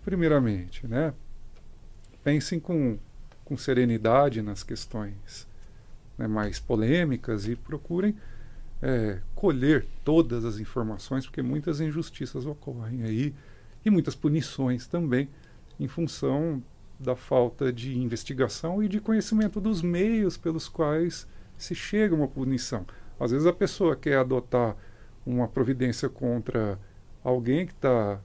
primeiramente, 0.05 0.87
né? 0.87 1.15
Pensem 2.23 2.61
com, 2.61 2.99
com 3.45 3.57
serenidade 3.57 4.43
nas 4.43 4.63
questões 4.63 5.47
né, 6.19 6.27
mais 6.27 6.61
polêmicas 6.61 7.49
e 7.49 7.57
procurem 7.57 8.15
é, 8.83 9.21
colher 9.35 9.87
todas 10.05 10.45
as 10.45 10.59
informações, 10.59 11.25
porque 11.25 11.41
muitas 11.41 11.81
injustiças 11.81 12.45
ocorrem 12.45 13.05
aí 13.05 13.35
e 13.85 13.91
muitas 13.91 14.15
punições 14.15 14.87
também 14.87 15.29
em 15.79 15.89
função 15.89 16.63
da 16.99 17.17
falta 17.17 17.73
de 17.73 17.99
investigação 17.99 18.83
e 18.83 18.89
de 18.89 19.01
conhecimento 19.01 19.61
dos 19.61 19.81
meios 19.81 20.37
pelos 20.37 20.69
quais 20.69 21.27
se 21.57 21.75
chega 21.75 22.15
a 22.15 22.19
uma 22.19 22.29
punição. 22.29 22.87
Às 23.19 23.31
vezes 23.31 23.47
a 23.47 23.53
pessoa 23.53 23.97
quer 23.97 24.19
adotar 24.19 24.77
uma 25.25 25.49
providência 25.49 26.09
contra 26.09 26.79
alguém 27.25 27.67
que 27.67 27.73
está 27.73 28.21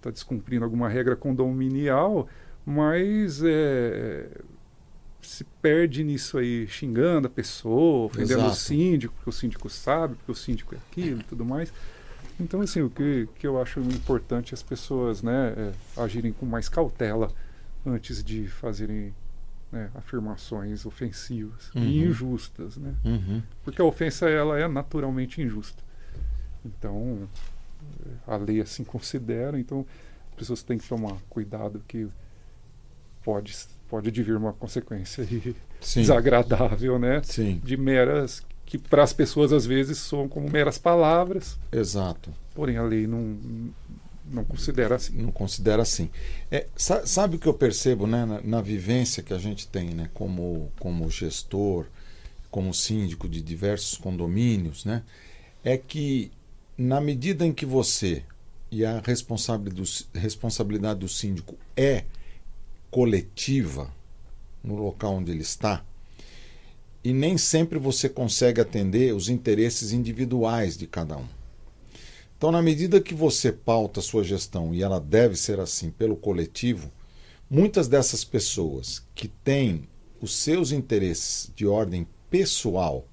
tá 0.00 0.10
descumprindo 0.10 0.64
alguma 0.64 0.88
regra 0.88 1.14
condominial, 1.16 2.26
mas 2.64 3.42
é, 3.44 4.28
se 5.20 5.44
perde 5.60 6.02
nisso 6.02 6.38
aí, 6.38 6.66
xingando 6.66 7.26
a 7.26 7.30
pessoa, 7.30 8.06
ofendendo 8.06 8.40
Exato. 8.40 8.50
o 8.50 8.54
síndico, 8.54 9.14
porque 9.14 9.30
o 9.30 9.32
síndico 9.32 9.68
sabe, 9.68 10.14
porque 10.16 10.32
o 10.32 10.34
síndico 10.34 10.74
é 10.74 10.78
aquilo 10.78 11.20
e 11.20 11.24
tudo 11.24 11.44
mais. 11.44 11.72
Então, 12.40 12.60
assim, 12.60 12.80
o 12.80 12.90
que, 12.90 13.28
que 13.38 13.46
eu 13.46 13.60
acho 13.60 13.80
importante 13.80 14.52
é 14.52 14.54
as 14.54 14.62
pessoas 14.62 15.22
né, 15.22 15.54
é, 15.56 15.72
agirem 16.00 16.32
com 16.32 16.46
mais 16.46 16.68
cautela 16.68 17.30
antes 17.86 18.22
de 18.24 18.46
fazerem 18.48 19.14
né, 19.70 19.90
afirmações 19.94 20.84
ofensivas 20.86 21.70
Uhum. 21.74 21.82
e 21.82 22.04
injustas, 22.04 22.76
né? 22.76 22.94
Uhum. 23.04 23.42
Porque 23.62 23.80
a 23.80 23.84
ofensa 23.84 24.28
ela 24.28 24.58
é 24.58 24.66
naturalmente 24.66 25.40
injusta. 25.40 25.82
Então, 26.64 27.28
a 28.26 28.36
lei 28.36 28.60
assim 28.60 28.84
considera, 28.84 29.58
então 29.58 29.86
as 30.30 30.34
pessoas 30.36 30.62
têm 30.62 30.78
que 30.78 30.88
tomar 30.88 31.16
cuidado 31.28 31.82
que 31.86 32.08
pode 33.22 33.56
pode 33.88 34.08
advir 34.08 34.36
uma 34.36 34.52
consequência 34.52 35.24
Sim. 35.80 36.00
desagradável, 36.00 36.98
né? 36.98 37.20
Sim. 37.24 37.60
De 37.64 37.76
meras 37.76 38.44
que 38.70 38.78
para 38.78 39.02
as 39.02 39.12
pessoas 39.12 39.52
às 39.52 39.66
vezes 39.66 39.98
soam 39.98 40.28
como 40.28 40.48
meras 40.48 40.78
palavras, 40.78 41.58
Exato. 41.72 42.32
porém 42.54 42.76
a 42.76 42.84
lei 42.84 43.04
não 43.04 43.36
não 44.24 44.44
considera 44.44 44.94
assim. 44.94 45.14
Não 45.20 45.32
considera 45.32 45.82
assim. 45.82 46.08
É, 46.52 46.68
sa- 46.76 47.04
sabe 47.04 47.34
o 47.34 47.38
que 47.40 47.48
eu 47.48 47.54
percebo 47.54 48.06
né, 48.06 48.24
na, 48.24 48.40
na 48.40 48.60
vivência 48.62 49.24
que 49.24 49.34
a 49.34 49.38
gente 49.38 49.66
tem 49.66 49.90
né, 49.90 50.08
como, 50.14 50.70
como 50.78 51.10
gestor, 51.10 51.86
como 52.48 52.72
síndico 52.72 53.28
de 53.28 53.40
diversos 53.42 53.98
condomínios, 53.98 54.84
né, 54.84 55.02
é 55.64 55.76
que 55.76 56.30
na 56.78 57.00
medida 57.00 57.44
em 57.44 57.52
que 57.52 57.66
você 57.66 58.22
e 58.70 58.84
a 58.84 59.00
responsabilidade 59.00 59.82
do, 60.14 60.18
responsabilidade 60.20 61.00
do 61.00 61.08
síndico 61.08 61.56
é 61.76 62.04
coletiva 62.88 63.90
no 64.62 64.76
local 64.76 65.14
onde 65.16 65.32
ele 65.32 65.42
está, 65.42 65.84
e 67.02 67.12
nem 67.12 67.38
sempre 67.38 67.78
você 67.78 68.08
consegue 68.08 68.60
atender 68.60 69.14
os 69.14 69.28
interesses 69.28 69.92
individuais 69.92 70.76
de 70.76 70.86
cada 70.86 71.16
um. 71.16 71.26
Então, 72.36 72.50
na 72.50 72.62
medida 72.62 73.00
que 73.00 73.14
você 73.14 73.52
pauta 73.52 74.00
a 74.00 74.02
sua 74.02 74.24
gestão, 74.24 74.74
e 74.74 74.82
ela 74.82 74.98
deve 74.98 75.36
ser 75.36 75.60
assim 75.60 75.90
pelo 75.90 76.16
coletivo, 76.16 76.90
muitas 77.50 77.88
dessas 77.88 78.24
pessoas 78.24 79.02
que 79.14 79.28
têm 79.28 79.88
os 80.20 80.34
seus 80.34 80.72
interesses 80.72 81.50
de 81.54 81.66
ordem 81.66 82.06
pessoal 82.30 83.06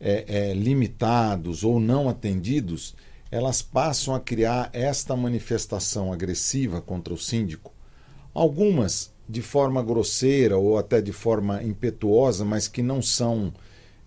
é, 0.00 0.24
é, 0.26 0.54
limitados 0.54 1.64
ou 1.64 1.78
não 1.78 2.08
atendidos, 2.08 2.94
elas 3.30 3.60
passam 3.60 4.14
a 4.14 4.20
criar 4.20 4.70
esta 4.72 5.14
manifestação 5.14 6.12
agressiva 6.12 6.80
contra 6.80 7.12
o 7.12 7.18
síndico. 7.18 7.72
Algumas 8.32 9.12
de 9.28 9.42
forma 9.42 9.82
grosseira 9.82 10.56
ou 10.56 10.78
até 10.78 11.00
de 11.00 11.12
forma 11.12 11.62
impetuosa, 11.62 12.44
mas 12.44 12.66
que 12.66 12.82
não 12.82 13.02
são, 13.02 13.52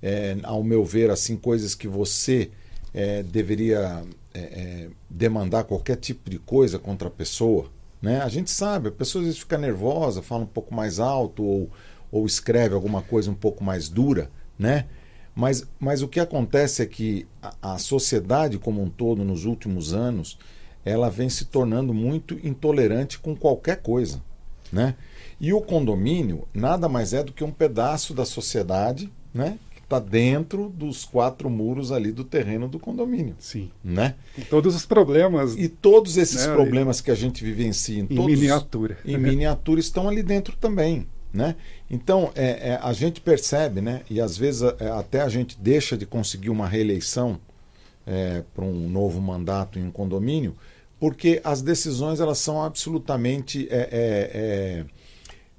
é, 0.01 0.35
ao 0.43 0.63
meu 0.63 0.83
ver, 0.83 1.11
assim 1.11 1.37
coisas 1.37 1.75
que 1.75 1.87
você 1.87 2.49
é, 2.93 3.21
deveria 3.21 4.03
é, 4.33 4.39
é, 4.39 4.89
demandar 5.09 5.65
qualquer 5.65 5.97
tipo 5.97 6.29
de 6.29 6.39
coisa 6.39 6.79
contra 6.79 7.07
a 7.07 7.11
pessoa. 7.11 7.69
Né? 8.01 8.19
A 8.21 8.29
gente 8.29 8.49
sabe, 8.49 8.89
a 8.89 8.91
pessoa 8.91 9.21
às 9.21 9.27
vezes 9.27 9.39
fica 9.41 9.57
nervosa, 9.57 10.23
fala 10.23 10.43
um 10.43 10.47
pouco 10.47 10.73
mais 10.73 10.99
alto 10.99 11.43
ou, 11.43 11.69
ou 12.11 12.25
escreve 12.25 12.73
alguma 12.73 13.03
coisa 13.03 13.29
um 13.29 13.35
pouco 13.35 13.63
mais 13.63 13.87
dura, 13.87 14.29
né? 14.57 14.85
Mas, 15.33 15.65
mas 15.79 16.01
o 16.01 16.09
que 16.09 16.19
acontece 16.19 16.81
é 16.81 16.85
que 16.85 17.25
a, 17.41 17.75
a 17.75 17.77
sociedade 17.77 18.57
como 18.57 18.81
um 18.81 18.89
todo, 18.89 19.23
nos 19.23 19.45
últimos 19.45 19.93
anos, 19.93 20.37
ela 20.83 21.09
vem 21.09 21.29
se 21.29 21.45
tornando 21.45 21.93
muito 21.93 22.37
intolerante 22.45 23.17
com 23.17 23.35
qualquer 23.35 23.81
coisa. 23.81 24.21
Né? 24.71 24.95
E 25.41 25.51
o 25.53 25.59
condomínio 25.59 26.47
nada 26.53 26.87
mais 26.87 27.13
é 27.13 27.23
do 27.23 27.33
que 27.33 27.43
um 27.43 27.49
pedaço 27.49 28.13
da 28.13 28.25
sociedade 28.25 29.11
né, 29.33 29.57
que 29.73 29.81
está 29.81 29.97
dentro 29.97 30.69
dos 30.69 31.03
quatro 31.03 31.49
muros 31.49 31.91
ali 31.91 32.11
do 32.11 32.23
terreno 32.23 32.67
do 32.67 32.77
condomínio. 32.77 33.35
Sim. 33.39 33.71
Né? 33.83 34.13
Com 34.35 34.43
todos 34.43 34.75
os 34.75 34.85
problemas 34.85 35.55
E 35.57 35.67
todos 35.67 36.15
esses 36.15 36.45
Né, 36.45 36.53
problemas 36.53 37.01
que 37.01 37.09
a 37.09 37.15
gente 37.15 37.43
vivencia 37.43 37.97
em, 37.97 38.03
em 38.03 38.07
todos, 38.15 38.39
miniatura. 38.39 38.99
em 39.03 39.17
miniatura 39.17 39.79
estão 39.79 40.07
ali 40.07 40.21
dentro 40.21 40.55
também. 40.57 41.07
Né? 41.33 41.55
Então 41.89 42.31
é, 42.35 42.73
é, 42.73 42.79
a 42.79 42.93
gente 42.93 43.19
percebe, 43.19 43.81
né? 43.81 44.01
e 44.07 44.21
às 44.21 44.37
vezes 44.37 44.61
é, 44.61 44.89
até 44.91 45.21
a 45.21 45.29
gente 45.29 45.57
deixa 45.59 45.97
de 45.97 46.05
conseguir 46.05 46.51
uma 46.51 46.67
reeleição 46.67 47.39
é, 48.05 48.43
para 48.53 48.63
um 48.63 48.87
novo 48.87 49.19
mandato 49.19 49.79
em 49.79 49.87
um 49.87 49.91
condomínio, 49.91 50.55
porque 50.99 51.41
as 51.43 51.63
decisões 51.63 52.19
elas 52.19 52.37
são 52.37 52.61
absolutamente 52.61 53.67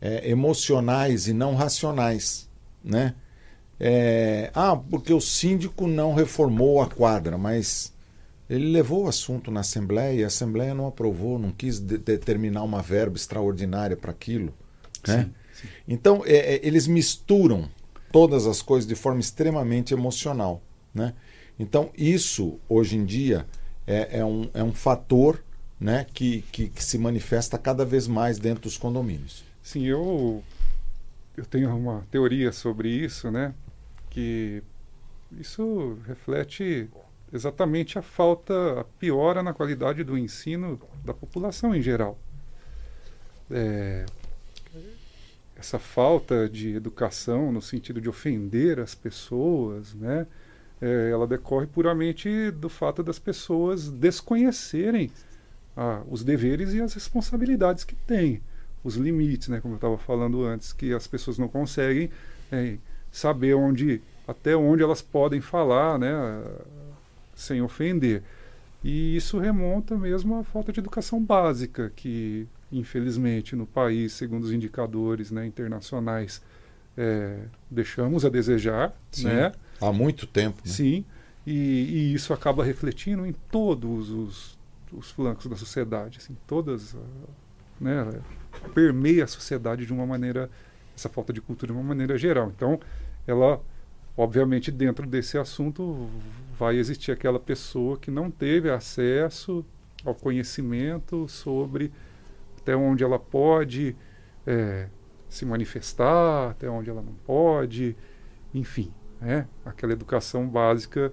é, 0.02 0.16
é, 0.16 0.30
emocionais 0.30 1.28
e 1.28 1.32
não 1.32 1.54
racionais. 1.54 2.50
Né? 2.84 3.14
ah, 4.54 4.76
porque 4.76 5.12
o 5.12 5.20
síndico 5.20 5.88
não 5.88 6.14
reformou 6.14 6.80
a 6.80 6.86
quadra, 6.86 7.36
mas 7.36 7.92
ele 8.48 8.70
levou 8.70 9.04
o 9.04 9.08
assunto 9.08 9.50
na 9.50 9.60
Assembleia 9.60 10.20
e 10.20 10.24
a 10.24 10.26
Assembleia 10.26 10.74
não 10.74 10.86
aprovou, 10.86 11.38
não 11.38 11.50
quis 11.50 11.80
de 11.80 11.96
determinar 11.96 12.62
uma 12.62 12.82
verba 12.82 13.16
extraordinária 13.16 13.96
para 13.96 14.10
aquilo. 14.10 14.52
Né? 15.08 15.30
Sim. 15.52 15.68
Então, 15.88 16.22
é, 16.26 16.56
é, 16.56 16.60
eles 16.62 16.86
misturam 16.86 17.68
todas 18.12 18.46
as 18.46 18.60
coisas 18.60 18.86
de 18.86 18.94
forma 18.94 19.20
extremamente 19.20 19.94
emocional. 19.94 20.62
Né? 20.94 21.14
Então, 21.58 21.90
isso, 21.96 22.60
hoje 22.68 22.96
em 22.96 23.04
dia, 23.04 23.46
é, 23.86 24.18
é, 24.18 24.24
um, 24.24 24.48
é 24.52 24.62
um 24.62 24.72
fator 24.72 25.42
né, 25.80 26.06
que, 26.12 26.42
que, 26.52 26.68
que, 26.68 26.84
se 26.84 26.98
manifesta 26.98 27.56
cada 27.56 27.84
vez 27.84 28.06
mais 28.06 28.38
dentro 28.38 28.64
dos 28.64 28.76
condomínios. 28.76 29.44
Sim, 29.62 29.86
eu, 29.86 30.42
eu 31.36 31.46
tenho 31.46 31.74
uma 31.76 32.06
teoria 32.10 32.52
sobre 32.52 32.88
isso, 32.88 33.30
né? 33.30 33.54
que 34.12 34.62
isso 35.38 35.96
reflete 36.06 36.86
exatamente 37.32 37.98
a 37.98 38.02
falta, 38.02 38.80
a 38.80 38.84
piora 38.84 39.42
na 39.42 39.54
qualidade 39.54 40.04
do 40.04 40.18
ensino 40.18 40.78
da 41.02 41.14
população 41.14 41.74
em 41.74 41.80
geral. 41.80 42.18
É, 43.50 44.04
essa 45.56 45.78
falta 45.78 46.46
de 46.46 46.74
educação 46.74 47.50
no 47.50 47.62
sentido 47.62 48.02
de 48.02 48.08
ofender 48.08 48.78
as 48.78 48.94
pessoas, 48.94 49.94
né? 49.94 50.26
É, 50.78 51.10
ela 51.10 51.26
decorre 51.26 51.66
puramente 51.66 52.50
do 52.50 52.68
fato 52.68 53.02
das 53.02 53.18
pessoas 53.18 53.88
desconhecerem 53.88 55.10
ah, 55.74 56.02
os 56.10 56.22
deveres 56.22 56.74
e 56.74 56.82
as 56.82 56.92
responsabilidades 56.92 57.84
que 57.84 57.94
têm, 57.94 58.42
os 58.84 58.96
limites, 58.96 59.48
né? 59.48 59.60
Como 59.60 59.74
eu 59.74 59.76
estava 59.76 59.98
falando 59.98 60.44
antes, 60.44 60.72
que 60.72 60.92
as 60.92 61.06
pessoas 61.06 61.38
não 61.38 61.48
conseguem 61.48 62.10
é, 62.50 62.76
saber 63.10 63.54
onde, 63.54 64.00
até 64.26 64.56
onde 64.56 64.82
elas 64.82 65.02
podem 65.02 65.40
falar, 65.40 65.98
né? 65.98 66.12
Sem 67.34 67.62
ofender. 67.62 68.22
E 68.82 69.16
isso 69.16 69.38
remonta 69.38 69.96
mesmo 69.96 70.38
à 70.38 70.44
falta 70.44 70.72
de 70.72 70.80
educação 70.80 71.22
básica, 71.22 71.92
que 71.94 72.48
infelizmente 72.72 73.54
no 73.54 73.66
país, 73.66 74.12
segundo 74.12 74.44
os 74.44 74.52
indicadores 74.52 75.30
né, 75.30 75.46
internacionais, 75.46 76.42
é, 76.96 77.44
deixamos 77.70 78.24
a 78.24 78.28
desejar, 78.28 78.92
Sim, 79.10 79.26
né? 79.26 79.52
Há 79.80 79.92
muito 79.92 80.26
tempo. 80.26 80.62
Né? 80.64 80.72
Sim, 80.72 81.04
e, 81.46 81.52
e, 81.52 82.14
isso 82.14 82.32
acaba 82.32 82.64
refletindo 82.64 83.26
em 83.26 83.32
todos 83.50 84.10
os, 84.10 84.58
os 84.92 85.10
flancos 85.10 85.46
da 85.46 85.56
sociedade, 85.56 86.18
assim, 86.18 86.36
todas, 86.46 86.96
né, 87.80 88.08
permeia 88.74 89.24
a 89.24 89.26
sociedade 89.26 89.86
de 89.86 89.92
uma 89.92 90.06
maneira, 90.06 90.50
essa 90.96 91.08
falta 91.08 91.32
de 91.32 91.40
cultura 91.40 91.72
de 91.72 91.78
uma 91.78 91.84
maneira 91.84 92.16
geral. 92.16 92.52
Então, 92.54 92.80
ela, 93.26 93.60
obviamente, 94.16 94.70
dentro 94.70 95.06
desse 95.06 95.38
assunto 95.38 96.08
vai 96.58 96.76
existir 96.76 97.12
aquela 97.12 97.40
pessoa 97.40 97.98
que 97.98 98.10
não 98.10 98.30
teve 98.30 98.70
acesso 98.70 99.64
ao 100.04 100.14
conhecimento 100.14 101.28
sobre 101.28 101.92
até 102.58 102.76
onde 102.76 103.02
ela 103.02 103.18
pode 103.18 103.96
é, 104.46 104.88
se 105.28 105.44
manifestar, 105.44 106.50
até 106.50 106.68
onde 106.68 106.90
ela 106.90 107.02
não 107.02 107.14
pode, 107.24 107.96
enfim, 108.54 108.92
né? 109.20 109.46
aquela 109.64 109.92
educação 109.92 110.46
básica 110.46 111.12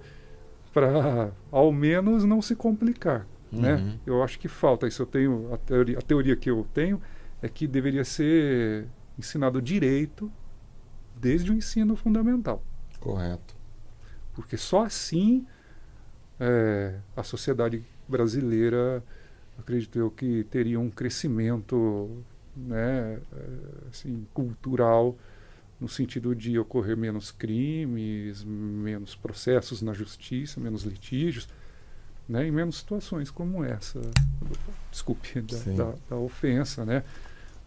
para 0.73 1.31
ao 1.51 1.71
menos 1.71 2.23
não 2.23 2.41
se 2.41 2.55
complicar. 2.55 3.25
Né? 3.51 3.75
Uhum. 3.75 3.85
Né? 3.85 3.99
Eu 4.05 4.23
acho 4.23 4.39
que 4.39 4.47
falta 4.47 4.87
isso. 4.87 5.01
Eu 5.01 5.07
tenho 5.07 5.53
a 5.53 5.57
teoria, 5.57 5.97
a 5.97 6.01
teoria 6.01 6.35
que 6.35 6.49
eu 6.49 6.67
tenho 6.73 7.01
é 7.41 7.47
que 7.47 7.67
deveria 7.67 8.03
ser 8.03 8.87
ensinado 9.17 9.61
direito 9.61 10.31
desde 11.15 11.51
o 11.51 11.53
ensino 11.53 11.95
fundamental. 11.95 12.63
Correto. 12.99 13.55
Porque 14.33 14.57
só 14.57 14.85
assim 14.85 15.45
é, 16.39 16.95
a 17.15 17.23
sociedade 17.23 17.83
brasileira, 18.07 19.03
acredito 19.57 19.99
eu, 19.99 20.09
que 20.09 20.45
teria 20.45 20.79
um 20.79 20.89
crescimento 20.89 22.23
né, 22.55 23.19
é, 23.33 23.89
assim, 23.89 24.25
cultural 24.33 25.17
no 25.79 25.87
sentido 25.87 26.35
de 26.35 26.57
ocorrer 26.59 26.97
menos 26.97 27.31
crimes, 27.31 28.43
menos 28.43 29.15
processos 29.15 29.81
na 29.81 29.93
justiça, 29.93 30.59
menos 30.59 30.83
litígios, 30.83 31.47
né, 32.27 32.45
e 32.45 32.51
menos 32.51 32.77
situações 32.77 33.31
como 33.31 33.63
essa, 33.63 33.99
desculpe, 34.91 35.41
da, 35.41 35.57
da, 35.57 35.95
da, 36.09 36.15
ofensa, 36.17 36.85
né? 36.85 37.03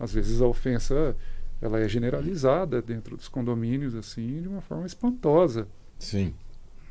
Às 0.02 0.12
vezes 0.12 0.40
a 0.40 0.46
ofensa 0.48 1.16
ela 1.60 1.78
é 1.78 1.88
generalizada 1.88 2.82
dentro 2.82 3.16
dos 3.16 3.28
condomínios 3.28 3.94
assim 3.94 4.42
de 4.42 4.48
uma 4.48 4.60
forma 4.60 4.84
espantosa. 4.84 5.68
Sim. 5.96 6.34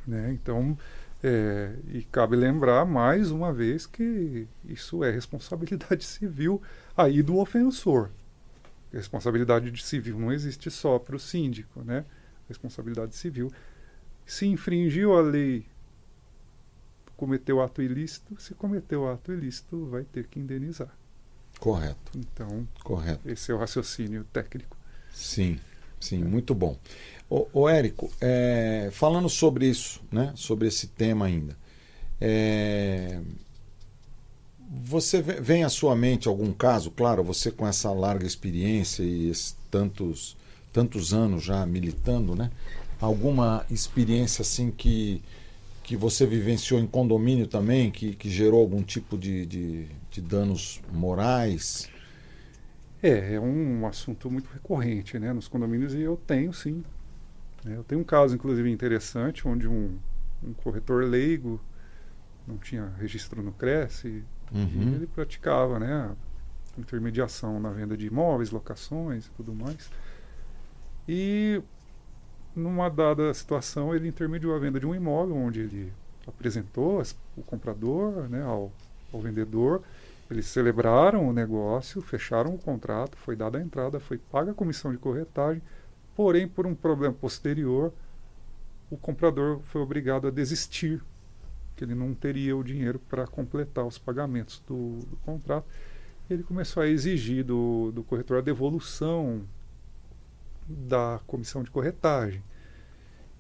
Né? 0.07 0.32
Então, 0.32 0.78
é, 1.22 1.76
e 1.89 2.03
cabe 2.03 2.38
lembrar 2.38 2.86
mais 2.86 3.30
uma 3.30 3.51
vez 3.51 3.86
que 3.86 4.47
isso 4.64 5.03
é 5.03 5.12
responsabilidade 5.12 6.05
civil 6.05 6.62
aí 6.95 7.22
do 7.22 7.38
ofensor. 7.38 8.09
A 8.93 8.95
responsabilidade 8.95 9.84
civil 9.84 10.18
não 10.18 10.32
existe 10.32 10.72
só 10.72 10.97
para 10.97 11.18
o 11.18 11.20
síndico, 11.20 11.84
né? 11.84 12.05
Responsabilidade 12.47 13.14
civil. 13.14 13.51
Se 14.26 14.45
infringiu 14.45 15.18
a 15.18 15.22
lei, 15.22 15.66
cometeu 17.18 17.62
ato 17.62 17.82
ilícito, 17.82 18.41
se 18.41 18.53
cometeu 18.53 19.09
ato 19.09 19.34
ilícito, 19.34 19.86
vai 19.88 20.05
ter 20.05 20.28
que 20.28 20.39
indenizar. 20.39 21.01
Correto. 21.62 22.12
Então, 22.18 22.68
Correto. 22.84 23.30
esse 23.30 23.51
é 23.51 23.53
o 23.53 23.57
raciocínio 23.59 24.26
técnico. 24.34 24.76
Sim, 25.14 25.59
sim, 25.99 26.24
é. 26.24 26.26
muito 26.26 26.55
bom. 26.55 26.76
Ô, 27.30 27.47
ô 27.53 27.70
Érico, 27.70 28.12
é, 28.20 28.89
falando 28.91 29.30
sobre 29.30 29.68
isso, 29.68 30.01
né, 30.12 30.34
sobre 30.36 30.68
esse 30.68 30.88
tema 30.88 31.28
ainda, 31.28 31.55
é, 32.20 33.22
você 34.72 35.22
vem 35.22 35.64
à 35.64 35.70
sua 35.70 35.95
mente 35.95 36.28
algum 36.28 36.51
caso, 36.51 36.89
claro, 36.89 37.24
você 37.24 37.51
com 37.51 37.68
essa 37.68 37.91
larga 37.91 38.26
experiência 38.26 39.03
e 39.03 39.32
tantos, 39.70 40.36
tantos 40.74 41.14
anos 41.14 41.43
já 41.43 41.64
militando, 41.64 42.36
né? 42.36 42.49
Alguma 42.99 43.66
experiência 43.70 44.41
assim 44.41 44.72
que, 44.72 45.22
que 45.91 45.97
você 45.97 46.25
vivenciou 46.25 46.79
em 46.79 46.87
condomínio 46.87 47.45
também, 47.45 47.91
que, 47.91 48.15
que 48.15 48.29
gerou 48.29 48.61
algum 48.61 48.81
tipo 48.81 49.17
de, 49.17 49.45
de, 49.45 49.87
de 50.09 50.21
danos 50.21 50.81
morais? 50.89 51.89
É, 53.03 53.33
é 53.33 53.39
um 53.41 53.85
assunto 53.85 54.31
muito 54.31 54.49
recorrente 54.53 55.19
né, 55.19 55.33
nos 55.33 55.49
condomínios 55.49 55.93
e 55.93 55.99
eu 55.99 56.15
tenho 56.15 56.53
sim. 56.53 56.81
É, 57.67 57.75
eu 57.75 57.83
tenho 57.83 57.99
um 57.99 58.05
caso, 58.05 58.33
inclusive, 58.33 58.71
interessante, 58.71 59.45
onde 59.45 59.67
um, 59.67 59.99
um 60.41 60.53
corretor 60.53 61.03
leigo 61.03 61.59
não 62.47 62.57
tinha 62.57 62.93
registro 62.97 63.43
no 63.43 63.51
Cresce, 63.51 64.23
Uhum. 64.53 64.93
ele 64.95 65.07
praticava 65.07 65.77
né, 65.77 66.15
intermediação 66.77 67.59
na 67.59 67.69
venda 67.69 67.97
de 67.97 68.07
imóveis, 68.07 68.49
locações 68.49 69.25
e 69.25 69.29
tudo 69.31 69.53
mais. 69.53 69.89
E 71.05 71.61
numa 72.56 72.89
dada 72.89 73.34
situação 73.34 73.95
ele 73.95 74.08
intermediou 74.08 74.56
a 74.56 74.60
venda 74.60 74.80
de 74.80 74.86
um 74.86 74.93
imóvel 74.93 75.36
onde 75.36 75.62
ele 75.62 75.93
apresentou 76.28 77.02
o 77.38 77.41
comprador 77.41 78.30
né, 78.30 78.43
ao, 78.43 78.72
ao 79.12 79.20
vendedor. 79.22 79.82
Eles 80.30 80.45
celebraram 80.45 81.28
o 81.28 81.34
negócio, 81.34 82.02
fecharam 82.02 82.56
o 82.56 82.58
contrato, 82.58 83.18
foi 83.18 83.36
dada 83.36 83.58
a 83.58 83.62
entrada, 83.62 83.99
foi 83.99 84.18
paga 84.18 84.52
a 84.52 84.54
comissão 84.54 84.91
de 84.91 84.97
corretagem, 84.97 85.62
porém, 86.16 86.47
por 86.47 86.66
um 86.66 86.74
problema 86.74 87.14
posterior, 87.14 87.91
o 88.89 88.97
comprador 88.97 89.60
foi 89.64 89.82
obrigado 89.82 90.28
a 90.28 90.32
desistir 90.32 91.02
que 91.76 91.84
ele 91.84 91.95
não 91.95 92.14
teria 92.14 92.56
o 92.56 92.64
dinheiro 92.64 92.99
para 93.10 93.26
completar 93.26 93.86
os 93.86 93.97
pagamentos 93.97 94.62
do, 94.68 94.99
do, 94.99 95.18
contrato. 95.26 95.66
Ele 96.30 96.43
começou 96.43 96.84
a 96.84 96.88
exigir 96.88 97.43
do, 97.43 97.91
do 97.91 98.04
corretor 98.04 98.38
a 98.38 98.41
devolução 98.41 99.41
da 100.68 101.20
comissão 101.28 101.64
de 101.64 101.72
corretagem. 101.72 102.43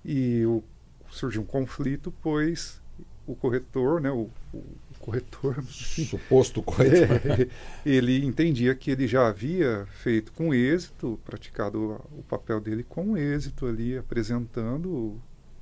E 0.03 0.45
o, 0.45 0.63
surgiu 1.09 1.41
um 1.41 1.45
conflito, 1.45 2.13
pois 2.21 2.81
o 3.25 3.35
corretor, 3.35 4.01
né, 4.01 4.11
o, 4.11 4.29
o 4.53 4.63
corretor. 4.99 5.61
Suposto 5.69 6.61
corretor. 6.61 7.39
É, 7.39 7.47
ele 7.85 8.25
entendia 8.25 8.75
que 8.75 8.91
ele 8.91 9.07
já 9.07 9.27
havia 9.27 9.85
feito 9.91 10.31
com 10.33 10.53
êxito, 10.53 11.19
praticado 11.25 12.01
o 12.11 12.23
papel 12.23 12.59
dele 12.59 12.83
com 12.83 13.17
êxito 13.17 13.65
ali, 13.65 13.97
apresentando 13.97 15.19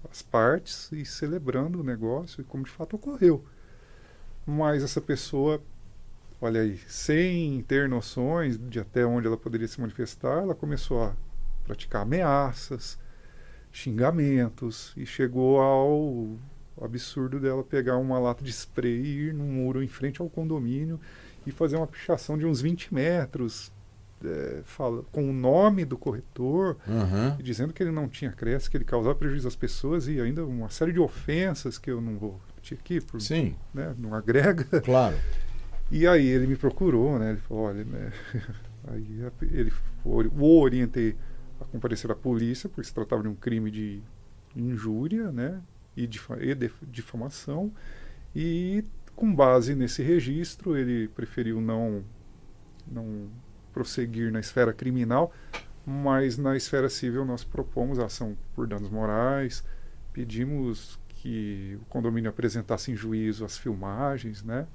as 0.10 0.22
partes 0.22 0.92
e 0.92 1.06
celebrando 1.06 1.82
o 1.82 1.84
negócio 1.84 2.42
e 2.42 2.44
como 2.44 2.64
de 2.64 2.72
fato 2.72 2.96
ocorreu. 2.96 3.44
Mas 4.46 4.82
essa 4.84 5.02
pessoa, 5.02 5.62
olha 6.42 6.62
aí, 6.62 6.80
sem 6.88 7.62
ter 7.64 7.88
noções 7.88 8.58
de 8.58 8.80
até 8.80 9.06
onde 9.06 9.28
ela 9.28 9.38
poderia 9.38 9.68
se 9.68 9.80
manifestar, 9.80 10.42
ela 10.42 10.56
começou 10.56 11.04
a 11.04 11.16
praticar 11.70 12.02
ameaças, 12.02 12.98
xingamentos 13.72 14.92
e 14.98 15.06
chegou 15.06 15.62
ao 15.62 16.36
absurdo 16.82 17.40
dela 17.40 17.64
pegar 17.64 17.98
uma 17.98 18.18
lata 18.18 18.44
de 18.44 18.52
spray 18.52 18.92
e 18.92 19.28
ir 19.28 19.34
num 19.34 19.52
muro 19.52 19.84
em 19.84 19.88
frente 19.88 20.20
ao 20.20 20.30
condomínio 20.30 21.00
e 21.46 21.52
fazer 21.52 21.76
uma 21.76 21.86
pichação 21.86 22.38
de 22.38 22.46
uns 22.46 22.60
20 22.60 22.92
metros, 22.94 23.72
é, 24.26 24.62
fala, 24.66 25.04
com 25.12 25.30
o 25.30 25.34
nome 25.34 25.86
do 25.86 25.98
corretor, 25.98 26.78
uhum. 26.88 27.38
dizendo 27.38 27.72
que 27.72 27.84
ele 27.84 27.92
não 27.92 28.10
tinha 28.10 28.32
creche, 28.32 28.70
que 28.70 28.78
ele 28.78 28.86
causava 28.86 29.14
prejuízo 29.14 29.48
às 29.48 29.56
pessoas 29.56 30.08
e 30.08 30.20
ainda 30.20 30.44
uma 30.46 30.70
série 30.70 30.92
de 30.92 31.00
ofensas 31.00 31.78
que 31.78 31.92
eu 31.92 32.02
não 32.02 32.18
vou 32.18 32.42
repetir 32.48 32.78
aqui, 32.80 33.00
por, 33.00 33.22
Sim. 33.22 33.56
Né, 33.74 33.94
não 33.98 34.16
agrega. 34.16 34.82
Claro. 34.82 35.16
E 35.92 36.08
aí 36.08 36.26
ele 36.26 36.48
me 36.48 36.56
procurou, 36.56 37.20
né? 37.20 37.32
Ele 37.32 37.40
falou, 37.40 37.64
olha, 37.66 37.84
né? 37.84 38.12
aí 38.90 39.24
ele 39.52 39.72
foi, 40.04 40.28
o 40.28 40.60
orientei 40.60 41.16
comparecer 41.70 42.12
à 42.12 42.16
polícia, 42.16 42.70
porque 42.70 42.88
se 42.88 42.94
tratava 42.94 43.24
de 43.24 43.28
um 43.30 43.36
crime 43.36 43.72
de 43.72 44.02
injúria, 44.56 45.32
né? 45.32 45.62
E, 45.96 46.08
difa 46.08 46.38
e 46.42 46.56
difamação. 46.84 47.72
E 48.36 48.84
com 49.16 49.34
base 49.34 49.76
nesse 49.76 50.02
registro, 50.02 50.78
ele 50.78 51.08
preferiu 51.10 51.60
não 51.60 52.04
não 52.88 53.30
prosseguir 53.74 54.32
na 54.32 54.40
esfera 54.40 54.74
criminal, 54.74 55.32
mas 55.86 56.38
na 56.38 56.56
esfera 56.58 56.90
civil 56.90 57.24
nós 57.24 57.44
propomos 57.44 58.00
ação 58.00 58.36
por 58.56 58.68
danos 58.68 58.90
morais, 58.90 59.64
pedimos 60.12 61.00
que 61.08 61.78
o 61.82 61.86
condomínio 61.86 62.30
apresentasse 62.30 62.92
em 62.92 62.96
juízo 62.96 63.46
as 63.46 63.58
filmagens, 63.58 64.44
né? 64.44 64.68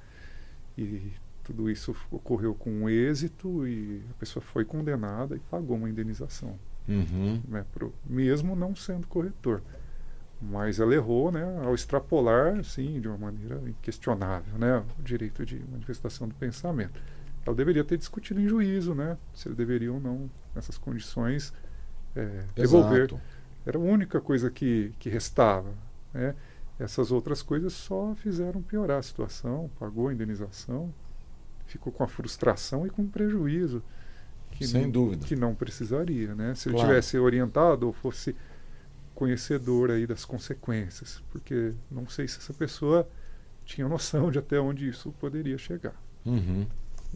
E 0.77 1.13
tudo 1.43 1.71
isso 1.71 1.95
ocorreu 2.11 2.55
com 2.55 2.89
êxito 2.89 3.67
e 3.67 4.03
a 4.11 4.15
pessoa 4.15 4.43
foi 4.43 4.65
condenada 4.65 5.37
e 5.37 5.41
pagou 5.41 5.77
uma 5.77 5.89
indenização. 5.89 6.59
Uhum. 6.89 7.41
Né, 7.49 7.65
pro, 7.73 7.95
mesmo 8.05 8.55
não 8.55 8.75
sendo 8.75 9.07
corretor. 9.07 9.63
Mas 10.41 10.79
ela 10.79 10.95
errou 10.95 11.33
né, 11.33 11.43
ao 11.65 11.75
extrapolar, 11.75 12.63
sim, 12.65 13.01
de 13.01 13.09
uma 13.09 13.17
maneira 13.17 13.63
inquestionável, 13.67 14.59
né, 14.59 14.85
o 14.99 15.03
direito 15.03 15.47
de 15.47 15.59
manifestação 15.71 16.29
do 16.29 16.35
pensamento 16.35 17.01
ela 17.47 17.55
deveria 17.55 17.85
ter 17.85 17.99
discutido 17.99 18.41
em 18.41 18.49
juízo, 18.49 18.95
né? 18.95 19.19
Se 19.35 19.49
ele 19.49 19.55
deveria 19.55 19.93
ou 19.93 20.01
não, 20.01 20.31
nessas 20.55 20.79
condições, 20.79 21.53
é, 22.17 22.45
devolver. 22.55 23.15
Era 23.67 23.79
a 23.79 23.81
única 23.81 24.21
coisa 24.21 24.51
que, 24.51 24.95
que 24.99 25.09
restava. 25.11 25.73
Né? 26.13 26.35
Essas 26.79 27.13
outras 27.13 27.43
coisas 27.43 27.73
só 27.73 28.15
fizeram 28.15 28.63
piorar 28.63 28.99
a 28.99 29.03
situação, 29.03 29.71
pagou 29.79 30.09
a 30.09 30.13
indenização, 30.13 30.93
ficou 31.67 31.93
com 31.93 32.03
a 32.03 32.09
frustração 32.09 32.87
e 32.87 32.91
com 32.91 33.03
o 33.03 33.09
prejuízo. 33.09 33.83
Que 34.55 34.67
Sem 34.67 34.83
não, 34.83 34.91
dúvida. 34.91 35.27
Que 35.27 35.37
não 35.37 35.55
precisaria, 35.55 36.35
né? 36.35 36.55
Se 36.55 36.69
claro. 36.69 36.79
ele 36.79 36.87
tivesse 36.89 37.19
orientado 37.19 37.87
ou 37.87 37.93
fosse 37.93 38.35
conhecedor 39.15 39.91
aí 39.91 40.07
das 40.07 40.25
consequências, 40.25 41.23
porque 41.31 41.73
não 41.91 42.09
sei 42.09 42.27
se 42.27 42.39
essa 42.39 42.53
pessoa 42.53 43.09
tinha 43.65 43.89
noção 43.89 44.31
de 44.31 44.39
até 44.39 44.61
onde 44.61 44.89
isso 44.89 45.13
poderia 45.21 45.57
chegar. 45.57 45.95
Uhum. 46.25 46.67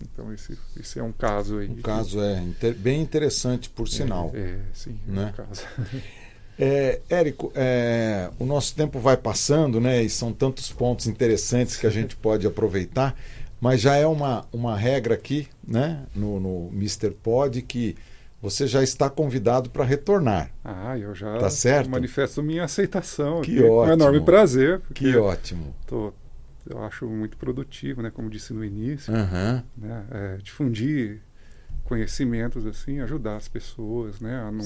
Então 0.01 0.33
esse, 0.33 0.57
esse 0.79 0.99
é 0.99 1.03
um 1.03 1.13
caso 1.13 1.59
aí. 1.59 1.69
Um 1.69 1.83
caso 1.83 2.21
é 2.21 2.41
inter, 2.41 2.75
bem 2.75 3.03
interessante, 3.03 3.69
por 3.69 3.89
sinal. 3.89 4.31
É, 4.33 4.39
é 4.39 4.61
sim, 4.73 4.99
é 5.09 5.11
né? 5.11 5.33
um 5.33 5.45
caso. 5.47 5.63
É, 6.61 7.01
Érico, 7.09 7.53
é, 7.55 8.31
o 8.37 8.45
nosso 8.45 8.75
tempo 8.75 8.99
vai 8.99 9.17
passando, 9.17 9.81
né? 9.81 10.03
E 10.03 10.11
são 10.11 10.33
tantos 10.33 10.73
pontos 10.73 11.07
interessantes 11.07 11.77
que 11.77 11.87
a 11.87 11.91
gente 11.91 12.17
pode 12.17 12.49
aproveitar, 12.49 13.17
mas 13.61 13.81
já 13.81 13.97
é 13.97 14.07
uma, 14.07 14.47
uma 14.53 14.77
regra 14.77 15.15
aqui, 15.15 15.49
né? 15.67 16.05
No, 16.15 16.39
no 16.39 16.71
Mr. 16.73 17.11
Pod 17.11 17.61
que 17.63 17.97
você 18.41 18.67
já 18.67 18.83
está 18.83 19.11
convidado 19.11 19.69
para 19.71 19.85
retornar. 19.85 20.51
Ah, 20.65 20.97
eu 20.97 21.15
já 21.15 21.39
tá 21.39 21.51
certo? 21.51 21.91
manifesto 21.91 22.43
minha 22.43 22.65
aceitação. 22.65 23.41
Que 23.43 23.61
ótimo. 23.63 23.87
Com 23.87 23.93
enorme 23.93 24.21
prazer. 24.21 24.81
Que 24.95 25.17
ótimo. 25.17 25.75
Tô, 25.87 26.13
eu 26.69 26.83
acho 26.85 27.07
muito 27.07 27.37
produtivo, 27.37 28.01
né? 28.01 28.11
Como 28.11 28.31
disse 28.31 28.53
no 28.53 28.65
início, 28.65 29.13
uhum. 29.13 29.63
né? 29.77 30.05
É, 30.11 30.37
difundir 30.37 31.21
conhecimentos 31.85 32.67
assim, 32.67 33.01
ajudar 33.01 33.37
as 33.37 33.49
pessoas, 33.49 34.21
né? 34.21 34.37
A, 34.41 34.53
não, 34.53 34.65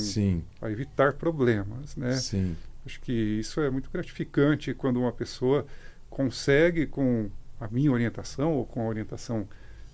a 0.60 0.70
evitar 0.70 1.14
problemas, 1.14 1.96
né? 1.96 2.12
Sim. 2.16 2.56
Acho 2.84 3.00
que 3.00 3.12
isso 3.12 3.60
é 3.60 3.70
muito 3.70 3.88
gratificante 3.90 4.74
quando 4.74 4.98
uma 4.98 5.12
pessoa 5.12 5.64
consegue 6.10 6.86
com 6.86 7.30
a 7.62 7.68
minha 7.70 7.92
orientação 7.92 8.52
ou 8.54 8.66
com 8.66 8.82
a 8.82 8.88
orientação 8.88 9.46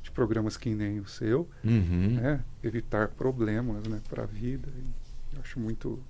de 0.03 0.11
programas 0.11 0.57
que 0.57 0.71
nem 0.75 1.01
o 1.01 1.07
seu, 1.07 1.49
uhum. 1.63 2.19
né? 2.21 2.41
evitar 2.63 3.09
problemas 3.09 3.87
né? 3.87 4.01
para 4.09 4.23
a 4.23 4.27
vida. 4.27 4.69
E 5.33 5.39
acho 5.41 5.61
muito, 5.61 6.03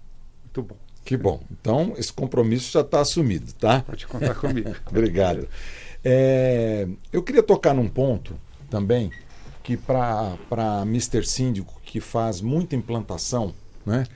muito 0.44 0.62
bom. 0.62 0.76
Que 1.04 1.16
bom. 1.16 1.42
Então, 1.50 1.94
esse 1.96 2.12
compromisso 2.12 2.70
já 2.70 2.82
está 2.82 3.00
assumido, 3.00 3.52
tá? 3.54 3.80
Pode 3.80 4.06
contar 4.06 4.34
comigo. 4.34 4.74
Obrigado. 4.86 5.48
É, 6.04 6.86
eu 7.12 7.22
queria 7.22 7.42
tocar 7.42 7.74
num 7.74 7.88
ponto 7.88 8.38
também 8.70 9.10
que 9.62 9.76
para 9.76 10.36
Mr. 10.82 11.26
Síndico, 11.26 11.80
que 11.82 12.00
faz 12.00 12.40
muita 12.40 12.76
implantação, 12.76 13.54
né? 13.84 14.06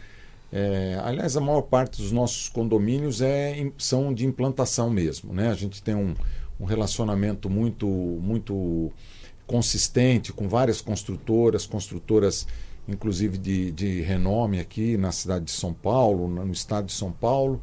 É, 0.53 1.01
aliás, 1.03 1.35
a 1.35 1.41
maior 1.41 1.63
parte 1.63 2.01
dos 2.03 2.13
nossos 2.13 2.51
condomínios 2.51 3.23
é, 3.23 3.71
são 3.79 4.13
de 4.13 4.27
implantação 4.27 4.91
mesmo. 4.91 5.33
Né? 5.33 5.49
A 5.49 5.55
gente 5.55 5.83
tem 5.83 5.95
um, 5.95 6.15
um 6.63 6.65
relacionamento 6.65 7.51
muito, 7.51 7.87
muito 7.87 8.93
consistente 9.49 10.33
com 10.33 10.49
várias 10.49 10.81
construtoras, 10.81 11.67
construtoras 11.67 12.47
inclusive 12.87 13.37
de, 13.37 13.73
de 13.73 14.01
renome 14.01 14.61
aqui 14.61 14.97
na 14.97 15.11
cidade 15.11 15.47
de 15.47 15.51
São 15.51 15.75
Paulo, 15.75 16.29
no 16.29 16.53
estado 16.53 16.87
de 16.87 16.93
São 16.93 17.11
Paulo. 17.11 17.61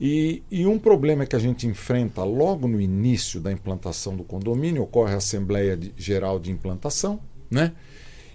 E, 0.00 0.42
e, 0.50 0.66
um 0.66 0.78
problema 0.78 1.24
que 1.24 1.36
a 1.36 1.38
gente 1.38 1.66
enfrenta 1.68 2.24
logo 2.24 2.66
no 2.66 2.80
início 2.80 3.40
da 3.40 3.52
implantação 3.52 4.16
do 4.16 4.24
condomínio 4.24 4.82
ocorre 4.82 5.14
a 5.14 5.18
Assembleia 5.18 5.76
de, 5.76 5.92
Geral 5.96 6.40
de 6.40 6.50
Implantação, 6.50 7.20
né? 7.48 7.72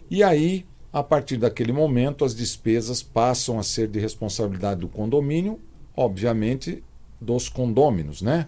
E 0.09 0.23
aí, 0.23 0.65
a 0.91 1.03
partir 1.03 1.35
daquele 1.35 1.73
momento, 1.73 2.23
as 2.23 2.33
despesas 2.33 3.03
passam 3.03 3.59
a 3.59 3.63
ser 3.63 3.89
de 3.89 3.99
responsabilidade 3.99 4.79
do 4.79 4.87
condomínio, 4.87 5.59
obviamente 5.95 6.81
dos 7.19 7.49
condôminos, 7.49 8.21
né? 8.21 8.47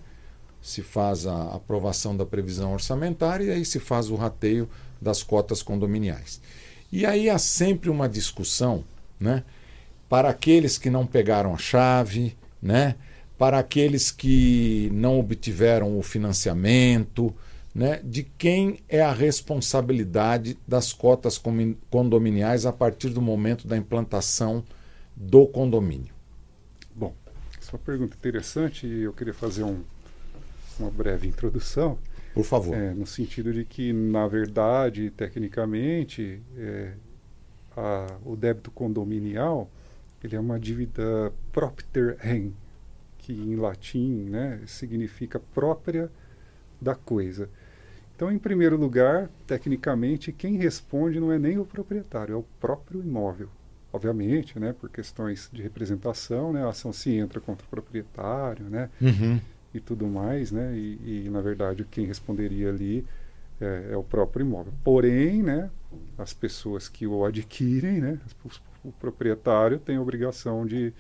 Se 0.61 0.81
faz 0.81 1.25
a 1.25 1.55
aprovação 1.55 2.15
da 2.15 2.25
previsão 2.25 2.73
orçamentária 2.73 3.45
e 3.45 3.51
aí 3.51 3.65
se 3.65 3.79
faz 3.79 4.09
o 4.09 4.15
rateio 4.15 4.69
das 5.01 5.23
cotas 5.23 5.63
condominiais. 5.63 6.39
E 6.91 7.05
aí 7.05 7.29
há 7.29 7.37
sempre 7.37 7.89
uma 7.89 8.07
discussão, 8.07 8.83
né? 9.19 9.43
Para 10.09 10.29
aqueles 10.29 10.77
que 10.77 10.89
não 10.89 11.07
pegaram 11.07 11.53
a 11.55 11.57
chave, 11.57 12.35
né? 12.61 12.95
Para 13.37 13.57
aqueles 13.57 14.11
que 14.11 14.89
não 14.93 15.17
obtiveram 15.19 15.97
o 15.97 16.03
financiamento, 16.03 17.33
né? 17.73 18.01
De 18.03 18.23
quem 18.23 18.79
é 18.89 19.01
a 19.01 19.13
responsabilidade 19.13 20.57
das 20.67 20.91
cotas 20.91 21.41
condominiais 21.89 22.65
a 22.65 22.73
partir 22.73 23.09
do 23.09 23.21
momento 23.21 23.67
da 23.67 23.77
implantação 23.77 24.63
do 25.15 25.47
condomínio? 25.47 26.13
Bom, 26.93 27.15
essa 27.59 27.71
é 27.71 27.73
uma 27.73 27.79
pergunta 27.79 28.15
interessante 28.15 28.85
e 28.85 29.03
eu 29.03 29.13
queria 29.13 29.33
fazer 29.33 29.63
um, 29.63 29.81
uma 30.79 30.89
breve 30.89 31.27
introdução. 31.27 31.97
Por 32.33 32.43
favor. 32.43 32.75
É, 32.75 32.93
no 32.93 33.05
sentido 33.05 33.51
de 33.51 33.65
que, 33.65 33.91
na 33.91 34.27
verdade, 34.27 35.09
tecnicamente, 35.11 36.41
é, 36.57 36.93
a, 37.75 38.17
o 38.25 38.35
débito 38.35 38.71
condominial 38.71 39.69
ele 40.23 40.35
é 40.35 40.39
uma 40.39 40.59
dívida 40.59 41.33
propter 41.51 42.15
rem, 42.19 42.53
que 43.17 43.33
em 43.33 43.55
latim 43.55 44.29
né, 44.29 44.61
significa 44.67 45.39
própria 45.39 46.11
da 46.79 46.93
coisa. 46.93 47.49
Então, 48.15 48.31
em 48.31 48.37
primeiro 48.37 48.77
lugar, 48.77 49.29
tecnicamente, 49.47 50.31
quem 50.31 50.57
responde 50.57 51.19
não 51.19 51.31
é 51.31 51.39
nem 51.39 51.57
o 51.57 51.65
proprietário, 51.65 52.33
é 52.33 52.37
o 52.37 52.45
próprio 52.59 53.01
imóvel. 53.01 53.49
Obviamente, 53.91 54.59
né, 54.59 54.73
por 54.79 54.89
questões 54.89 55.49
de 55.51 55.61
representação, 55.61 56.53
né, 56.53 56.63
a 56.63 56.69
ação 56.69 56.93
se 56.93 57.11
entra 57.11 57.41
contra 57.41 57.65
o 57.65 57.69
proprietário, 57.69 58.65
né, 58.65 58.89
uhum 59.01 59.39
e 59.73 59.79
tudo 59.79 60.07
mais, 60.07 60.51
né? 60.51 60.73
E, 60.75 61.25
e, 61.25 61.29
na 61.29 61.41
verdade 61.41 61.85
quem 61.85 62.05
responderia 62.05 62.69
ali 62.69 63.05
é, 63.59 63.89
é, 63.91 63.97
o 63.97 64.03
próprio 64.03 64.45
imóvel. 64.45 64.73
Porém, 64.83 65.41
né? 65.43 65.69
As 66.17 66.33
pessoas 66.33 66.89
que 66.89 67.05
o 67.07 67.25
adquirem, 67.25 68.01
né? 68.01 68.19
O, 68.83 68.91
proprietário 68.91 69.77
tem 69.77 69.97
a 69.97 70.01
obrigação 70.01 70.65
de, 70.65 70.91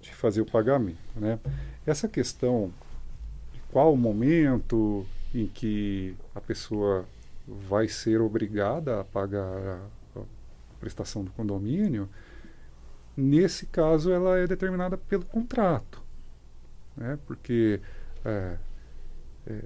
de 0.00 0.14
fazer 0.14 0.40
o 0.40 0.46
pagamento, 0.46 0.98
né? 1.16 1.38
Essa 1.84 2.08
questão 2.08 2.72
de 3.52 3.60
qual 3.72 3.92
o 3.92 3.96
momento 3.96 5.04
em 5.34 5.48
que 5.48 6.14
a 6.34 6.40
pessoa 6.40 7.04
vai 7.46 7.88
ser 7.88 8.20
obrigada 8.20 9.00
a 9.00 9.04
pagar 9.04 9.80
a 10.16 10.22
prestação 10.78 11.24
do 11.24 11.32
condomínio, 11.32 12.08
nesse 13.16 13.66
caso 13.66 14.12
ela 14.12 14.38
é 14.38 14.46
determinada 14.46 14.96
pelo 14.96 15.24
contrato 15.24 16.03
né? 16.96 17.18
porque 17.26 17.80
é, 18.24 18.56
é, 19.46 19.64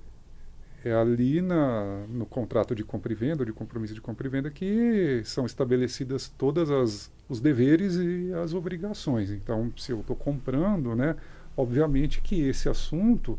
é, 0.85 0.93
ali 0.93 1.41
na, 1.41 2.07
no 2.09 2.27
contrato 2.27 2.75
de 2.75 2.85
compra 2.85 3.13
e 3.13 3.17
venda, 3.17 3.45
de 3.45 3.53
compromisso 3.53 3.95
de 3.95 4.01
compra 4.01 4.27
e 4.27 4.31
venda, 4.31 4.51
que 4.51 5.23
são 5.25 5.47
estabelecidas 5.47 6.29
todas 6.29 6.71
as 6.71 7.11
os 7.29 7.41
deveres 7.41 7.97
e 7.97 8.33
as 8.33 8.55
obrigações. 8.55 9.31
Então, 9.31 9.73
se 9.77 9.93
eu 9.93 10.01
estou 10.01 10.17
comprando, 10.17 10.95
né, 10.95 11.15
obviamente 11.57 12.23
que 12.23 12.41
esse 12.41 12.69
assunto 12.69 13.39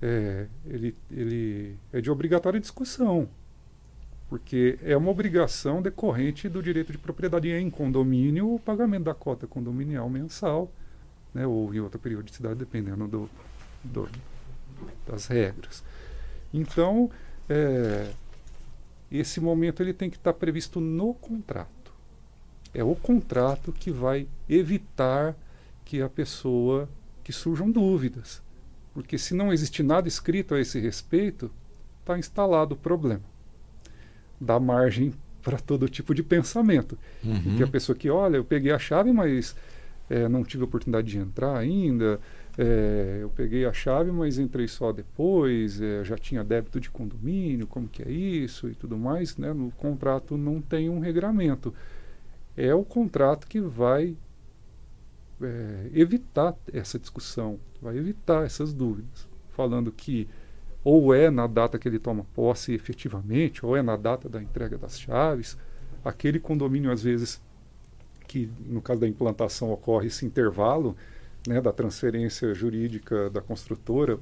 é, 0.00 0.46
ele, 0.66 0.96
ele 1.10 1.76
é 1.92 2.00
de 2.00 2.10
obrigatória 2.10 2.58
discussão, 2.58 3.28
porque 4.28 4.78
é 4.82 4.96
uma 4.96 5.10
obrigação 5.10 5.82
decorrente 5.82 6.48
do 6.48 6.62
direito 6.62 6.92
de 6.92 6.98
propriedade 6.98 7.50
em 7.50 7.70
condomínio 7.70 8.54
o 8.54 8.58
pagamento 8.58 9.04
da 9.04 9.14
cota 9.14 9.46
condominial 9.46 10.08
mensal 10.08 10.72
né, 11.38 11.46
ou 11.46 11.72
em 11.72 11.78
outra 11.78 12.00
periodicidade, 12.00 12.56
dependendo 12.56 13.06
do, 13.06 13.30
do 13.84 14.08
das 15.06 15.26
regras. 15.26 15.84
Então, 16.52 17.10
é, 17.48 18.10
esse 19.10 19.40
momento 19.40 19.82
ele 19.82 19.92
tem 19.92 20.10
que 20.10 20.16
estar 20.16 20.32
previsto 20.32 20.80
no 20.80 21.14
contrato. 21.14 21.92
É 22.74 22.82
o 22.82 22.94
contrato 22.94 23.72
que 23.72 23.90
vai 23.90 24.26
evitar 24.48 25.36
que 25.84 26.02
a 26.02 26.08
pessoa 26.08 26.88
que 27.22 27.32
surjam 27.32 27.70
dúvidas, 27.70 28.42
porque 28.92 29.16
se 29.16 29.34
não 29.34 29.52
existe 29.52 29.82
nada 29.82 30.08
escrito 30.08 30.54
a 30.54 30.60
esse 30.60 30.78
respeito, 30.80 31.50
está 32.00 32.18
instalado 32.18 32.74
o 32.74 32.78
problema. 32.78 33.24
Dá 34.40 34.58
margem 34.58 35.14
para 35.42 35.58
todo 35.58 35.88
tipo 35.88 36.14
de 36.14 36.22
pensamento. 36.22 36.98
Uhum. 37.24 37.56
que 37.56 37.62
a 37.62 37.68
pessoa 37.68 37.96
que 37.96 38.10
olha, 38.10 38.36
eu 38.36 38.44
peguei 38.44 38.72
a 38.72 38.78
chave, 38.78 39.12
mas 39.12 39.54
é, 40.08 40.28
não 40.28 40.42
tive 40.42 40.64
oportunidade 40.64 41.08
de 41.08 41.18
entrar 41.18 41.56
ainda. 41.56 42.20
É, 42.56 43.18
eu 43.20 43.30
peguei 43.30 43.64
a 43.66 43.72
chave, 43.72 44.10
mas 44.10 44.38
entrei 44.38 44.66
só 44.66 44.92
depois. 44.92 45.80
É, 45.80 46.02
já 46.04 46.16
tinha 46.16 46.42
débito 46.42 46.80
de 46.80 46.90
condomínio, 46.90 47.66
como 47.66 47.88
que 47.88 48.02
é 48.02 48.10
isso 48.10 48.68
e 48.68 48.74
tudo 48.74 48.96
mais. 48.96 49.36
Né? 49.36 49.52
No 49.52 49.70
contrato 49.72 50.36
não 50.36 50.60
tem 50.60 50.88
um 50.88 50.98
regramento. 50.98 51.74
É 52.56 52.74
o 52.74 52.84
contrato 52.84 53.46
que 53.46 53.60
vai 53.60 54.16
é, 55.40 55.90
evitar 55.92 56.56
essa 56.72 56.98
discussão, 56.98 57.60
vai 57.80 57.96
evitar 57.96 58.44
essas 58.44 58.72
dúvidas, 58.72 59.28
falando 59.50 59.92
que 59.92 60.28
ou 60.82 61.14
é 61.14 61.30
na 61.30 61.46
data 61.46 61.78
que 61.78 61.86
ele 61.88 61.98
toma 61.98 62.24
posse 62.34 62.72
efetivamente, 62.72 63.64
ou 63.64 63.76
é 63.76 63.82
na 63.82 63.96
data 63.96 64.28
da 64.28 64.42
entrega 64.42 64.78
das 64.78 64.98
chaves. 64.98 65.58
Aquele 66.04 66.40
condomínio, 66.40 66.90
às 66.90 67.02
vezes, 67.02 67.42
que 68.28 68.48
no 68.66 68.80
caso 68.80 69.00
da 69.00 69.08
implantação 69.08 69.72
ocorre 69.72 70.06
esse 70.06 70.24
intervalo 70.24 70.96
né, 71.46 71.60
da 71.60 71.72
transferência 71.72 72.54
jurídica 72.54 73.28
da 73.30 73.40
construtora 73.40 74.18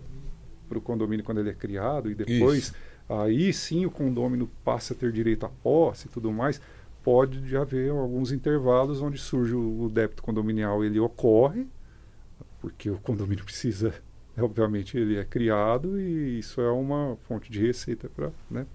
para 0.69 0.79
o 0.79 0.81
condomínio 0.81 1.25
quando 1.25 1.41
ele 1.41 1.51
é 1.51 1.55
criado 1.55 2.11
e 2.11 2.15
depois 2.15 2.65
Isso. 2.65 2.75
aí 3.09 3.53
sim 3.53 3.85
o 3.85 3.91
condomínio 3.91 4.49
passa 4.65 4.95
a 4.95 4.97
ter 4.97 5.13
direito 5.13 5.45
à 5.45 5.49
posse 5.49 6.07
e 6.07 6.11
tudo 6.11 6.33
mais 6.33 6.61
pode 7.03 7.57
haver 7.57 7.91
alguns 7.91 8.33
intervalos 8.33 9.03
onde 9.03 9.19
surge 9.19 9.55
o, 9.55 9.89
débito 9.93 10.23
condominial 10.23 10.85
ele 10.85 10.99
ocorre 10.99 11.67
porque 12.61 12.91
o 12.91 12.99
condomínio 12.99 13.45
precisa, 13.45 13.95
obviamente, 14.37 14.99
ele 14.99 15.17
é 15.17 15.25
criado 15.25 16.01
e 16.01 16.41
isso 16.41 16.61
é 16.61 16.71
uma 16.71 17.17
fonte 17.29 17.51
de 17.51 17.65
receita 17.65 18.09
para 18.09 18.31
né, 18.51 18.67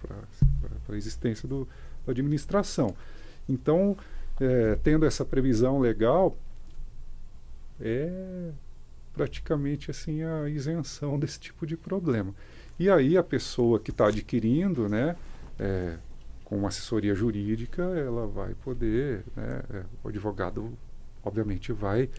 a 0.88 0.95
existência 0.95 1.47
do, 1.47 1.67
da 2.05 2.11
administração. 2.11 2.95
Então, 3.49 3.97
é, 4.41 4.75
tendo 4.81 5.05
essa 5.05 5.23
previsão 5.23 5.79
legal, 5.79 6.35
é 7.79 8.49
praticamente 9.13 9.91
assim 9.91 10.23
a 10.23 10.49
isenção 10.49 11.17
desse 11.19 11.39
tipo 11.39 11.65
de 11.65 11.77
problema. 11.77 12.33
E 12.79 12.89
aí 12.89 13.15
a 13.15 13.23
pessoa 13.23 13.79
que 13.79 13.91
está 13.91 14.07
adquirindo, 14.07 14.89
né, 14.89 15.15
é, 15.59 15.97
com 16.43 16.65
assessoria 16.65 17.13
jurídica, 17.13 17.83
ela 17.83 18.25
vai 18.25 18.55
poder, 18.55 19.23
né, 19.35 19.61
é, 19.73 19.83
o 20.03 20.09
advogado 20.09 20.73
obviamente 21.23 21.71
vai 21.71 22.09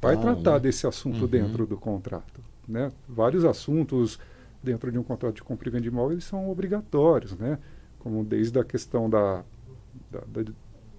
vai 0.00 0.16
tratar 0.16 0.52
né? 0.52 0.60
desse 0.60 0.86
assunto 0.86 1.22
Uhum. 1.22 1.26
dentro 1.26 1.66
do 1.66 1.76
contrato, 1.76 2.40
né? 2.68 2.92
Vários 3.08 3.44
assuntos 3.44 4.20
dentro 4.62 4.92
de 4.92 4.98
um 4.98 5.02
contrato 5.02 5.34
de 5.34 5.42
compra 5.42 5.68
e 5.68 5.72
venda 5.72 5.82
de 5.82 5.88
imóvel 5.88 6.12
eles 6.12 6.24
são 6.24 6.48
obrigatórios, 6.48 7.36
né? 7.36 7.58
Como 7.98 8.24
desde 8.24 8.56
a 8.60 8.64
questão 8.64 9.10
da, 9.10 9.42
da, 10.12 10.20
da 10.20 10.52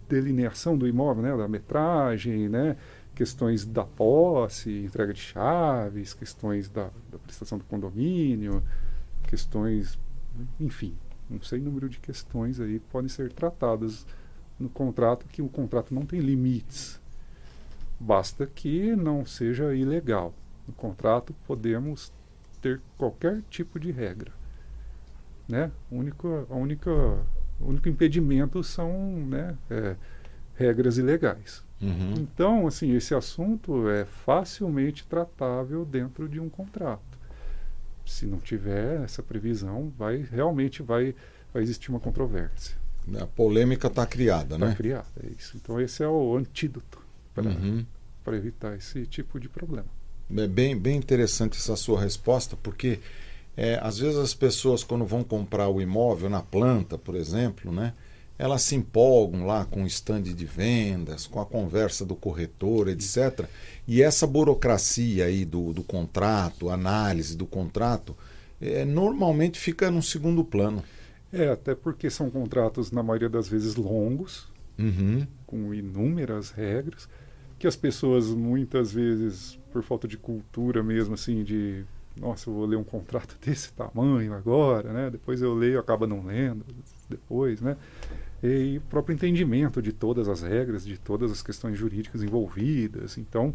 delineação 0.07 0.77
do 0.77 0.87
imóvel, 0.87 1.23
né? 1.23 1.37
Da 1.37 1.47
metragem, 1.47 2.49
né? 2.49 2.77
Questões 3.15 3.65
da 3.65 3.83
posse, 3.83 4.83
entrega 4.85 5.13
de 5.13 5.21
chaves, 5.21 6.13
questões 6.13 6.69
da, 6.69 6.89
da 7.11 7.19
prestação 7.19 7.57
do 7.57 7.63
condomínio, 7.65 8.63
questões, 9.27 9.99
enfim, 10.59 10.95
um 11.29 11.41
sem 11.41 11.59
número 11.59 11.87
de 11.87 11.99
questões 11.99 12.59
aí 12.59 12.79
podem 12.79 13.09
ser 13.09 13.31
tratadas 13.31 14.05
no 14.59 14.69
contrato, 14.69 15.25
que 15.27 15.41
o 15.41 15.49
contrato 15.49 15.93
não 15.93 16.05
tem 16.05 16.19
limites. 16.19 16.99
Basta 17.99 18.45
que 18.45 18.95
não 18.95 19.25
seja 19.25 19.73
ilegal. 19.75 20.33
No 20.67 20.73
contrato 20.73 21.33
podemos 21.45 22.11
ter 22.61 22.81
qualquer 22.97 23.41
tipo 23.49 23.79
de 23.79 23.91
regra. 23.91 24.31
Né? 25.47 25.71
O 25.91 25.97
único, 25.97 26.47
a 26.49 26.55
única, 26.55 26.91
o 27.63 27.69
único 27.69 27.89
impedimento 27.89 28.63
são 28.63 28.91
né, 29.27 29.55
é, 29.69 29.95
regras 30.55 30.97
ilegais. 30.97 31.63
Uhum. 31.81 32.13
Então, 32.17 32.65
assim, 32.67 32.95
esse 32.95 33.13
assunto 33.13 33.89
é 33.89 34.05
facilmente 34.05 35.05
tratável 35.05 35.83
dentro 35.85 36.29
de 36.29 36.39
um 36.39 36.49
contrato. 36.49 37.01
Se 38.05 38.25
não 38.25 38.39
tiver 38.39 39.01
essa 39.03 39.21
previsão, 39.23 39.91
vai 39.97 40.17
realmente 40.29 40.81
vai, 40.81 41.15
vai 41.53 41.63
existir 41.63 41.89
uma 41.89 41.99
controvérsia. 41.99 42.75
A 43.19 43.25
polêmica 43.27 43.87
está 43.87 44.05
criada, 44.05 44.55
Está 44.55 44.67
né? 44.67 44.75
criada, 44.75 45.07
é 45.21 45.27
isso. 45.37 45.57
Então, 45.57 45.79
esse 45.79 46.03
é 46.03 46.07
o 46.07 46.37
antídoto 46.37 46.99
para 47.33 47.49
Uhum. 47.49 47.85
evitar 48.27 48.75
esse 48.77 49.05
tipo 49.05 49.39
de 49.39 49.49
problema. 49.49 49.87
É 50.35 50.47
bem, 50.47 50.77
bem 50.77 50.97
interessante 50.97 51.57
essa 51.57 51.75
sua 51.75 51.99
resposta, 51.99 52.55
porque 52.55 52.99
é, 53.55 53.79
às 53.81 53.97
vezes 53.97 54.17
as 54.17 54.33
pessoas, 54.33 54.83
quando 54.83 55.05
vão 55.05 55.23
comprar 55.23 55.69
o 55.69 55.81
imóvel 55.81 56.29
na 56.29 56.41
planta, 56.41 56.97
por 56.97 57.15
exemplo, 57.15 57.71
né, 57.71 57.93
elas 58.37 58.63
se 58.63 58.75
empolgam 58.75 59.45
lá 59.45 59.63
com 59.65 59.83
o 59.83 59.87
stand 59.87 60.23
de 60.23 60.45
vendas, 60.45 61.27
com 61.27 61.39
a 61.39 61.45
conversa 61.45 62.03
do 62.03 62.15
corretor, 62.15 62.87
etc. 62.89 63.45
E 63.87 64.01
essa 64.01 64.25
burocracia 64.25 65.25
aí 65.25 65.45
do, 65.45 65.71
do 65.71 65.83
contrato, 65.83 66.69
análise 66.69 67.37
do 67.37 67.45
contrato, 67.45 68.15
é, 68.59 68.83
normalmente 68.85 69.59
fica 69.59 69.91
num 69.91 70.01
segundo 70.01 70.43
plano. 70.43 70.83
É, 71.31 71.49
até 71.49 71.75
porque 71.75 72.09
são 72.09 72.29
contratos, 72.29 72.91
na 72.91 73.03
maioria 73.03 73.29
das 73.29 73.47
vezes, 73.47 73.75
longos, 73.75 74.51
Uhum. 74.77 75.27
com 75.45 75.71
inúmeras 75.71 76.49
regras, 76.49 77.07
que 77.59 77.67
as 77.67 77.75
pessoas 77.75 78.27
muitas 78.29 78.91
vezes, 78.91 79.59
por 79.71 79.83
falta 79.83 80.07
de 80.07 80.17
cultura 80.17 80.81
mesmo, 80.81 81.13
assim, 81.13 81.43
de 81.43 81.85
nossa, 82.15 82.49
eu 82.49 82.53
vou 82.53 82.65
ler 82.65 82.75
um 82.75 82.83
contrato 82.83 83.37
desse 83.43 83.73
tamanho 83.73 84.33
agora, 84.33 84.91
né? 84.93 85.09
Depois 85.09 85.41
eu 85.41 85.53
leio, 85.53 85.79
acaba 85.79 86.07
não 86.07 86.25
lendo 86.25 86.65
depois, 87.09 87.61
né? 87.61 87.77
E 88.41 88.77
o 88.77 88.81
próprio 88.81 89.13
entendimento 89.13 89.81
de 89.81 89.93
todas 89.93 90.27
as 90.27 90.41
regras, 90.41 90.85
de 90.85 90.97
todas 90.97 91.31
as 91.31 91.41
questões 91.41 91.77
jurídicas 91.77 92.21
envolvidas. 92.21 93.17
Então, 93.17 93.53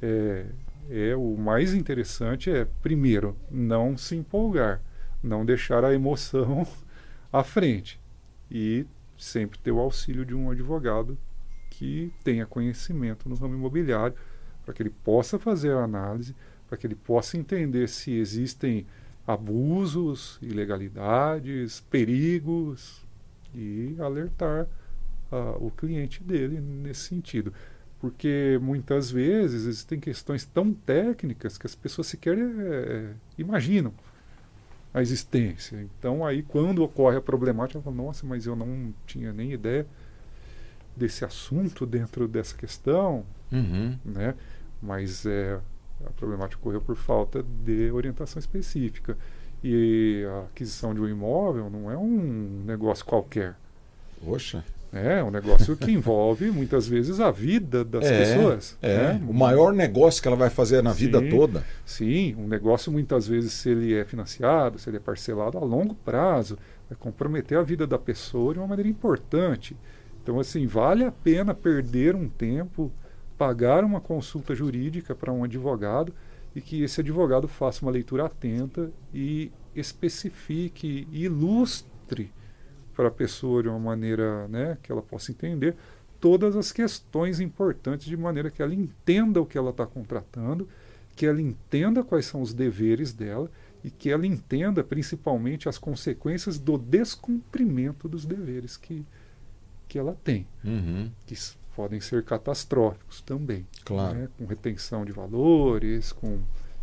é, 0.00 0.46
é 0.88 1.16
o 1.16 1.36
mais 1.36 1.74
interessante 1.74 2.50
é 2.50 2.66
primeiro 2.82 3.36
não 3.50 3.96
se 3.96 4.16
empolgar, 4.16 4.80
não 5.22 5.44
deixar 5.44 5.84
a 5.84 5.92
emoção 5.92 6.66
à 7.32 7.42
frente 7.42 8.00
e 8.50 8.86
sempre 9.18 9.58
ter 9.58 9.72
o 9.72 9.80
auxílio 9.80 10.24
de 10.24 10.34
um 10.34 10.50
advogado 10.50 11.18
que 11.68 12.12
tenha 12.24 12.46
conhecimento 12.46 13.28
no 13.28 13.34
ramo 13.34 13.54
imobiliário 13.54 14.16
para 14.64 14.72
que 14.72 14.82
ele 14.82 14.90
possa 14.90 15.38
fazer 15.38 15.72
a 15.72 15.82
análise, 15.82 16.34
para 16.68 16.76
que 16.76 16.86
ele 16.86 16.94
possa 16.94 17.36
entender 17.38 17.88
se 17.88 18.12
existem 18.12 18.86
abusos, 19.26 20.38
ilegalidades, 20.40 21.80
perigos 21.90 23.04
e 23.54 23.96
alertar 23.98 24.66
ah, 25.32 25.56
o 25.58 25.70
cliente 25.70 26.22
dele 26.22 26.60
nesse 26.60 27.02
sentido. 27.08 27.52
Porque 28.00 28.58
muitas 28.62 29.10
vezes 29.10 29.64
existem 29.66 29.98
questões 29.98 30.44
tão 30.44 30.72
técnicas 30.72 31.58
que 31.58 31.66
as 31.66 31.74
pessoas 31.74 32.06
sequer 32.06 32.38
eh, 32.38 33.12
imaginam 33.36 33.92
a 34.94 35.02
existência. 35.02 35.82
Então, 35.82 36.24
aí, 36.24 36.42
quando 36.44 36.82
ocorre 36.84 37.16
a 37.16 37.20
problemática, 37.20 37.80
fala, 37.82 37.96
nossa, 37.96 38.24
mas 38.24 38.46
eu 38.46 38.54
não 38.54 38.94
tinha 39.04 39.32
nem 39.32 39.52
ideia 39.52 39.84
desse 40.96 41.24
assunto 41.24 41.84
dentro 41.84 42.26
dessa 42.28 42.56
questão, 42.56 43.24
Uhum. 43.50 43.98
né? 44.04 44.34
Mas 44.80 45.26
é, 45.26 45.58
a 46.06 46.10
problemática 46.10 46.60
ocorreu 46.60 46.80
por 46.80 46.96
falta 46.96 47.42
de 47.64 47.90
orientação 47.90 48.38
específica. 48.38 49.16
E 49.62 50.24
a 50.30 50.40
aquisição 50.44 50.94
de 50.94 51.00
um 51.00 51.08
imóvel 51.08 51.68
não 51.68 51.90
é 51.90 51.96
um 51.96 52.62
negócio 52.64 53.04
qualquer. 53.04 53.56
Poxa. 54.24 54.64
É 54.92 55.22
um 55.22 55.30
negócio 55.30 55.76
que 55.76 55.90
envolve 55.90 56.50
muitas 56.50 56.88
vezes 56.88 57.20
a 57.20 57.30
vida 57.30 57.84
das 57.84 58.06
É, 58.06 58.18
pessoas. 58.18 58.78
É, 58.80 58.96
né? 58.96 59.22
o 59.28 59.34
maior 59.34 59.72
negócio 59.74 60.22
que 60.22 60.28
ela 60.28 60.36
vai 60.36 60.48
fazer 60.48 60.82
na 60.82 60.92
vida 60.92 61.20
Sim. 61.20 61.28
toda. 61.28 61.64
Sim, 61.84 62.34
um 62.38 62.48
negócio 62.48 62.90
muitas 62.90 63.28
vezes, 63.28 63.52
se 63.52 63.68
ele 63.68 63.94
é 63.94 64.04
financiado, 64.04 64.78
se 64.78 64.88
ele 64.88 64.96
é 64.96 65.00
parcelado 65.00 65.58
a 65.58 65.60
longo 65.60 65.94
prazo, 65.94 66.56
vai 66.88 66.96
comprometer 66.98 67.58
a 67.58 67.62
vida 67.62 67.86
da 67.86 67.98
pessoa 67.98 68.54
de 68.54 68.60
uma 68.60 68.66
maneira 68.66 68.88
importante. 68.88 69.76
Então, 70.22 70.40
assim, 70.40 70.66
vale 70.66 71.04
a 71.04 71.12
pena 71.12 71.52
perder 71.52 72.14
um 72.14 72.28
tempo, 72.28 72.90
pagar 73.38 73.84
uma 73.84 74.00
consulta 74.00 74.54
jurídica 74.54 75.14
para 75.14 75.32
um 75.32 75.44
advogado 75.44 76.12
e 76.54 76.60
que 76.60 76.82
esse 76.82 77.00
advogado 77.00 77.46
faça 77.46 77.84
uma 77.84 77.92
leitura 77.92 78.26
atenta 78.26 78.90
e 79.14 79.52
especifique, 79.74 81.06
ilustre 81.12 82.32
para 82.94 83.08
a 83.08 83.12
pessoa 83.12 83.62
de 83.62 83.68
uma 83.68 83.78
maneira 83.78 84.48
né, 84.48 84.76
que 84.82 84.90
ela 84.90 85.02
possa 85.02 85.30
entender 85.30 85.76
todas 86.18 86.56
as 86.56 86.72
questões 86.72 87.38
importantes 87.38 88.06
de 88.06 88.16
maneira 88.16 88.50
que 88.50 88.60
ela 88.60 88.74
entenda 88.74 89.40
o 89.40 89.46
que 89.46 89.56
ela 89.56 89.70
está 89.70 89.86
contratando, 89.86 90.68
que 91.14 91.24
ela 91.26 91.40
entenda 91.40 92.02
quais 92.02 92.26
são 92.26 92.42
os 92.42 92.52
deveres 92.52 93.12
dela 93.12 93.48
e 93.84 93.90
que 93.90 94.10
ela 94.10 94.26
entenda 94.26 94.82
principalmente 94.82 95.68
as 95.68 95.78
consequências 95.78 96.58
do 96.58 96.76
descumprimento 96.76 98.08
dos 98.08 98.24
deveres 98.26 98.76
que, 98.76 99.06
que 99.86 99.96
ela 99.96 100.16
tem, 100.24 100.44
Uhum. 100.64 101.08
que 101.24 101.34
podem 101.78 102.00
ser 102.00 102.24
catastróficos 102.24 103.20
também, 103.20 103.64
Claro. 103.84 104.18
né? 104.18 104.28
com 104.36 104.46
retenção 104.46 105.04
de 105.04 105.12
valores, 105.12 106.10
com 106.10 106.40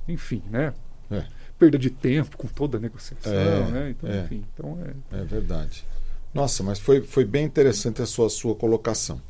enfim, 0.07 0.41
né? 0.49 0.73
É. 1.11 1.25
Perda 1.59 1.77
de 1.77 1.89
tempo 1.89 2.37
com 2.37 2.47
toda 2.47 2.77
a 2.77 2.79
negociação, 2.79 3.33
É, 3.33 3.71
né? 3.71 3.89
Então, 3.89 4.09
é. 4.09 4.21
enfim, 4.23 4.45
então 4.53 4.79
é 5.11 5.19
É 5.19 5.23
verdade. 5.25 5.85
Nossa, 6.33 6.63
mas 6.63 6.79
foi, 6.79 7.01
foi 7.01 7.25
bem 7.25 7.43
interessante 7.45 8.01
a 8.01 8.05
sua, 8.05 8.29
sua 8.29 8.55
colocação. 8.55 9.21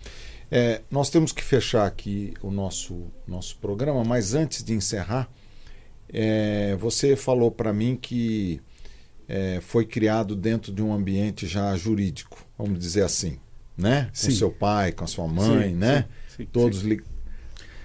É, 0.51 0.83
nós 0.91 1.09
temos 1.09 1.31
que 1.31 1.43
fechar 1.43 1.87
aqui 1.87 2.35
o 2.43 2.51
nosso, 2.51 3.07
nosso 3.27 3.57
programa, 3.57 4.03
mas 4.03 4.35
antes 4.35 4.63
de 4.63 4.71
encerrar, 4.73 5.27
é, 6.07 6.75
você 6.75 7.15
falou 7.15 7.49
para 7.49 7.73
mim 7.73 7.97
que 7.99 8.61
é, 9.27 9.59
foi 9.61 9.83
criado 9.83 10.35
dentro 10.35 10.71
de 10.71 10.83
um 10.83 10.93
ambiente 10.93 11.47
já 11.47 11.75
jurídico, 11.75 12.45
vamos 12.55 12.77
dizer 12.77 13.01
assim, 13.03 13.39
né? 13.77 14.05
Com 14.05 14.09
Sim. 14.13 14.31
seu 14.31 14.51
pai, 14.51 14.91
com 14.91 15.03
a 15.03 15.07
sua 15.07 15.27
mãe, 15.27 15.69
Sim, 15.69 15.75
né? 15.75 16.07
sim, 16.27 16.45
todos 16.45 16.81
li... 16.81 17.01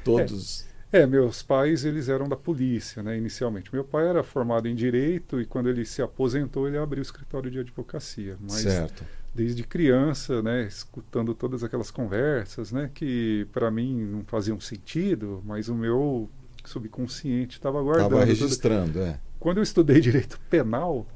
todos 0.04 0.68
É, 0.92 1.06
meus 1.06 1.42
pais 1.42 1.84
eles 1.84 2.08
eram 2.08 2.28
da 2.28 2.36
polícia, 2.36 3.02
né, 3.02 3.16
inicialmente. 3.16 3.72
Meu 3.72 3.84
pai 3.84 4.08
era 4.08 4.24
formado 4.24 4.66
em 4.66 4.74
direito 4.74 5.40
e 5.40 5.46
quando 5.46 5.68
ele 5.68 5.84
se 5.84 6.02
aposentou 6.02 6.66
ele 6.66 6.78
abriu 6.78 7.00
o 7.00 7.02
escritório 7.02 7.50
de 7.50 7.60
advocacia. 7.60 8.36
Mas 8.40 8.66
certo. 8.66 9.06
desde 9.32 9.62
criança, 9.62 10.42
né, 10.42 10.64
escutando 10.66 11.34
todas 11.34 11.62
aquelas 11.62 11.90
conversas, 11.92 12.72
né, 12.72 12.90
que 12.92 13.46
para 13.52 13.70
mim 13.70 14.04
não 14.04 14.24
faziam 14.24 14.58
sentido, 14.60 15.40
mas 15.44 15.68
o 15.68 15.74
meu 15.76 16.28
subconsciente 16.64 17.56
estava 17.58 17.80
guardando. 17.82 18.06
Estava 18.16 18.26
tudo. 18.34 18.42
registrando, 18.42 19.00
é. 19.00 19.20
Quando 19.38 19.58
eu 19.58 19.62
estudei 19.62 20.00
direito 20.00 20.40
penal, 20.50 21.06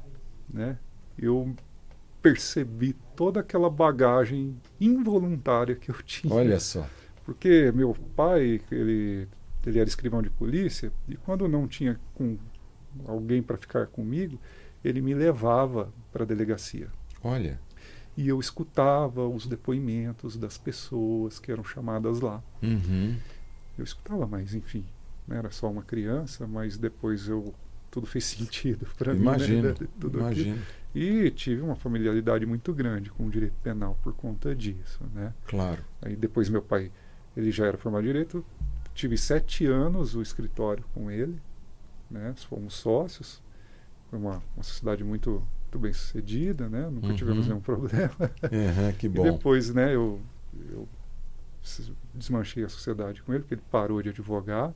né, 0.51 0.77
eu 1.17 1.53
percebi 2.25 2.95
toda 3.15 3.39
aquela 3.41 3.69
bagagem 3.69 4.59
involuntária 4.81 5.75
que 5.75 5.89
eu 5.91 5.95
tinha. 6.01 6.33
Olha 6.33 6.59
só. 6.59 6.87
Porque 7.23 7.71
meu 7.71 7.95
pai, 8.15 8.59
ele 8.71 9.27
ele 9.65 9.79
era 9.79 9.87
escrivão 9.89 10.21
de 10.21 10.29
polícia, 10.29 10.91
e 11.07 11.15
quando 11.15 11.47
não 11.47 11.67
tinha 11.67 11.99
com 12.13 12.37
alguém 13.07 13.41
para 13.41 13.57
ficar 13.57 13.87
comigo, 13.87 14.39
ele 14.83 15.01
me 15.01 15.13
levava 15.13 15.91
para 16.11 16.23
a 16.23 16.25
delegacia. 16.25 16.87
Olha. 17.23 17.59
E 18.15 18.27
eu 18.27 18.39
escutava 18.39 19.27
os 19.27 19.47
depoimentos 19.47 20.37
das 20.37 20.57
pessoas 20.57 21.39
que 21.39 21.51
eram 21.51 21.63
chamadas 21.63 22.19
lá. 22.21 22.43
Uhum. 22.61 23.17
Eu 23.77 23.83
escutava, 23.83 24.25
mas 24.27 24.53
enfim, 24.53 24.85
né, 25.27 25.37
era 25.37 25.49
só 25.51 25.69
uma 25.69 25.81
criança, 25.81 26.47
mas 26.47 26.77
depois 26.77 27.27
eu 27.27 27.53
tudo 27.89 28.05
fez 28.05 28.23
sentido 28.37 28.87
para 28.97 29.13
mim. 29.13 29.21
Imagino, 29.21 29.69
Né, 29.69 29.75
tudo 29.99 30.19
imagino. 30.19 30.51
aquilo. 30.51 30.65
E 30.95 31.29
tive 31.31 31.61
uma 31.61 31.75
familiaridade 31.75 32.45
muito 32.45 32.73
grande 32.73 33.09
com 33.11 33.25
o 33.27 33.29
direito 33.29 33.55
penal 33.61 33.99
por 34.01 34.13
conta 34.13 34.55
disso, 34.55 35.03
né? 35.13 35.33
Claro. 35.45 35.83
Aí 36.01 36.15
depois 36.15 36.47
meu 36.49 36.61
pai, 36.61 36.89
ele 37.35 37.51
já 37.51 37.65
era 37.65 37.77
formado 37.77 38.03
em 38.03 38.07
direito, 38.07 38.45
tive 38.93 39.17
sete 39.17 39.65
anos 39.65 40.15
o 40.15 40.21
escritório 40.21 40.85
com 40.93 41.11
ele, 41.11 41.37
né? 42.09 42.33
Fomos 42.47 42.75
sócios, 42.75 43.41
foi 44.09 44.17
uma, 44.17 44.41
uma 44.55 44.63
sociedade 44.63 45.03
muito, 45.03 45.43
muito 45.63 45.79
bem 45.79 45.91
sucedida, 45.91 46.69
né? 46.69 46.89
Nunca 46.89 47.07
Uhum. 47.07 47.15
tivemos 47.15 47.47
nenhum 47.47 47.59
problema. 47.59 48.15
Uhum, 48.43 48.93
que 48.97 49.07
E 49.07 49.09
bom. 49.09 49.23
depois, 49.23 49.73
né, 49.73 49.93
eu, 49.93 50.21
eu 50.71 50.87
desmanchei 52.13 52.63
a 52.63 52.69
sociedade 52.69 53.21
com 53.21 53.33
ele, 53.33 53.41
porque 53.41 53.55
ele 53.55 53.63
parou 53.69 54.01
de 54.01 54.09
advogar 54.09 54.73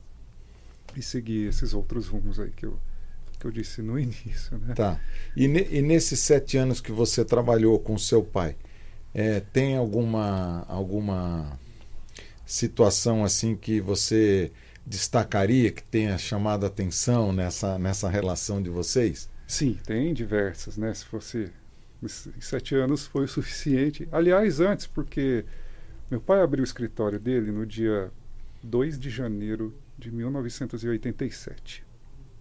e 0.94 1.00
segui 1.02 1.46
esses 1.46 1.72
outros 1.72 2.08
rumos 2.08 2.38
aí 2.40 2.50
que 2.50 2.66
eu, 2.66 2.78
que 3.40 3.46
eu 3.46 3.50
disse 3.50 3.82
no 3.82 3.98
início, 3.98 4.56
né? 4.58 4.74
Tá. 4.74 5.00
E, 5.34 5.48
ne- 5.48 5.66
e 5.70 5.82
nesses 5.82 6.20
sete 6.20 6.56
anos 6.58 6.80
que 6.80 6.92
você 6.92 7.24
trabalhou 7.24 7.78
com 7.80 7.98
seu 7.98 8.22
pai, 8.22 8.54
é, 9.14 9.40
tem 9.40 9.76
alguma 9.76 10.64
alguma 10.68 11.58
situação 12.46 13.24
assim 13.24 13.56
que 13.56 13.80
você 13.80 14.52
destacaria 14.86 15.70
que 15.70 15.82
tenha 15.82 16.16
chamado 16.18 16.66
atenção 16.66 17.32
nessa 17.32 17.78
nessa 17.78 18.08
relação 18.08 18.62
de 18.62 18.68
vocês? 18.70 19.28
Sim, 19.46 19.78
tem 19.84 20.12
diversas, 20.14 20.76
né? 20.76 20.92
Se 20.94 21.04
fosse 21.04 21.50
sete 22.40 22.74
anos 22.74 23.06
foi 23.06 23.24
o 23.24 23.28
suficiente. 23.28 24.08
Aliás, 24.12 24.60
antes, 24.60 24.86
porque 24.86 25.44
meu 26.10 26.20
pai 26.20 26.40
abriu 26.40 26.62
o 26.62 26.64
escritório 26.64 27.18
dele 27.18 27.50
no 27.50 27.66
dia 27.66 28.10
2 28.62 28.98
de 28.98 29.10
janeiro 29.10 29.74
de 29.98 30.10
1987. 30.10 31.84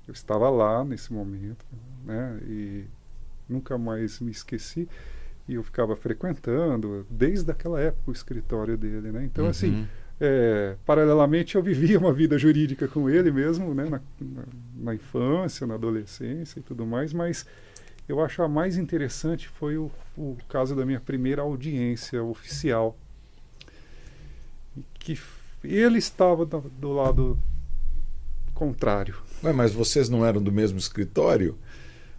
Eu 0.10 0.14
estava 0.14 0.49
lá 0.49 0.84
nesse 0.84 1.14
momento, 1.14 1.64
né? 2.03 2.39
E 2.47 2.84
nunca 3.47 3.78
mais 3.78 4.20
me 4.20 4.32
esqueci. 4.32 4.89
E 5.47 5.53
eu 5.53 5.62
ficava 5.64 5.95
frequentando 5.95 7.05
desde 7.07 7.51
aquela 7.51 7.80
época 7.80 8.10
o 8.10 8.12
escritório 8.12 8.76
dele, 8.76 9.12
né? 9.12 9.24
Então, 9.24 9.45
assim, 9.47 9.70
Uhum. 9.70 9.88
é, 10.20 10.76
paralelamente 10.84 11.55
eu 11.55 11.62
vivia 11.62 11.99
uma 11.99 12.12
vida 12.12 12.39
jurídica 12.39 12.88
com 12.88 13.07
ele 13.07 13.32
mesmo, 13.32 13.76
né, 13.76 13.84
na, 13.84 14.01
na, 14.20 14.43
na 14.78 14.95
infância, 14.95 15.68
na 15.68 15.76
adolescência 15.76 16.60
e 16.60 16.64
tudo 16.64 16.88
mais, 16.88 17.14
mas 17.14 17.45
eu 18.07 18.20
acho 18.20 18.41
a 18.41 18.47
mais 18.47 18.78
interessante 18.78 19.47
foi 19.47 19.78
o, 19.78 19.91
o 20.18 20.36
caso 20.49 20.76
da 20.76 20.84
minha 20.88 20.99
primeira 20.99 21.43
audiência 21.43 22.24
oficial, 22.24 22.97
que 24.95 25.20
ele 25.64 25.99
estava 25.99 26.45
do, 26.47 26.62
do 26.62 26.93
lado 26.93 27.39
contrário. 28.55 29.16
Ué, 29.44 29.54
mas 29.54 29.74
vocês 29.74 30.10
não 30.10 30.26
eram 30.26 30.42
do 30.42 30.52
mesmo 30.52 30.78
escritório? 30.78 31.58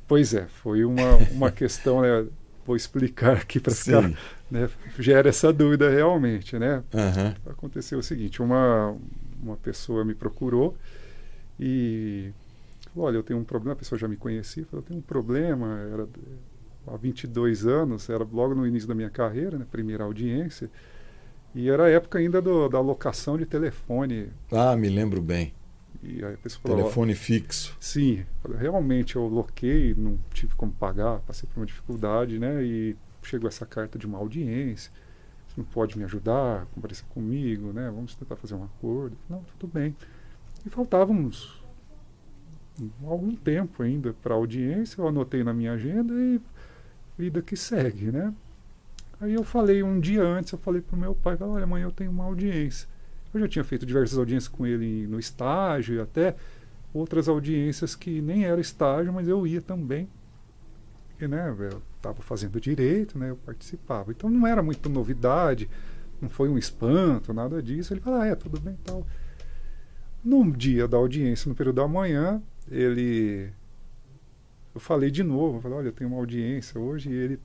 Pois 0.09 0.35
é, 0.35 0.47
foi 0.47 0.85
uma, 0.85 1.17
uma 1.31 1.51
questão, 1.53 2.01
né, 2.01 2.27
vou 2.67 2.75
explicar 2.77 3.37
aqui 3.37 3.61
para 3.61 3.75
ficar, 3.75 4.11
né, 4.51 4.69
gera 4.99 5.29
essa 5.29 5.53
dúvida 5.53 5.91
realmente, 5.91 6.59
né? 6.59 6.83
Aham. 6.95 7.35
aconteceu 7.47 7.99
o 7.99 8.03
seguinte, 8.03 8.43
uma, 8.43 8.97
uma 9.43 9.57
pessoa 9.57 10.05
me 10.05 10.15
procurou 10.15 10.77
e 11.59 12.33
falou, 12.93 13.09
olha, 13.09 13.17
eu 13.17 13.23
tenho 13.23 13.39
um 13.39 13.45
problema, 13.45 13.75
a 13.75 13.77
pessoa 13.77 13.99
já 13.99 14.09
me 14.09 14.17
conhecia, 14.17 14.65
falou, 14.65 14.83
eu 14.83 14.89
tenho 14.89 14.99
um 14.99 15.03
problema, 15.03 15.79
era 15.93 16.09
há 16.87 16.97
22 16.97 17.67
anos, 17.67 18.09
era 18.09 18.25
logo 18.25 18.55
no 18.55 18.67
início 18.67 18.89
da 18.89 18.95
minha 18.95 19.11
carreira, 19.11 19.59
né, 19.59 19.67
primeira 19.71 20.05
audiência, 20.05 20.71
e 21.55 21.69
era 21.69 21.85
a 21.85 21.89
época 21.91 22.19
ainda 22.19 22.41
do, 22.41 22.69
da 22.69 22.81
locação 22.81 23.37
de 23.37 23.45
telefone, 23.45 24.31
Ah, 24.51 24.77
me 24.77 24.89
lembro 24.89 25.21
bem. 25.21 25.53
E 26.03 26.25
aí 26.25 26.35
a 26.35 26.39
pessoa 26.39 26.63
falou, 26.63 26.79
"Ó, 26.79 26.83
Telefone 26.83 27.15
fixo. 27.15 27.77
Sim, 27.81 28.25
realmente 28.59 29.17
eu 29.17 29.27
loquei, 29.27 29.95
não 29.95 30.19
tive 30.33 30.55
como 30.55 30.73
pagar, 30.73 31.21
passei 31.21 31.49
por 31.49 31.61
uma 31.61 31.67
dificuldade, 31.67 32.39
né? 32.39 32.63
E 32.63 32.97
chegou 33.23 33.49
essa 33.49 33.67
carta 33.67 33.99
de 33.99 34.07
uma 34.07 34.19
audiência. 34.19 34.93
Você 35.49 35.55
não 35.61 35.65
pode 35.65 35.99
me 35.99 36.05
ajudar, 36.05 36.67
comparecer 36.75 37.05
comigo, 37.09 37.73
né? 37.73 37.91
Vamos 37.91 38.15
tentar 38.15 38.37
fazer 38.37 38.55
um 38.55 38.65
acordo. 38.65 39.17
Não, 39.29 39.45
tudo 39.59 39.73
bem. 39.73 39.97
E 40.65 40.71
faltava 40.71 41.13
uns 41.13 41.61
algum 43.05 43.35
tempo 43.35 43.83
ainda 43.83 44.15
para 44.23 44.35
a 44.35 44.37
audiência, 44.37 45.01
eu 45.01 45.09
anotei 45.09 45.45
na 45.45 45.53
minha 45.53 45.73
agenda 45.73 46.15
e 46.15 46.41
vida 47.19 47.43
que 47.43 47.57
segue, 47.57 48.11
né? 48.11 48.33
Aí 49.21 49.35
eu 49.35 49.45
falei 49.45 49.83
um 49.83 50.01
dia 50.01 50.23
antes, 50.23 50.53
eu 50.53 50.59
falei 50.59 50.81
pro 50.81 50.97
meu 50.97 51.15
pai, 51.15 51.37
olha, 51.41 51.65
amanhã 51.65 51.85
eu 51.85 51.93
tenho 51.93 52.11
uma 52.11 52.25
audiência. 52.25 52.89
Eu 53.33 53.41
já 53.41 53.49
tinha 53.49 53.65
feito 53.65 53.87
diversas 53.87 54.19
audiências 54.19 54.49
com 54.49 54.67
ele 54.67 55.07
no 55.07 55.19
estágio 55.19 55.97
e 55.97 56.01
até 56.01 56.35
outras 56.93 57.29
audiências 57.29 57.95
que 57.95 58.21
nem 58.21 58.45
era 58.45 58.61
estágio, 58.61 59.13
mas 59.13 59.29
eu 59.29 59.47
ia 59.47 59.61
também. 59.61 60.09
E, 61.21 61.29
né, 61.29 61.55
eu 61.59 61.83
estava 61.97 62.23
fazendo 62.23 62.61
direito, 62.61 63.19
né, 63.19 63.31
eu 63.31 63.37
participava. 63.37 64.11
Então 64.11 64.31
não 64.31 64.47
era 64.47 64.63
muito 64.63 64.89
novidade, 64.89 65.69
não 66.21 66.29
foi 66.29 66.49
um 66.49 66.59
espanto, 66.59 67.33
nada 67.33 67.63
disso. 67.63 67.93
Ele 67.93 68.01
falou, 68.01 68.21
ah, 68.21 68.27
é, 68.27 68.35
tudo 68.35 68.59
bem 68.61 68.77
tal. 68.85 69.07
No 70.25 70.51
dia 70.51 70.89
da 70.89 70.97
audiência, 70.97 71.49
no 71.49 71.55
período 71.55 71.77
da 71.77 71.89
manhã, 71.89 72.43
ele. 72.71 73.51
Eu 74.75 74.81
falei 74.81 75.11
de 75.11 75.23
novo, 75.23 75.59
eu 75.59 75.61
falei, 75.61 75.79
olha, 75.79 75.89
eu 75.89 75.93
tenho 75.93 76.11
uma 76.11 76.19
audiência 76.19 76.81
hoje, 76.81 77.11
e 77.11 77.15
ele. 77.15 77.41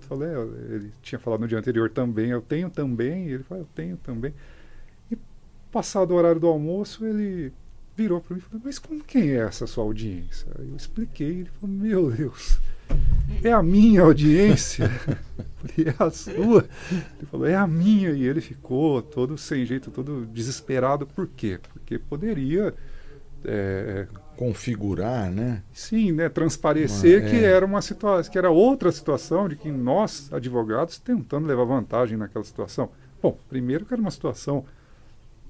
Falei, 0.00 0.28
é, 0.28 0.74
ele 0.74 0.92
tinha 1.02 1.18
falado 1.18 1.40
no 1.40 1.48
dia 1.48 1.58
anterior 1.58 1.90
também, 1.90 2.30
eu 2.30 2.40
tenho 2.40 2.70
também, 2.70 3.28
e 3.28 3.32
ele 3.32 3.42
falou, 3.42 3.64
eu 3.64 3.68
tenho 3.74 3.96
também. 3.96 4.34
Passado 5.70 6.12
o 6.12 6.14
horário 6.14 6.40
do 6.40 6.46
almoço, 6.46 7.04
ele 7.04 7.52
virou 7.96 8.20
para 8.20 8.34
mim 8.34 8.40
e 8.40 8.44
falou, 8.44 8.62
mas 8.64 8.78
com 8.78 9.00
quem 9.00 9.32
é 9.32 9.38
essa 9.40 9.66
sua 9.66 9.84
audiência? 9.84 10.46
Eu 10.58 10.76
expliquei, 10.76 11.40
ele 11.40 11.50
falou, 11.60 11.76
meu 11.76 12.10
Deus, 12.10 12.60
é 13.42 13.52
a 13.52 13.62
minha 13.62 14.02
audiência? 14.02 14.88
Falei, 14.88 15.88
é 15.98 16.02
a 16.02 16.10
sua? 16.10 16.64
Ele 16.90 17.26
falou, 17.30 17.46
é 17.46 17.54
a 17.54 17.66
minha. 17.66 18.10
E 18.10 18.24
ele 18.24 18.40
ficou 18.40 19.02
todo 19.02 19.36
sem 19.36 19.66
jeito, 19.66 19.90
todo 19.90 20.26
desesperado. 20.26 21.06
Por 21.06 21.26
quê? 21.26 21.58
Porque 21.72 21.98
poderia, 21.98 22.72
é, 23.44 24.06
Configurar, 24.36 25.30
né? 25.32 25.62
sim, 25.72 26.12
né, 26.12 26.28
transparecer 26.28 27.22
Uma- 27.22 27.30
que 27.30 27.36
é. 27.36 27.42
era 27.42 27.66
uma 27.66 27.82
situação, 27.82 28.32
que 28.32 28.38
era 28.38 28.50
outra 28.50 28.92
situação 28.92 29.48
de 29.48 29.56
que 29.56 29.70
nós, 29.70 30.32
advogados, 30.32 30.98
tentando 30.98 31.48
levar 31.48 31.64
vantagem 31.64 32.16
naquela 32.16 32.44
situação. 32.44 32.90
Bom, 33.20 33.36
primeiro 33.48 33.84
que 33.84 33.92
era 33.92 34.00
uma 34.00 34.12
situação 34.12 34.64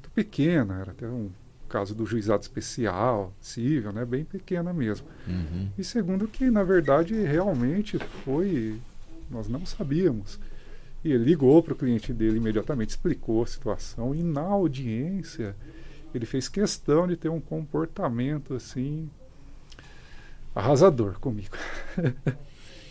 muito 0.09 0.11
pequena, 0.15 0.81
era 0.81 0.91
até 0.93 1.07
um 1.07 1.31
caso 1.69 1.95
do 1.95 2.07
juizado 2.07 2.43
especial, 2.43 3.33
civil, 3.41 3.93
né, 3.93 4.05
bem 4.05 4.25
pequena 4.25 4.73
mesmo. 4.73 5.07
Uhum. 5.27 5.69
E 5.77 5.85
segundo 5.85 6.27
que, 6.27 6.51
na 6.51 6.65
verdade, 6.65 7.15
realmente 7.15 7.99
foi. 8.25 8.81
Nós 9.31 9.47
não 9.49 9.67
sabíamos. 9.67 10.41
E 11.05 11.13
ele 11.13 11.25
ligou 11.25 11.63
para 11.63 11.75
o 11.75 11.77
cliente 11.77 12.13
dele 12.13 12.39
imediatamente, 12.39 12.91
explicou 12.91 13.43
a 13.43 13.47
situação, 13.47 14.15
e 14.15 14.23
na 14.23 14.41
audiência 14.41 15.55
ele 16.15 16.25
fez 16.25 16.49
questão 16.49 17.07
de 17.07 17.17
ter 17.17 17.29
um 17.29 17.41
comportamento 17.41 18.55
assim 18.55 19.11
arrasador 20.55 21.21
comigo. 21.21 21.57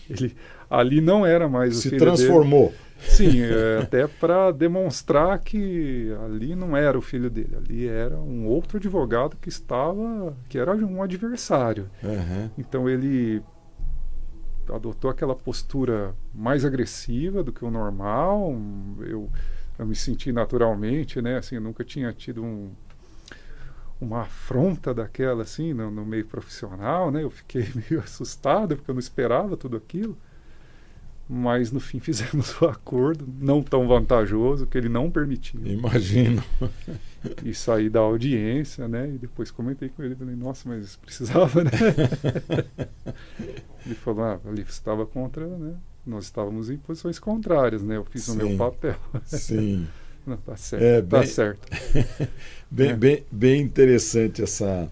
ele 0.10 0.36
ali 0.70 1.02
não 1.02 1.26
era 1.26 1.48
mais 1.48 1.78
o 1.78 1.82
Se 1.82 1.90
filho 1.90 2.00
dele. 2.00 2.12
transformou. 2.18 2.74
Sim, 3.00 3.42
é, 3.42 3.84
até 3.84 4.08
para 4.08 4.52
demonstrar 4.52 5.38
que 5.40 6.12
ali 6.26 6.56
não 6.56 6.76
era 6.76 6.98
o 6.98 7.02
filho 7.02 7.30
dele, 7.30 7.56
ali 7.56 7.88
era 7.88 8.18
um 8.18 8.48
outro 8.48 8.78
advogado 8.78 9.38
que 9.40 9.50
estava, 9.50 10.36
que 10.50 10.58
era 10.58 10.74
um 10.76 11.04
adversário. 11.04 11.90
Uhum. 12.04 12.50
Então 12.58 12.90
ele 12.90 13.44
adotou 14.68 15.10
aquela 15.10 15.36
postura 15.36 16.14
mais 16.34 16.66
agressiva 16.66 17.44
do 17.44 17.54
que 17.54 17.64
o 17.64 17.72
normal. 17.72 18.56
Eu, 19.02 19.30
eu 19.78 19.86
me 19.86 19.96
senti 19.96 20.32
naturalmente, 20.32 21.22
né? 21.22 21.38
Assim, 21.38 21.56
eu 21.56 21.62
nunca 21.62 21.84
tinha 21.84 22.12
tido 22.12 22.44
um, 22.44 22.72
uma 24.00 24.22
afronta 24.22 24.94
daquela 24.94 25.44
assim 25.44 25.74
no, 25.74 25.90
no 25.90 26.06
meio 26.06 26.26
profissional, 26.26 27.12
né? 27.12 27.24
Eu 27.24 27.30
fiquei 27.30 27.68
meio 27.90 28.02
assustado 28.02 28.76
porque 28.76 28.90
eu 28.90 28.96
não 28.96 29.00
esperava 29.00 29.58
tudo 29.58 29.78
aquilo. 29.78 30.18
Mas 31.30 31.74
no 31.74 31.80
fim 31.80 32.00
fizemos 32.00 32.60
o 32.62 32.66
acordo, 32.66 33.28
não 33.40 33.62
tão 33.62 33.88
vantajoso, 33.88 34.66
que 34.66 34.78
ele 34.78 34.88
não 34.88 35.12
permitiu. 35.12 35.60
Imagino. 35.66 36.42
E 37.44 37.54
saí 37.54 37.90
da 37.90 38.00
audiência, 38.00 38.88
né? 38.88 39.10
E 39.10 39.18
depois 39.18 39.52
comentei 39.52 39.90
com 39.90 40.04
ele, 40.04 40.16
falei, 40.16 40.36
nossa, 40.36 40.70
mas 40.70 40.96
precisava, 40.96 41.64
né? 41.64 41.72
ele 43.86 43.96
falou, 43.96 44.24
ah, 44.24 44.40
ali 44.46 44.64
você 44.64 44.72
estava 44.72 45.06
contra, 45.06 45.46
né? 45.46 45.76
Nós 46.06 46.26
estávamos 46.26 46.70
em 46.70 46.78
posições 46.78 47.20
contrárias, 47.20 47.84
né? 47.84 47.98
Eu 47.98 48.06
fiz 48.06 48.26
o 48.30 48.32
Sim. 48.32 48.38
meu 48.38 48.58
papel. 48.58 48.96
Sim. 49.26 49.88
Não, 50.26 50.36
tá 50.36 50.58
certo. 50.58 50.84
É, 50.84 51.02
tá 51.02 51.20
bem, 51.20 51.28
certo. 51.28 51.68
Bem, 52.70 52.90
é. 52.90 52.96
bem, 52.96 53.26
bem 53.32 53.62
interessante 53.62 54.42
essa, 54.42 54.92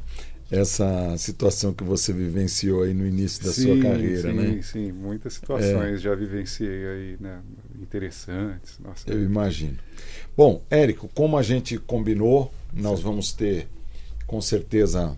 essa 0.50 1.18
situação 1.18 1.74
que 1.74 1.84
você 1.84 2.14
vivenciou 2.14 2.84
aí 2.84 2.94
no 2.94 3.06
início 3.06 3.44
da 3.44 3.52
sim, 3.52 3.64
sua 3.64 3.82
carreira, 3.82 4.32
sim, 4.32 4.34
né? 4.34 4.48
Sim, 4.54 4.62
sim, 4.62 4.92
muitas 4.92 5.34
situações 5.34 5.96
é. 5.96 5.98
já 5.98 6.16
vivenciei 6.16 6.88
aí, 6.88 7.18
né? 7.20 7.42
Interessantes. 7.82 8.80
Nossa, 8.80 9.10
Eu 9.10 9.24
imagino. 9.24 9.78
Bom, 10.36 10.62
Érico, 10.70 11.10
como 11.14 11.38
a 11.38 11.44
gente 11.44 11.78
combinou, 11.78 12.52
nós 12.74 13.02
vamos 13.02 13.32
ter 13.32 13.68
com 14.26 14.42
certeza 14.42 15.16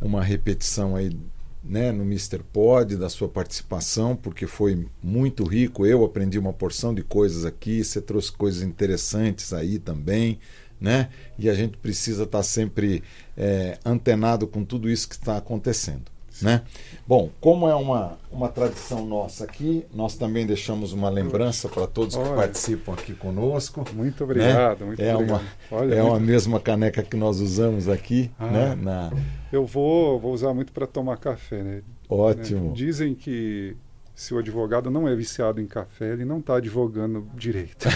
uma 0.00 0.22
repetição 0.22 0.96
aí 0.96 1.16
né, 1.62 1.92
no 1.92 2.02
Mr. 2.04 2.42
Pod, 2.52 2.96
da 2.96 3.08
sua 3.08 3.28
participação, 3.28 4.16
porque 4.16 4.46
foi 4.46 4.86
muito 5.02 5.44
rico. 5.44 5.84
Eu 5.84 6.04
aprendi 6.04 6.38
uma 6.38 6.52
porção 6.52 6.94
de 6.94 7.02
coisas 7.02 7.44
aqui, 7.44 7.84
você 7.84 8.00
trouxe 8.00 8.32
coisas 8.32 8.62
interessantes 8.62 9.52
aí 9.52 9.78
também 9.78 10.38
né? 10.80 11.08
E 11.38 11.48
a 11.48 11.54
gente 11.54 11.76
precisa 11.76 12.24
estar 12.24 12.38
tá 12.38 12.42
sempre 12.42 13.02
é, 13.36 13.78
antenado 13.84 14.46
com 14.46 14.64
tudo 14.64 14.88
isso 14.88 15.08
que 15.08 15.14
está 15.14 15.36
acontecendo. 15.36 16.10
Né? 16.42 16.62
Bom, 17.06 17.28
como 17.38 17.68
é 17.68 17.74
uma, 17.74 18.18
uma 18.32 18.48
tradição 18.48 19.04
nossa 19.04 19.44
aqui, 19.44 19.84
nós 19.92 20.14
também 20.16 20.46
deixamos 20.46 20.92
uma 20.92 21.10
lembrança 21.10 21.68
para 21.68 21.86
todos 21.86 22.16
Olha, 22.16 22.30
que 22.30 22.34
participam 22.34 22.92
aqui 22.94 23.14
conosco. 23.14 23.84
Muito 23.92 24.24
obrigado, 24.24 24.80
né? 24.80 24.86
muito 24.86 25.02
é 25.02 25.14
obrigado. 25.14 25.40
Uma, 25.40 25.78
Olha, 25.78 25.94
é 25.94 26.00
muito... 26.00 26.12
uma 26.12 26.20
mesma 26.20 26.58
caneca 26.58 27.02
que 27.02 27.16
nós 27.16 27.40
usamos 27.40 27.88
aqui. 27.88 28.30
Ah, 28.38 28.46
né? 28.46 28.74
Na... 28.74 29.12
Eu 29.52 29.66
vou, 29.66 30.18
vou 30.18 30.32
usar 30.32 30.54
muito 30.54 30.72
para 30.72 30.86
tomar 30.86 31.18
café. 31.18 31.62
Né? 31.62 31.82
Ótimo. 32.08 32.72
Dizem 32.72 33.14
que 33.14 33.76
se 34.20 34.34
o 34.34 34.38
advogado 34.38 34.90
não 34.90 35.08
é 35.08 35.16
viciado 35.16 35.62
em 35.62 35.66
café, 35.66 36.12
ele 36.12 36.26
não 36.26 36.40
está 36.40 36.56
advogando 36.56 37.26
direito. 37.34 37.88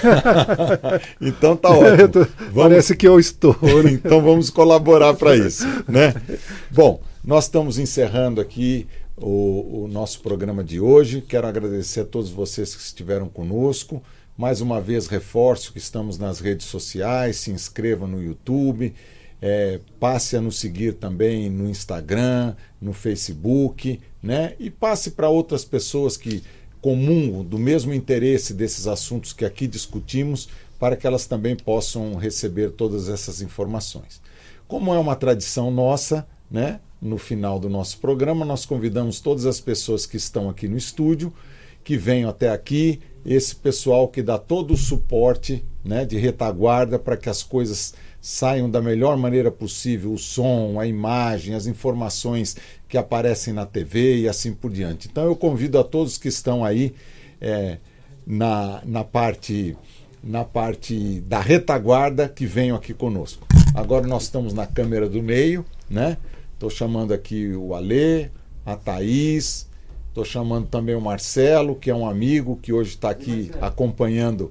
então 1.20 1.54
tá 1.54 1.68
ótimo. 1.76 2.08
Tô, 2.08 2.20
vamos... 2.20 2.54
Parece 2.54 2.96
que 2.96 3.06
eu 3.06 3.20
estou. 3.20 3.54
Né? 3.60 3.92
então 4.02 4.22
vamos 4.22 4.48
colaborar 4.48 5.12
para 5.12 5.36
isso, 5.36 5.66
né? 5.86 6.14
Bom, 6.70 7.02
nós 7.22 7.44
estamos 7.44 7.78
encerrando 7.78 8.40
aqui 8.40 8.86
o, 9.18 9.82
o, 9.82 9.88
nosso 9.88 10.22
programa 10.22 10.64
de 10.64 10.80
hoje. 10.80 11.20
Quero 11.20 11.46
agradecer 11.46 12.00
a 12.00 12.04
todos 12.06 12.30
vocês 12.30 12.74
que 12.74 12.80
estiveram 12.80 13.28
conosco. 13.28 14.02
Mais 14.34 14.62
uma 14.62 14.80
vez 14.80 15.06
reforço 15.06 15.74
que 15.74 15.78
estamos 15.78 16.16
nas 16.16 16.40
redes 16.40 16.68
sociais. 16.68 17.36
Se 17.36 17.50
inscreva 17.50 18.06
no 18.06 18.22
YouTube. 18.22 18.94
É, 19.46 19.78
passe 20.00 20.38
a 20.38 20.40
nos 20.40 20.58
seguir 20.58 20.94
também 20.94 21.50
no 21.50 21.68
Instagram, 21.68 22.54
no 22.80 22.94
Facebook, 22.94 24.00
né? 24.22 24.54
E 24.58 24.70
passe 24.70 25.10
para 25.10 25.28
outras 25.28 25.66
pessoas 25.66 26.16
que 26.16 26.42
comungam 26.80 27.44
do 27.44 27.58
mesmo 27.58 27.92
interesse 27.92 28.54
desses 28.54 28.86
assuntos 28.86 29.34
que 29.34 29.44
aqui 29.44 29.66
discutimos, 29.66 30.48
para 30.78 30.96
que 30.96 31.06
elas 31.06 31.26
também 31.26 31.54
possam 31.54 32.14
receber 32.14 32.70
todas 32.70 33.10
essas 33.10 33.42
informações. 33.42 34.18
Como 34.66 34.94
é 34.94 34.98
uma 34.98 35.14
tradição 35.14 35.70
nossa, 35.70 36.26
né? 36.50 36.80
No 36.98 37.18
final 37.18 37.58
do 37.58 37.68
nosso 37.68 37.98
programa, 37.98 38.46
nós 38.46 38.64
convidamos 38.64 39.20
todas 39.20 39.44
as 39.44 39.60
pessoas 39.60 40.06
que 40.06 40.16
estão 40.16 40.48
aqui 40.48 40.66
no 40.66 40.78
estúdio, 40.78 41.30
que 41.84 41.98
venham 41.98 42.30
até 42.30 42.48
aqui, 42.48 42.98
esse 43.26 43.54
pessoal 43.54 44.08
que 44.08 44.22
dá 44.22 44.38
todo 44.38 44.72
o 44.72 44.76
suporte, 44.76 45.62
né, 45.84 46.06
de 46.06 46.16
retaguarda 46.16 46.98
para 46.98 47.16
que 47.16 47.28
as 47.28 47.42
coisas 47.42 47.92
saiam 48.26 48.70
da 48.70 48.80
melhor 48.80 49.18
maneira 49.18 49.50
possível 49.50 50.14
o 50.14 50.16
som, 50.16 50.80
a 50.80 50.86
imagem, 50.86 51.54
as 51.54 51.66
informações 51.66 52.56
que 52.88 52.96
aparecem 52.96 53.52
na 53.52 53.66
TV 53.66 54.20
e 54.20 54.28
assim 54.30 54.54
por 54.54 54.70
diante. 54.70 55.08
Então 55.08 55.24
eu 55.24 55.36
convido 55.36 55.78
a 55.78 55.84
todos 55.84 56.16
que 56.16 56.28
estão 56.28 56.64
aí 56.64 56.94
é, 57.38 57.76
na, 58.26 58.80
na 58.86 59.04
parte 59.04 59.76
na 60.22 60.42
parte 60.42 61.20
da 61.20 61.38
retaguarda 61.38 62.26
que 62.26 62.46
venham 62.46 62.78
aqui 62.78 62.94
conosco. 62.94 63.46
Agora 63.74 64.06
nós 64.06 64.22
estamos 64.22 64.54
na 64.54 64.66
câmera 64.66 65.06
do 65.06 65.22
meio, 65.22 65.62
né? 65.90 66.16
Estou 66.54 66.70
chamando 66.70 67.12
aqui 67.12 67.54
o 67.54 67.74
Alê, 67.74 68.30
a 68.64 68.74
Thaís, 68.74 69.68
estou 70.08 70.24
chamando 70.24 70.66
também 70.68 70.94
o 70.94 71.00
Marcelo, 71.00 71.76
que 71.76 71.90
é 71.90 71.94
um 71.94 72.08
amigo 72.08 72.56
que 72.56 72.72
hoje 72.72 72.94
está 72.94 73.10
aqui 73.10 73.50
acompanhando 73.60 74.50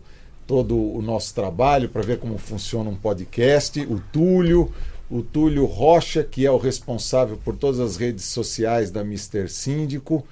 todo 0.53 0.77
o 0.77 1.01
nosso 1.01 1.33
trabalho 1.33 1.89
para 1.89 2.03
ver 2.03 2.19
como 2.19 2.37
funciona 2.37 2.87
um 2.87 2.95
podcast, 2.95 3.79
o 3.89 3.99
Túlio, 4.11 4.71
o 5.09 5.23
Túlio 5.23 5.65
Rocha, 5.65 6.23
que 6.23 6.45
é 6.45 6.51
o 6.51 6.59
responsável 6.59 7.39
por 7.43 7.55
todas 7.55 7.79
as 7.79 7.97
redes 7.97 8.25
sociais 8.25 8.91
da 8.91 9.03
Mister 9.03 9.49
Síndico. 9.49 10.23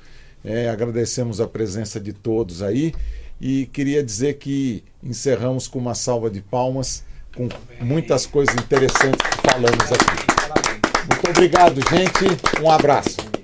É, 0.46 0.70
agradecemos 0.70 1.42
a 1.42 1.48
presença 1.48 2.00
de 2.00 2.14
todos 2.14 2.62
aí 2.62 2.94
e 3.42 3.66
queria 3.74 4.04
dizer 4.04 4.36
que 4.36 4.84
encerramos 5.04 5.68
com 5.68 5.80
uma 5.80 5.96
salva 5.96 6.30
de 6.30 6.40
palmas, 6.40 7.04
com 7.36 7.50
muitas 7.84 8.28
coisas 8.28 8.54
interessantes 8.54 9.28
que 9.28 9.50
falamos 9.50 9.92
aqui. 9.92 11.08
Muito 11.10 11.30
obrigado, 11.32 11.82
gente. 11.90 12.62
Um 12.64 12.70
abraço. 12.70 13.41